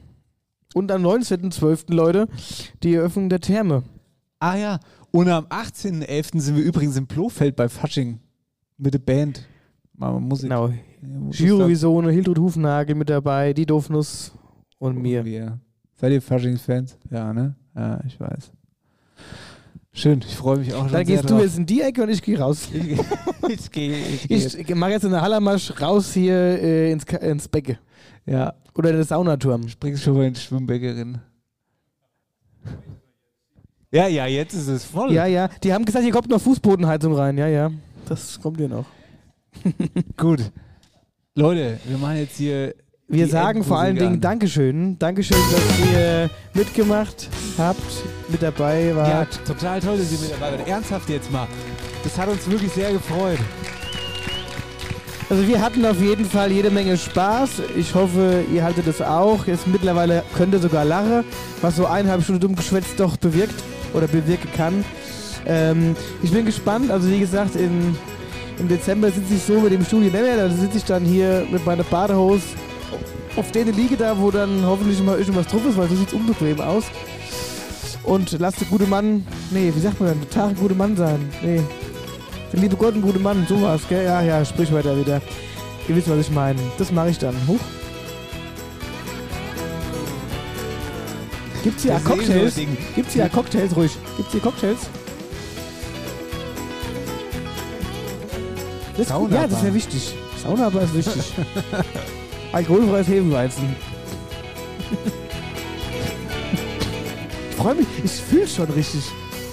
Und 0.74 0.92
am 0.92 1.06
19.12. 1.06 1.94
Leute, 1.94 2.28
die 2.84 2.96
Eröffnung 2.96 3.30
der 3.30 3.40
Therme. 3.40 3.84
Ah 4.40 4.56
ja, 4.56 4.80
Und 5.12 5.30
am 5.30 5.46
18.11. 5.46 6.40
sind 6.40 6.56
wir 6.56 6.64
übrigens 6.64 6.98
im 6.98 7.08
Blofeld 7.08 7.56
bei 7.56 7.70
Fasching 7.70 8.20
mit 8.78 8.94
der 8.94 9.00
Band. 9.00 9.46
Machen 9.94 10.16
wir 10.16 10.20
Musik. 10.22 10.50
Genau. 10.50 10.68
Ja, 10.68 10.74
wo 11.02 11.30
Giro 11.30 11.62
ist 11.62 11.68
Visone, 11.68 12.12
Hildred 12.12 12.40
Hufnagel 12.40 12.96
mit 12.96 13.10
dabei, 13.10 13.54
die 13.54 13.66
Doofnuss 13.66 14.32
und 14.82 15.02
mir. 15.02 15.24
Wir. 15.24 15.60
Seid 15.96 16.12
ihr 16.12 16.22
Faschings-Fans? 16.22 16.98
Ja, 17.12 17.32
ne? 17.32 17.56
Ja, 17.76 18.02
ich 18.06 18.20
weiß. 18.20 18.52
Schön, 19.94 20.22
ich 20.26 20.36
freue 20.36 20.58
mich 20.58 20.74
auch 20.74 20.84
schon 20.84 20.94
Dann 20.94 21.06
sehr 21.06 21.16
gehst 21.16 21.24
du 21.26 21.36
drauf. 21.36 21.44
jetzt 21.44 21.58
in 21.58 21.66
die 21.66 21.82
Ecke 21.82 22.02
und 22.02 22.10
ich 22.10 22.22
gehe 22.22 22.40
raus. 22.40 22.70
ich 22.74 22.82
gehe 23.72 23.96
ich 24.14 24.28
geh 24.28 24.36
jetzt. 24.36 24.56
Ich 24.56 24.76
mache 24.76 24.92
jetzt 24.92 25.06
eine 25.06 25.22
Hallermarsch 25.22 25.80
raus 25.80 26.14
hier 26.14 26.34
äh, 26.36 26.92
ins, 26.92 27.04
ins 27.04 27.48
Becke. 27.48 27.78
Ja. 28.26 28.54
Oder 28.74 28.90
in 28.90 28.96
den 28.96 29.06
Saunaturm. 29.06 29.68
Springst 29.68 30.02
schon 30.04 30.16
mal 30.16 30.26
in 30.26 30.34
die 30.34 30.40
Schwimmbäckerin. 30.40 31.20
Ja, 33.92 34.08
ja, 34.08 34.26
jetzt 34.26 34.54
ist 34.54 34.68
es 34.68 34.86
voll. 34.86 35.12
Ja, 35.12 35.26
ja. 35.26 35.50
Die 35.64 35.74
haben 35.74 35.86
gesagt, 35.86 36.04
hier 36.04 36.14
kommt 36.14 36.30
noch 36.30 36.42
Fußbodenheizung 36.42 37.14
rein. 37.14 37.38
Ja, 37.38 37.48
ja. 37.48 37.70
Das 38.08 38.40
kommt 38.40 38.58
hier 38.58 38.70
noch. 38.70 38.86
Gut. 40.18 40.52
Leute, 41.36 41.78
wir 41.86 41.98
machen 41.98 42.18
jetzt 42.18 42.38
hier. 42.38 42.74
Wir 43.12 43.26
die 43.26 43.32
sagen 43.32 43.64
vor 43.64 43.78
allen 43.80 43.98
Dingen 43.98 44.14
an. 44.16 44.22
Dankeschön. 44.22 44.98
Dankeschön, 44.98 45.38
dass 45.52 45.90
ihr 45.92 46.30
mitgemacht 46.54 47.28
habt, 47.58 47.82
mit 48.30 48.42
dabei 48.42 48.86
Ja, 48.86 48.96
wart. 48.96 49.40
total 49.46 49.82
toll, 49.82 49.98
dass 49.98 50.12
ihr 50.14 50.20
mit 50.20 50.32
dabei 50.32 50.58
wart. 50.58 50.68
Ernsthaft 50.68 51.10
jetzt 51.10 51.30
mal. 51.30 51.46
Das 52.06 52.18
hat 52.18 52.30
uns 52.30 52.50
wirklich 52.50 52.72
sehr 52.72 52.94
gefreut. 52.94 53.38
Also 55.30 55.46
wir 55.48 55.62
hatten 55.62 55.86
auf 55.86 56.00
jeden 56.02 56.26
Fall 56.26 56.52
jede 56.52 56.70
Menge 56.72 56.98
Spaß. 56.98 57.62
Ich 57.78 57.94
hoffe, 57.96 58.44
ihr 58.54 58.64
haltet 58.64 58.88
es 58.88 59.02
auch. 59.02 59.46
Jetzt 59.46 59.68
mittlerweile 59.68 60.24
könnt 60.36 60.54
ihr 60.54 60.60
sogar 60.60 60.86
lachen, 60.86 61.26
was 61.62 61.76
so 61.76 61.86
eineinhalb 61.86 62.24
Stunden 62.24 62.42
dumm 62.42 62.56
geschwätzt 62.56 62.98
doch 62.98 63.18
bewirkt 63.18 63.56
oder 63.94 64.08
bewirken 64.08 64.50
kann. 64.56 64.86
Ähm, 65.46 65.96
ich 66.24 66.32
bin 66.32 66.46
gespannt. 66.46 66.92
Also 66.92 67.10
wie 67.10 67.20
gesagt, 67.20 67.56
in, 67.58 67.96
im 68.58 68.68
Dezember 68.70 69.12
sitze 69.12 69.34
ich 69.34 69.44
so 69.44 69.60
mit 69.60 69.74
dem 69.74 69.84
Studio 69.84 70.12
mehr. 70.12 70.38
Da 70.38 70.50
sitze 70.50 70.78
ich 70.78 70.86
dann 70.86 71.04
hier 71.04 71.46
mit 71.52 71.66
meiner 71.66 71.84
Badehose 71.84 72.44
auf 73.36 73.52
denen 73.52 73.76
liege 73.76 73.98
da, 73.98 74.18
wo 74.20 74.32
dann 74.32 74.66
hoffentlich 74.66 75.02
mal 75.02 75.18
irgendwas 75.18 75.48
drauf 75.48 75.66
ist, 75.66 75.78
weil 75.78 75.88
so 75.88 75.96
sieht 75.96 76.10
es 76.10 76.14
unbequem 76.14 76.60
aus. 76.60 76.86
Und 78.04 78.32
lasst 78.40 78.60
der 78.60 78.68
gute 78.68 78.88
Mann, 78.88 79.26
nee, 79.52 79.72
wie 79.74 79.80
sagt 79.80 80.00
man 80.00 80.10
denn, 80.10 80.30
Tag 80.30 80.50
ein 80.50 80.56
guter 80.56 80.76
Mann 80.76 80.98
sein. 80.98 81.30
Nee, 81.42 81.62
der 82.52 82.60
liebe 82.60 82.76
Gott 82.76 82.96
ein 82.96 83.02
guter 83.02 83.20
Mann, 83.20 83.46
sowas, 83.48 83.82
gell? 83.88 84.04
Ja, 84.04 84.22
ja, 84.22 84.44
sprich 84.44 84.72
weiter 84.74 84.98
wieder. 84.98 85.22
Ihr 85.88 85.96
wisst, 85.96 86.10
was 86.10 86.20
ich 86.20 86.32
meine. 86.32 86.60
Das 86.78 86.92
mache 86.92 87.10
ich 87.10 87.20
dann. 87.20 87.36
Huch. 87.48 87.60
Gibt's 91.64 91.84
hier 91.84 92.00
Cocktails? 92.04 92.56
Gibt's 92.96 93.14
hier 93.14 93.30
Cocktails 93.30 93.76
ruhig? 93.76 93.92
Gibt's 94.18 94.32
hier 94.32 94.42
Cocktails? 94.42 94.80
Das 98.98 99.08
ist 99.08 99.14
gut. 99.14 99.32
Ja, 99.32 99.48
das 99.48 99.60
ist 99.60 99.64
ja 99.66 99.74
wichtig. 99.74 100.16
Saunabar 100.44 100.84
ist 100.84 100.94
wichtig. 100.94 101.34
Alkoholfreies 102.52 103.08
Hefeweizen. 103.08 103.76
ich 107.50 107.56
freue 107.56 107.76
mich, 107.76 107.88
ich 108.04 108.12
fühle 108.12 108.48
schon 108.48 108.70
richtig. 108.72 109.02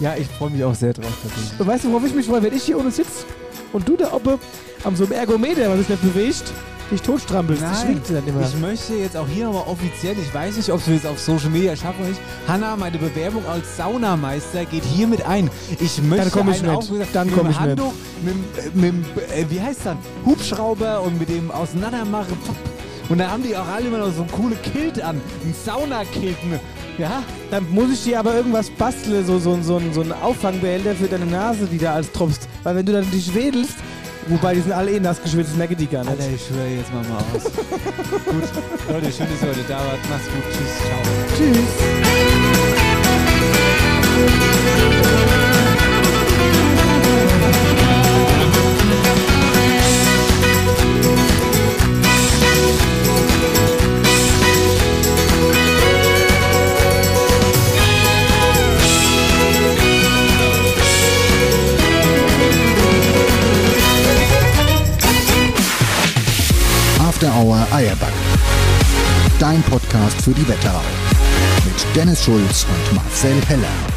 Ja, 0.00 0.14
ich 0.16 0.26
freue 0.28 0.50
mich 0.50 0.62
auch 0.64 0.74
sehr 0.74 0.92
drauf. 0.92 1.12
Und 1.58 1.66
weißt 1.66 1.84
du, 1.84 1.90
worauf 1.92 2.06
ich 2.06 2.14
mich 2.14 2.26
freue? 2.26 2.42
Wenn 2.42 2.54
ich 2.56 2.62
hier 2.62 2.78
ohne 2.78 2.90
sitze 2.90 3.24
und 3.72 3.88
du 3.88 3.96
da 3.96 4.12
oben 4.12 4.38
am 4.84 4.94
so 4.96 5.04
einem 5.04 5.12
Ergometer, 5.12 5.68
was 5.70 5.78
sich 5.78 5.88
nicht 5.88 6.02
bewegt, 6.02 6.44
dich 6.90 7.02
totstrampelst. 7.02 7.62
Das 7.62 7.82
schwingt 7.82 8.08
dann 8.08 8.26
immer. 8.26 8.40
ich 8.48 8.56
möchte 8.58 8.94
jetzt 8.94 9.16
auch 9.16 9.26
hier 9.28 9.44
nochmal 9.46 9.64
offiziell, 9.66 10.16
ich 10.18 10.32
weiß 10.32 10.56
nicht, 10.56 10.70
ob 10.70 10.86
wir 10.86 10.96
es 10.96 11.04
auf 11.04 11.18
Social 11.18 11.50
Media 11.50 11.74
schaffen 11.76 11.98
oder 12.00 12.08
nicht. 12.10 12.20
Hanna, 12.46 12.76
meine 12.76 12.96
Bewerbung 12.96 13.44
als 13.46 13.76
Saunameister 13.76 14.64
geht 14.64 14.84
hiermit 14.84 15.26
ein. 15.26 15.50
Ich 15.80 16.00
möchte 16.00 16.30
komm 16.30 16.48
ich 16.50 16.60
einen 16.60 16.68
nicht. 16.68 16.78
Aufguss- 16.78 17.06
Dann 17.12 17.26
mit 17.26 17.36
komm 17.36 17.46
dem 17.48 17.50
ich. 17.52 17.60
Handtuch, 17.60 17.92
Mit, 18.22 18.34
dem- 18.74 18.80
mit, 18.80 18.84
dem, 18.94 19.04
äh, 19.36 19.44
wie 19.50 19.60
heißt 19.60 19.80
das? 19.84 19.96
Hubschrauber 20.24 21.02
und 21.02 21.18
mit 21.18 21.28
dem 21.28 21.50
Auseinandermachen. 21.50 22.36
Und 23.08 23.18
da 23.18 23.30
haben 23.30 23.42
die 23.42 23.56
auch 23.56 23.66
alle 23.66 23.86
immer 23.86 23.98
noch 23.98 24.12
so 24.12 24.22
ein 24.22 24.30
coole 24.30 24.56
Kilt 24.56 25.02
an. 25.02 25.20
Ein 25.44 25.54
Saunakilt. 25.64 26.36
Ja? 26.98 27.22
Dann 27.50 27.68
muss 27.70 27.90
ich 27.92 28.04
dir 28.04 28.18
aber 28.18 28.34
irgendwas 28.34 28.68
basteln, 28.70 29.24
so, 29.24 29.38
so, 29.38 29.58
so, 29.62 29.80
so 29.92 30.00
einen 30.02 30.12
Auffangbehälter 30.12 30.94
für 30.94 31.06
deine 31.06 31.26
Nase, 31.26 31.66
die 31.66 31.78
da 31.78 31.94
als 31.94 32.12
tropfst. 32.12 32.48
Weil 32.64 32.76
wenn 32.76 32.86
du 32.86 32.92
dann 32.92 33.10
dich 33.10 33.34
wedelst, 33.34 33.76
wobei 34.26 34.54
die 34.54 34.60
sind 34.60 34.72
alle 34.72 34.90
eh 34.90 35.00
nass 35.00 35.22
geschwitzt, 35.22 35.56
merke 35.56 35.74
die 35.74 35.86
gar 35.86 36.04
nicht. 36.04 36.10
Alter, 36.10 36.28
ich 36.34 36.44
schwöre 36.44 36.68
jetzt 36.68 36.92
mal 36.92 37.02
mal 37.04 37.16
aus. 37.34 37.44
gut, 37.44 38.44
Leute, 38.90 39.12
schön, 39.12 39.26
dass 39.30 39.42
ihr 39.42 39.48
heute 39.48 39.64
da 39.68 39.78
wart. 39.78 40.10
Macht's 40.10 40.26
gut. 40.26 40.44
Tschüss. 40.52 40.76
Ciao. 40.84 41.00
Tschüss. 44.84 44.97
After 67.18 67.34
Hour 67.34 67.66
Eierback. 67.72 68.12
Dein 69.40 69.60
Podcast 69.64 70.22
für 70.22 70.30
die 70.30 70.46
Wetterau. 70.46 70.80
Mit 71.64 71.96
Dennis 71.96 72.22
Schulz 72.22 72.64
und 72.64 72.94
Marcel 72.94 73.44
Heller. 73.48 73.87